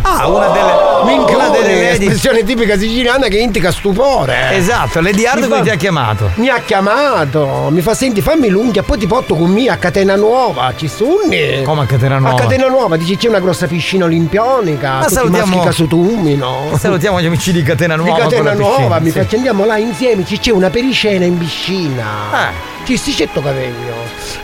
[0.04, 0.90] Ah, una delle.
[1.04, 2.04] Minchione, una delle lady.
[2.06, 4.56] espressione tipica siciliana che indica stupore.
[4.56, 6.30] Esatto, Lady Hard Mi fa- ti ha chiamato.
[6.36, 10.16] Mi ha chiamato, mi fa senti fammi l'unghia, poi ti porto con me a Catena
[10.16, 11.64] Nuova, ci sunni.
[11.64, 12.36] Come a Catena A Nuova?
[12.42, 16.58] Catena Nuova, dici c'è una grossa piscina olimpianica, Ma tutti salutiamo- maschi Casutumino.
[16.78, 18.20] Salutiamo gli amici di Catena Di Nuova.
[18.22, 19.20] con Catena la piscina, Nuova, mi sì.
[19.20, 22.50] faccio andiamo là insieme, ci c'è una pericena in piscina.
[22.50, 22.86] Eh.
[22.86, 23.94] Ci sti certo cavegno.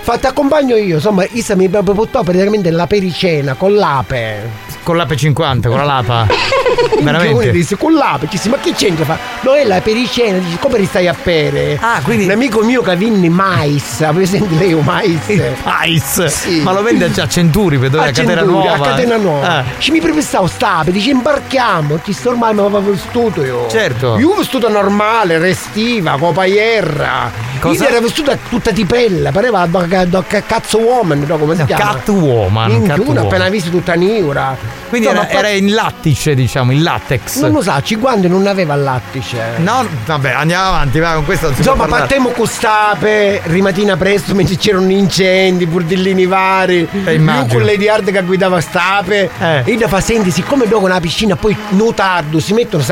[0.01, 4.66] Fa, ti accompagno io, insomma, Isa mi portò praticamente la pericena con l'ape.
[4.87, 6.25] Con l'ape 50, con la lapa.
[7.03, 7.51] Veramente?
[7.51, 9.03] Disse con l'ape, ci si, ma che c'entra?
[9.03, 11.77] Fa, no, è la pericena, dice, come ristai a pere?
[11.81, 12.23] Ah, quindi.
[12.23, 15.19] Un amico mio che vinni mais, avete sentito lei un mais?
[15.65, 16.25] Mais?
[16.27, 16.61] Sì.
[16.61, 18.73] Ma lo vende già a Centuri, per dove a, a Catena Centuri, Nuova.
[18.75, 19.57] A Catena Nuova.
[19.57, 19.63] Ah.
[19.77, 23.67] Ci mi prefissavo stape, dice imbarchiamo, ti sto ormai mi avevo vestuto io.
[23.67, 24.17] Certo.
[24.17, 27.29] Io vestuto normale, restiva, copaiera.
[27.59, 27.83] Cosa?
[27.83, 31.65] Io era vestuta tutta di pelle, pareva da, da, da cazzo woman, no, come si
[31.65, 31.83] chiama?
[31.83, 32.71] Catwoman.
[32.71, 34.76] Minchia, una appena visto tutta niura.
[34.89, 37.39] Quindi Insomma, era, era in lattice, diciamo, in latex.
[37.39, 39.39] Non lo sa, ci guanti non aveva il lattice.
[39.57, 44.33] No, vabbè, andiamo avanti, va, con questo non si Insomma, partiamo con stape, rimattina presto
[44.33, 46.87] mentre c'erano incendi, burdellini vari.
[47.05, 47.45] Eh, immagino.
[47.45, 49.29] Lui con Lady Hard che guidava stape.
[49.39, 49.61] Eh.
[49.65, 52.91] E da fa senti, siccome dopo una piscina poi nuotardo, si mettono, si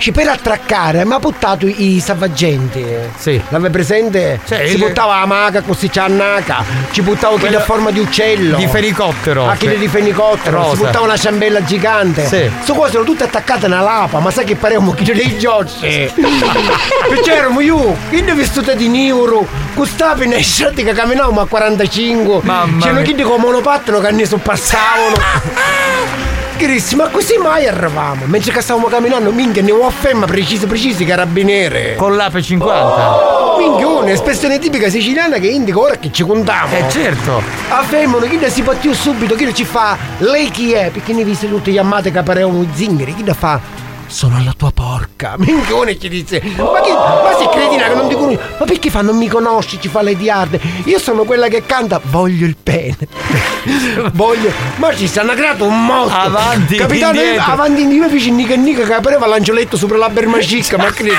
[0.00, 2.84] Ci per attraccare, ma ha buttato i salvagenti.
[3.16, 3.40] Sì.
[3.50, 4.40] L'aveva presente?
[4.46, 6.64] Cioè, si il- buttava la maga, così c'è annaca.
[6.90, 8.56] Ci buttava Quello- a forma di uccello.
[8.56, 9.48] Di fenicottero.
[9.48, 10.58] Ah, chi di fenicottero.
[10.58, 10.76] Rosa.
[10.76, 12.26] Si buttava una ciambella gigante.
[12.26, 12.50] Sì.
[12.62, 16.10] Sto qua sono tutte attaccate alla lapa, ma sai che parevamo chi dei giorgi.
[17.08, 22.40] Perché eravamo io, chi ne vestuta di neuro, Gustavi nei shorti che camminavamo a 45.
[22.42, 25.14] Mamma C'erano chi con monopattino che ne sorpassavano.
[26.60, 28.26] Grissi, ma così mai eravamo?
[28.26, 31.94] Mentre che stavamo camminando, minchia, ne ho afferma precisi precisi carabinieri.
[31.96, 33.56] Con l'ape 50.
[33.56, 36.76] Minchione, espressione tipica siciliana che indica ora che ci contiamo.
[36.76, 37.42] Eh certo.
[37.70, 40.90] Affermano chi ne si può subito, chi ne ci fa lei chi è?
[40.92, 43.79] Perché ne viste tutti gli ammate che parevano zingari, chi ne fa?
[44.10, 45.34] Sono la tua porca.
[45.38, 46.42] Minchione ci dice.
[46.42, 48.38] Ma, chi, ma sei cretina che non ti conosci?
[48.58, 49.80] Ma perché fa non mi conosci?
[49.80, 50.60] Ci fa le diarde.
[50.84, 52.96] Io sono quella che canta Voglio il pene.
[54.12, 54.50] Voglio.
[54.76, 56.18] Ma ci stanno creato un mostro.
[56.20, 60.76] Avanti, Capitano, io- avanti io mi feci nica nica che pareva l'angioletto sopra la bermacicca.
[60.76, 61.14] ma credi?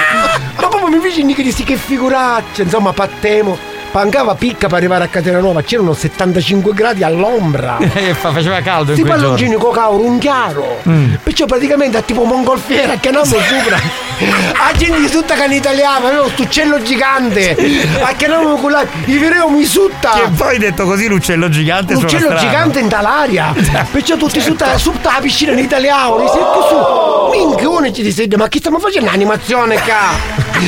[0.58, 2.62] Ma proprio mi feci nica di sì che figuraccia.
[2.64, 3.58] Insomma, pattemo.
[3.92, 7.78] Pancava picca per arrivare a Catena Nuova, c'erano 75 gradi all'ombra.
[8.16, 10.78] Fa- faceva caldo Sti palloncini con cauro, un chiaro.
[10.88, 11.16] Mm.
[11.22, 14.10] Perciò praticamente è tipo mongolfiera che andiamo sopra.
[14.62, 17.56] A gente di tutta cane italiana, avevo sto uccello gigante.
[18.02, 18.86] A che andiamo con la.
[19.06, 20.12] I vereo mi sutta.
[20.12, 23.54] Che poi detto così l'uccello gigante L'uccello gigante in dall'aria.
[23.92, 24.66] Perciò tutti Certo.
[24.66, 26.18] sotto, sotto la piscina in italiano.
[26.18, 27.38] Mi sento su.
[27.38, 30.60] Minchione ci disegna, ma che stiamo facendo animazione qua?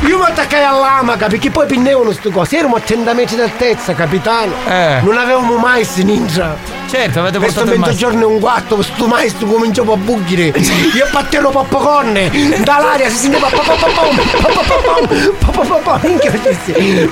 [0.08, 2.56] Io mi attaccai all'amaca perché poi pinnevano sto cose.
[2.56, 4.52] Erano a 30 metri d'altezza, capitano.
[4.66, 5.00] Eh.
[5.02, 6.56] Non avevamo mai si ninja.
[6.90, 8.08] Certo, avete Questo portato maestro.
[8.08, 10.46] mezzogiorno e un quarto, questo maestro cominciò a buggire.
[10.46, 12.16] Io battevo popcorn,
[12.80, 13.48] dall'aria si sentiva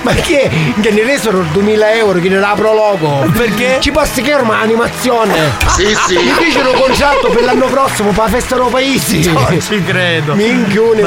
[0.02, 0.50] Ma che è?
[0.80, 3.30] Che ne resero 2000 euro che ne dà prologo.
[3.36, 3.78] Perché?
[3.80, 5.52] Ci posso che ormai animazione.
[5.74, 6.16] Sì, sì.
[6.16, 9.32] Mi fecero contratto per l'anno prossimo per la festa dei paesi.
[9.32, 10.34] Non ci credo.
[10.34, 11.02] Minchione,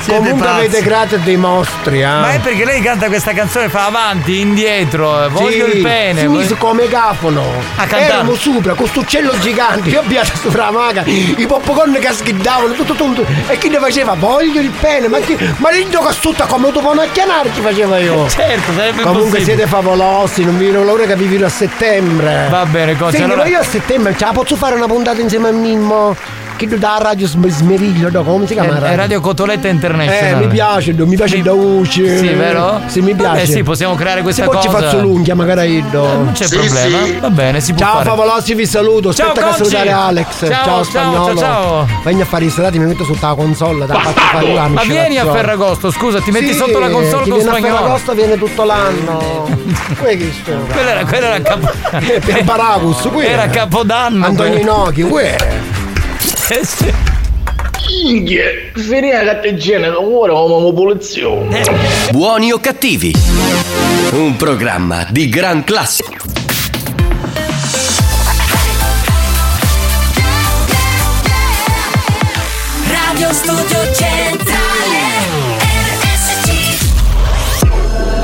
[0.00, 0.58] siete Comunque pazzi.
[0.58, 2.06] avete creato dei mostri, eh.
[2.06, 6.20] Ma è perché lei canta questa canzone, fa avanti, indietro, voglio Sì, il pene.
[6.20, 7.42] Si mise come megafono.
[7.76, 8.04] A cantare.
[8.04, 9.88] Eravamo sopra, con questo uccello gigante.
[9.88, 13.24] Io abbiamo sopra la maga, i popcorn che sghiddavano, tutto tutto.
[13.46, 14.14] E chi ne faceva?
[14.14, 15.08] Voglio il pene.
[15.08, 15.36] Ma chi.
[15.58, 18.28] Ma rindo che tutta come dopo una chianare ci faceva io.
[18.34, 19.44] Certo, sarebbe Comunque possibile.
[19.44, 22.46] siete favolosi, non vi vedo l'ora che vi vedo a settembre.
[22.50, 25.20] Va bene, Cozzi, Senti, allora- ma io a settembre ce la posso fare una puntata
[25.20, 26.16] insieme a Mimmo?
[26.56, 28.22] Che da radio Sm- smeriglio, no?
[28.22, 28.78] come si chiama?
[28.78, 30.38] È, è Radio Cotoletta Eh, International.
[30.40, 32.18] mi piace, mi piace da voce.
[32.18, 32.80] Sì, vero?
[32.86, 33.42] Sì, mi piace.
[33.42, 34.68] Eh sì, possiamo creare questa Se poi cosa.
[34.68, 35.84] ci faccio l'unghia, magari io.
[35.90, 36.98] Non c'è problema.
[37.20, 38.08] Va bene, si può Ciao fare.
[38.08, 39.12] favolosi, vi saluto.
[39.12, 39.70] Ciao, Aspetta che Cocci.
[39.70, 40.26] salutare Alex.
[40.38, 41.26] Ciao, Ciao, ciao, spagnolo.
[41.26, 41.88] ciao, ciao.
[42.04, 43.86] Venni a fare i salati, mi metto sotto la console.
[43.86, 45.30] Da faccio fare Ma vieni a.
[45.32, 47.74] Ferragosto, scusa, ti metti Sì, sotto la console con spagnolo.
[47.76, 49.48] Ferragosto viene tutto l'anno.
[49.98, 51.70] Quello che era, quello era capo...
[51.98, 53.28] Eh, per Baracus, quello.
[53.28, 54.24] Era Capodanno.
[54.24, 54.58] Antonio.
[54.58, 55.63] Inoki, quello.
[56.46, 56.92] Eh sì.
[58.04, 58.44] Minchia,
[58.74, 61.62] finire la catteggina, ora come popolazione.
[62.10, 63.14] Buoni o cattivi?
[64.10, 66.04] Un programma di gran classe.
[72.88, 74.63] Radio Studio Centrale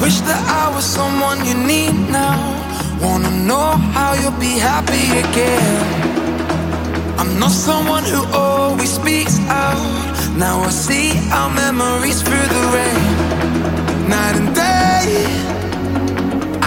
[0.00, 2.40] Wish that I was someone you need now.
[3.04, 5.76] Wanna know how you'll be happy again.
[7.20, 9.84] I'm not someone who always speaks out.
[10.36, 11.08] Now I see
[11.38, 13.02] our memories through the rain,
[14.08, 15.06] night and day.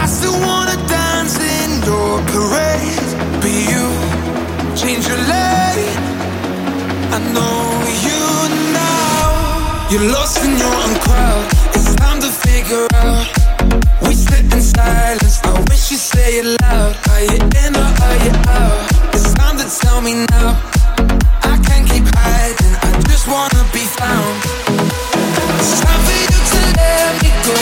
[0.04, 3.10] I still wanna dance in your parade,
[3.42, 3.86] but you
[4.82, 5.98] change your lane.
[7.16, 7.62] I know
[8.08, 8.22] you
[8.82, 9.22] now.
[9.92, 11.46] You're lost in your own crowd.
[11.76, 13.28] It's time figure out.
[14.02, 15.40] We sit in silence.
[15.44, 16.96] I wish you say it loud.
[17.12, 19.14] Are you in or are you out?
[19.14, 20.58] It's time to tell me now.
[21.44, 22.76] I can't keep hiding.
[22.82, 24.36] I just wanna be found.
[25.60, 27.56] It's time for you to let me go.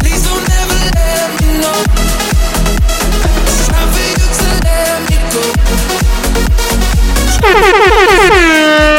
[0.00, 1.78] Please don't ever let me know.
[3.50, 5.42] It's time for you to let me go.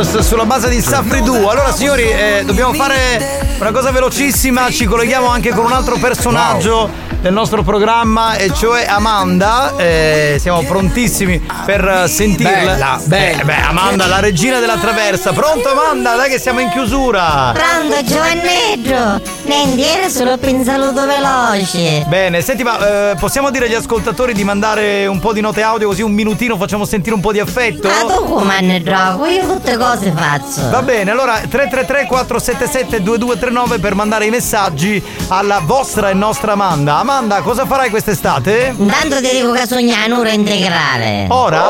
[0.00, 1.50] Colors sulla base di Safri Duo.
[1.50, 7.09] Allora signori, eh, dobbiamo fare una cosa velocissima, ci colleghiamo anche con un altro personaggio
[7.20, 9.76] del nostro programma e cioè Amanda.
[9.76, 12.50] Eh, siamo prontissimi per sentirla.
[12.50, 13.40] Bella, bella.
[13.40, 15.32] Eh, beh, Amanda, la regina della traversa.
[15.32, 16.16] Pronto Amanda?
[16.16, 17.52] Dai che siamo in chiusura.
[17.52, 22.04] Pronto Giovannetto, Nendiere solo per un saluto veloce.
[22.06, 25.88] Bene, senti, ma eh, possiamo dire agli ascoltatori di mandare un po' di note audio
[25.88, 27.88] così un minutino facciamo sentire un po' di affetto?
[27.88, 29.26] Ma tu come ne gioco?
[29.26, 30.70] Io tutte cose faccio.
[30.70, 36.96] Va bene, allora 333 477 2239 per mandare i messaggi alla vostra e nostra Amanda.
[36.96, 37.09] Amanda,
[37.42, 38.72] cosa farai quest'estate?
[38.78, 41.26] Intanto ti dico che sogna a Nura integrale.
[41.28, 41.60] Ora?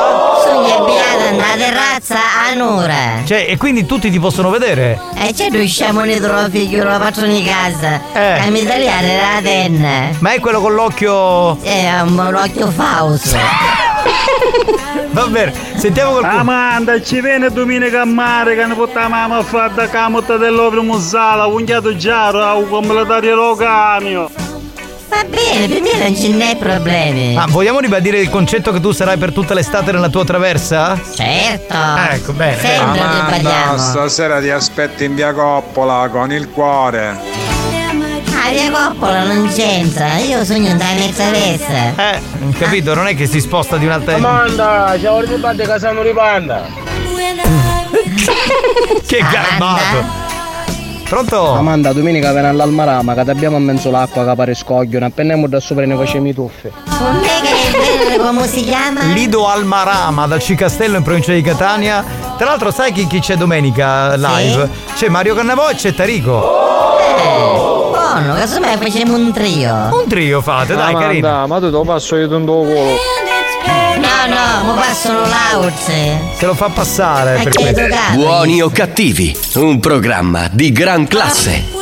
[0.43, 3.23] Sogna beata nella terrazza a.
[3.25, 4.99] Cioè, e quindi tutti ti possono vedere?
[5.15, 7.99] E c'è riusciamo ne trovo figlio, lo faccio in casa.
[8.13, 8.39] Eh.
[8.39, 10.09] A mi tagliare la tenna.
[10.19, 11.59] Ma è quello con l'occhio.
[11.63, 13.37] È un occhio fausto.
[15.09, 16.39] Va bene, sentiamo qualcuno.
[16.39, 20.83] Amanda, ci viene domenica a mare che ne porta mamma a fare da camotta dell'opera
[20.83, 24.50] musala, unchiato giaro, come la tagliare lo camion.
[25.11, 27.33] Va bene, per me non ce n'è problemi.
[27.33, 30.97] Ma vogliamo ribadire il concetto che tu sarai per tutta l'estate nella tua traversa?
[31.13, 31.75] Certo.
[32.09, 32.57] Ecco, bene.
[32.57, 37.09] Sempre Amanda, stasera ti aspetto in via Coppola con il cuore.
[37.09, 41.93] Ah, via Coppola non c'entra, io sogno in mezza veste.
[41.97, 42.21] Eh,
[42.57, 44.15] capito, non è che si sposta di un'altra.
[44.15, 46.65] Amanda, ciao riparte Casano Ripanda.
[49.05, 50.20] che garbato!
[51.11, 51.51] Pronto?
[51.51, 55.59] Amanda, domenica viene all'Almarama che ti abbiamo a mezzo l'acqua che pare scogliono, appena da
[55.59, 56.71] sopra ne facciamo i tuffi.
[58.17, 59.01] Come si chiama?
[59.11, 62.01] Lido Almarama da Cicastello in provincia di Catania.
[62.37, 64.69] Tra l'altro, sai chi, chi c'è domenica live?
[64.95, 66.39] C'è Mario Cannavò e c'è Tarico.
[67.89, 69.89] Buono, casomai facciamo un trio.
[69.91, 71.27] Un trio fate, dai, carino.
[71.27, 73.20] Amanda, ma tu te lo passo io tanto culo.
[74.27, 76.19] No, no, mi passano l'auce.
[76.37, 77.81] Se lo fa passare Ma per questo.
[78.13, 81.79] Buoni o cattivi, un programma di gran classe.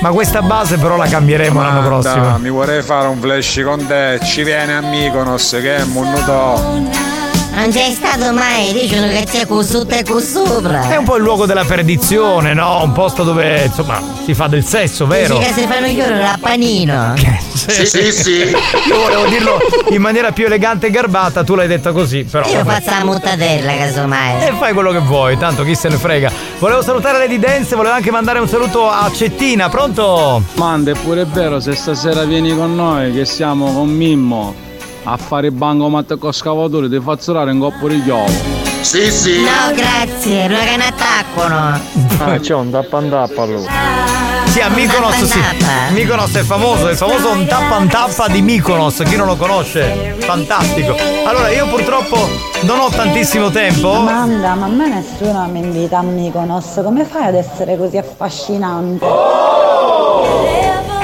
[0.00, 2.38] Ma questa base però la cambieremo l'anno Amanda, prossimo.
[2.38, 4.20] mi vorrei fare un flash con te.
[4.22, 7.13] Ci viene a Mykonos che è un minuto.
[7.54, 10.88] Non c'è stato mai, dicono che c'è con sotto e con sopra.
[10.88, 12.82] È un po' il luogo della perdizione, no?
[12.82, 15.38] Un posto dove, insomma, si fa del sesso, vero?
[15.38, 17.14] Dici che si fanno chiudere a panino.
[17.54, 18.38] Sì, sì, sì.
[18.88, 19.58] Io volevo dirlo
[19.90, 22.46] in maniera più elegante e garbata, tu l'hai detta così, però.
[22.48, 22.80] Io vabbè.
[22.80, 24.46] faccio la mutatella, casomai.
[24.48, 26.30] E fai quello che vuoi, tanto chi se ne frega.
[26.58, 30.42] Volevo salutare Lady Dance, volevo anche mandare un saluto a Cettina, pronto?
[30.54, 34.63] Manda, è pure vero, se stasera vieni con noi, che siamo con Mimmo
[35.04, 38.26] a fare bancomat con scavatori, ti fazzolare un coppo di chiovo.
[38.80, 39.40] Sì, sì.
[39.40, 41.80] No, grazie, non è che ne attaccano.
[42.18, 43.70] Ah, c'è un tappan tappa allora.
[44.46, 45.40] Sì, a Mykonos sì.
[45.94, 50.14] Mykonos è famoso, è famoso un tappa and tappa di Mykonos, chi non lo conosce?
[50.18, 50.94] Fantastico.
[51.24, 52.28] Allora, io purtroppo
[52.60, 53.90] non ho tantissimo tempo.
[53.90, 59.04] Amanda, ma a me nessuno mi invita a Mykonos, come fai ad essere così affascinante?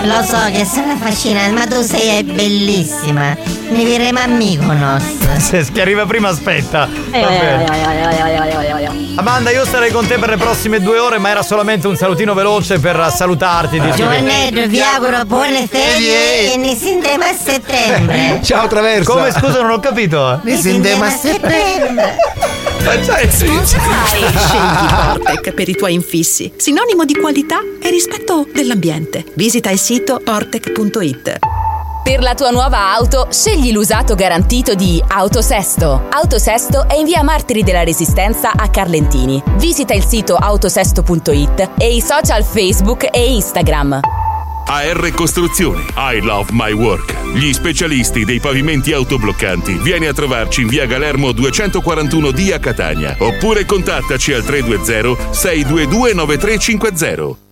[0.03, 3.37] Lo so che sono affascinante, ma tu sei bellissima.
[3.69, 5.03] Mi diremo a Mykonos.
[5.39, 6.89] Se chi arriva prima aspetta.
[7.11, 9.09] Eh, Va bene.
[9.17, 12.33] Amanda, io starei con te per le prossime due ore, ma era solamente un salutino
[12.33, 13.79] veloce per salutarti.
[13.79, 18.41] che- Giovannetto, vi auguro buone ferie e ne sentiamo a settembre.
[18.43, 19.13] Ciao Traverso.
[19.13, 20.41] Come scusa, non ho capito.
[20.43, 22.17] Ne sentiamo a settembre.
[23.67, 29.25] Scegli Ortec per i tuoi infissi, sinonimo di qualità e rispetto dell'ambiente.
[29.35, 31.39] Visita il sito ortec.it.
[32.03, 36.09] Per la tua nuova auto, scegli l'usato garantito di Autosesto.
[36.11, 39.41] Autosesto è in via Martiri della Resistenza a Carlentini.
[39.57, 44.01] Visita il sito autosesto.it e i social Facebook e Instagram.
[44.67, 45.85] AR Costruzione.
[45.97, 47.15] I love my work.
[47.35, 49.75] Gli specialisti dei pavimenti autobloccanti.
[49.75, 53.17] Vieni a trovarci in via Galermo 241D a Catania.
[53.19, 57.49] Oppure contattaci al 320 622 9350.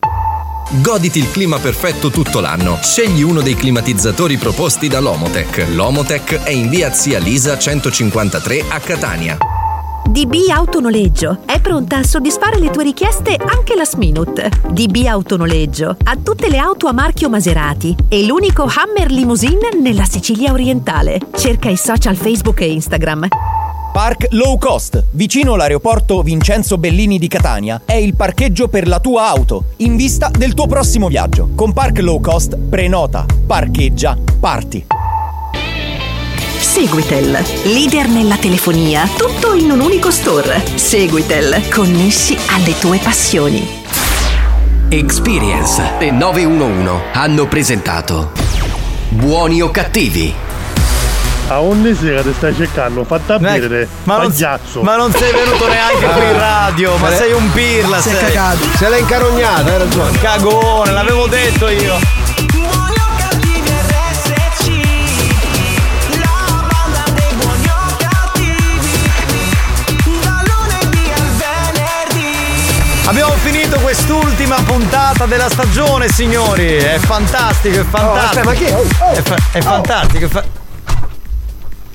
[0.70, 2.78] Goditi il clima perfetto tutto l'anno.
[2.82, 5.66] Scegli uno dei climatizzatori proposti da Lomotech.
[5.74, 9.57] Lomotech è in via Zia Lisa 153 a Catania.
[10.08, 14.50] DB Autonoleggio è pronta a soddisfare le tue richieste anche last minute.
[14.70, 20.52] DB Autonoleggio ha tutte le auto a marchio Maserati e l'unico Hammer Limousine nella Sicilia
[20.52, 21.20] orientale.
[21.36, 23.28] Cerca i social Facebook e Instagram.
[23.92, 29.28] Park Low Cost, vicino all'aeroporto Vincenzo Bellini di Catania, è il parcheggio per la tua
[29.28, 31.50] auto, in vista del tuo prossimo viaggio.
[31.54, 34.86] Con Park Low Cost prenota, parcheggia, parti.
[36.72, 37.32] Seguitel,
[37.64, 40.62] leader nella telefonia, tutto in un unico store.
[40.74, 43.66] Seguitel, connessi alle tue passioni.
[44.90, 48.32] Experience e 911 hanno presentato
[49.08, 50.32] Buoni o cattivi?
[51.48, 54.82] A ogni sera ti stai cercando, fatta bere, ma non- pagliazzo.
[54.82, 58.14] ma non sei venuto neanche qui in radio, ma sei un pirla, è sei.
[58.18, 58.66] cagato.
[58.76, 60.18] Se l'è incarognata, hai ragione.
[60.18, 62.26] Cagone, l'avevo detto io.
[73.08, 76.76] Abbiamo finito quest'ultima puntata della stagione, signori.
[76.76, 78.18] È fantastico, è fantastico.
[78.20, 78.74] aspetta, ma chi è?
[78.74, 79.12] Oh, oh.
[79.12, 80.44] È, fa- è fantastico, è fa-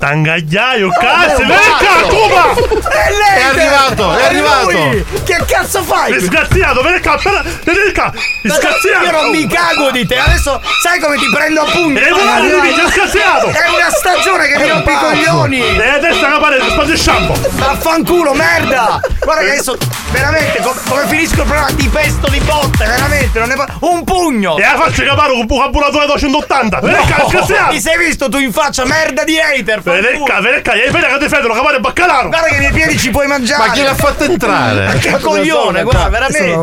[0.07, 2.09] Tangagliaio, Oh, cazzo, beh, venga!
[2.09, 2.89] Cuba!
[2.89, 4.71] È lei, È arrivato, è arrivato!
[4.71, 5.05] lui!
[5.23, 6.11] Che cazzo fai?
[6.11, 7.17] Disgraziato, vieni qua,
[7.63, 8.11] vieni qua!
[8.41, 9.05] Disgraziato!
[9.05, 12.01] Io non mi cago di te, adesso sai come ti prendo a pugni?
[12.01, 13.47] E vuoi di disgraziato!
[13.47, 15.77] È una stagione che mi rompi i coglioni!
[15.77, 17.35] E adesso la parete, spazio shampoo!
[17.51, 18.99] Vaffanculo, merda!
[19.21, 19.77] Guarda che adesso,
[20.11, 23.67] veramente, com- come finisco il programma ti pesto di botte, veramente, non ne fa...
[23.79, 24.57] Un pugno!
[24.57, 26.79] E la faccia capare con un carburatore da 180!
[26.81, 27.71] Vieni qua, No, disgraziato!
[27.71, 29.91] Mi sei visto tu in faccia, merda di hater!
[30.01, 32.29] Qua, vieni qua, hai appena che ti freddo, capare baccalaro!
[32.29, 33.67] Guarda che i miei piedi ci puoi mangiare!
[33.67, 34.85] Ma chi l'ha fatto entrare?
[34.85, 36.53] Ma che coglione, guarda, veramente!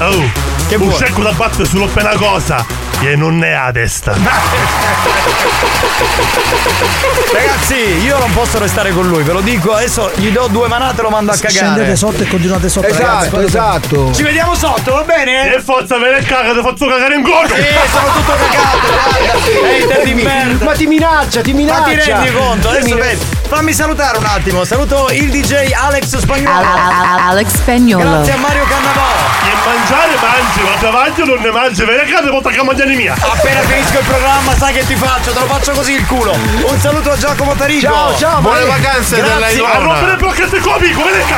[0.00, 0.30] Oh,
[0.66, 2.64] Che un secco da battere solo per una cosa,
[2.98, 4.14] che non ne ha testa.
[7.32, 11.00] Ragazzi, io non posso restare con lui, ve lo dico, adesso gli do due manate
[11.00, 11.52] e lo mando a cagare.
[11.52, 12.86] Scendete sotto e continuate sotto.
[12.86, 14.12] Esatto, esatto.
[14.12, 15.54] Ci vediamo sotto, va bene?
[15.54, 17.54] E forza, qua, che ti faccio cagare in godo!
[17.54, 19.32] Sì, sono tutto cagato, guarda.
[19.68, 20.64] Hater di merda.
[20.64, 21.80] Ma ti minaccia, ti minaccia.
[21.80, 22.68] Ma ti rendi conto?
[22.70, 23.26] Adesso vedi.
[23.46, 24.64] Fammi salutare un attimo.
[24.64, 26.66] Saluto il DJ Alex Spagnolo.
[27.28, 28.10] Alex Spagnolo.
[28.10, 29.02] Grazie a Mario Cannavò.
[29.44, 32.94] E mangiare mangi, ma davanti o non ne mangi, vieni qua, ti porto a mangiare
[32.94, 33.14] mia!
[33.18, 35.32] Appena finisco il programma, sai che ti faccio?
[35.32, 36.32] Te lo faccio così il culo.
[36.32, 37.86] Un saluto a Giacomo Tarico.
[37.92, 38.74] Ciao, ciao, Buone Maria.
[38.82, 39.32] vacanze Grazie.
[39.34, 39.78] della A Ilona.
[39.78, 41.36] rompere il blocchetto con amico, vieni qua!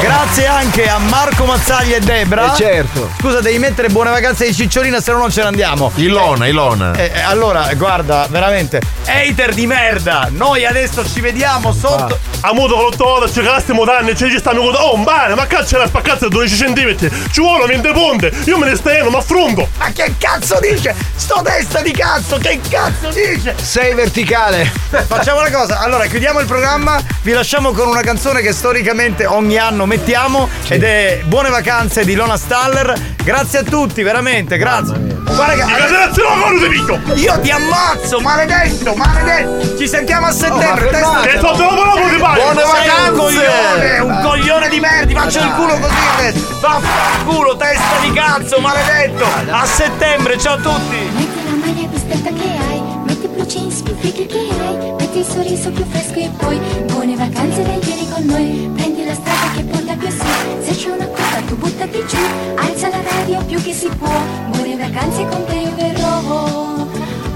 [0.00, 2.52] Grazie anche a Marco Mazzaglia e Debra.
[2.52, 3.10] Eh, certo.
[3.20, 5.90] Scusa, devi mettere buone vacanze di Cicciolina, se no non ce ne andiamo.
[5.96, 6.92] Ilona, Ilona.
[6.94, 10.28] Eh, eh, allora, guarda, veramente, hater di merda.
[10.30, 12.18] Noi adesso ci vediamo sotto.
[12.42, 14.74] A modo con l'otto ci cagaste modanne, ci ci stanno con.
[14.76, 16.96] Oh, un bene, ma cazzo la spaccazza 12 cm!
[17.32, 18.27] Ci vuole 20 ponte!
[18.44, 19.68] Io me ne steno, ma affronto!
[19.78, 20.94] Ma che cazzo dice?
[21.14, 23.54] Sto testa di cazzo, che cazzo dice?
[23.60, 24.70] Sei verticale.
[25.06, 29.58] Facciamo una cosa, allora chiudiamo il programma, vi lasciamo con una canzone che storicamente ogni
[29.58, 33.16] anno mettiamo ed è Buone vacanze di Lona Staller.
[33.22, 35.16] Grazie a tutti, veramente, grazie.
[35.28, 36.98] Guarda che Grazie a con di picco!
[37.14, 39.76] io ti ammazzo, maledetto, maledetto.
[39.76, 42.16] Ci sentiamo a settembre, testa Che sto dopo dopo ti!
[42.16, 43.12] Buone Sei un vacanze!
[43.12, 46.56] coglione, un coglione di merda, faccio il culo così adesso.
[46.60, 49.24] Vaffanculo, testa di cazzo, maledetto.
[49.50, 50.98] A settembre, ciao a tutti.
[51.14, 54.92] Metti la maglia più stretta che hai, metti i blue jeans più fighi che hai,
[54.98, 59.14] metti il sorriso più fresco e poi buone vacanze dai vieni con noi, prendi la
[59.14, 60.26] strada che porta più su,
[60.64, 62.18] se c'è una curva tu buttati giù,
[62.56, 66.06] alza la radio più che si può, buone vacanze con te io verrò.
[66.18, 66.88] Oh,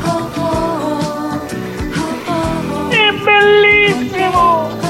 [0.05, 1.41] oh, oh,
[1.95, 2.89] oh, oh.
[2.89, 4.82] È bellissimo!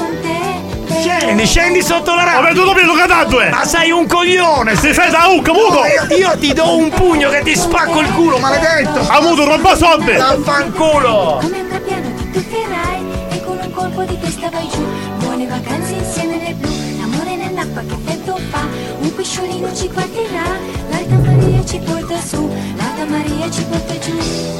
[1.03, 2.47] Scendi, scendi sotto la Ma radio.
[2.47, 3.49] vedo dopo che cadato è!
[3.49, 4.73] Ma sei un coglione!
[4.77, 5.81] Si fai da ucca, muto!
[5.83, 9.05] Io, io ti do un pugno che ti spacco il culo, maledetto!
[9.05, 10.13] Ha muto roba soldi!
[10.13, 11.39] Vaffanculo!
[11.41, 14.81] Come un gabbiano ti tufferai e con un colpo di testa vai giù.
[15.17, 18.61] Buone vacanze insieme nel blu, l'amore nell'acqua che freddo fa.
[18.99, 20.57] Un pesciolino ci guarderà,
[20.89, 24.15] l'alta Maria ci porta su, l'alta Maria ci porta giù,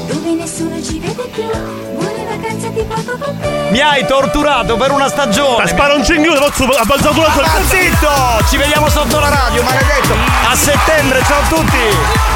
[0.06, 1.48] dove nessuno ci vede più.
[1.94, 3.68] Buone vacanze ti porto con te.
[3.70, 5.66] Mi hai torturato per una Ma stagione!
[5.66, 8.46] spara un cinghiale, faccio a balzatura Ma zitto!
[8.48, 10.14] Ci vediamo sotto la radio, maledetto!
[10.48, 12.33] A settembre, ciao a tutti!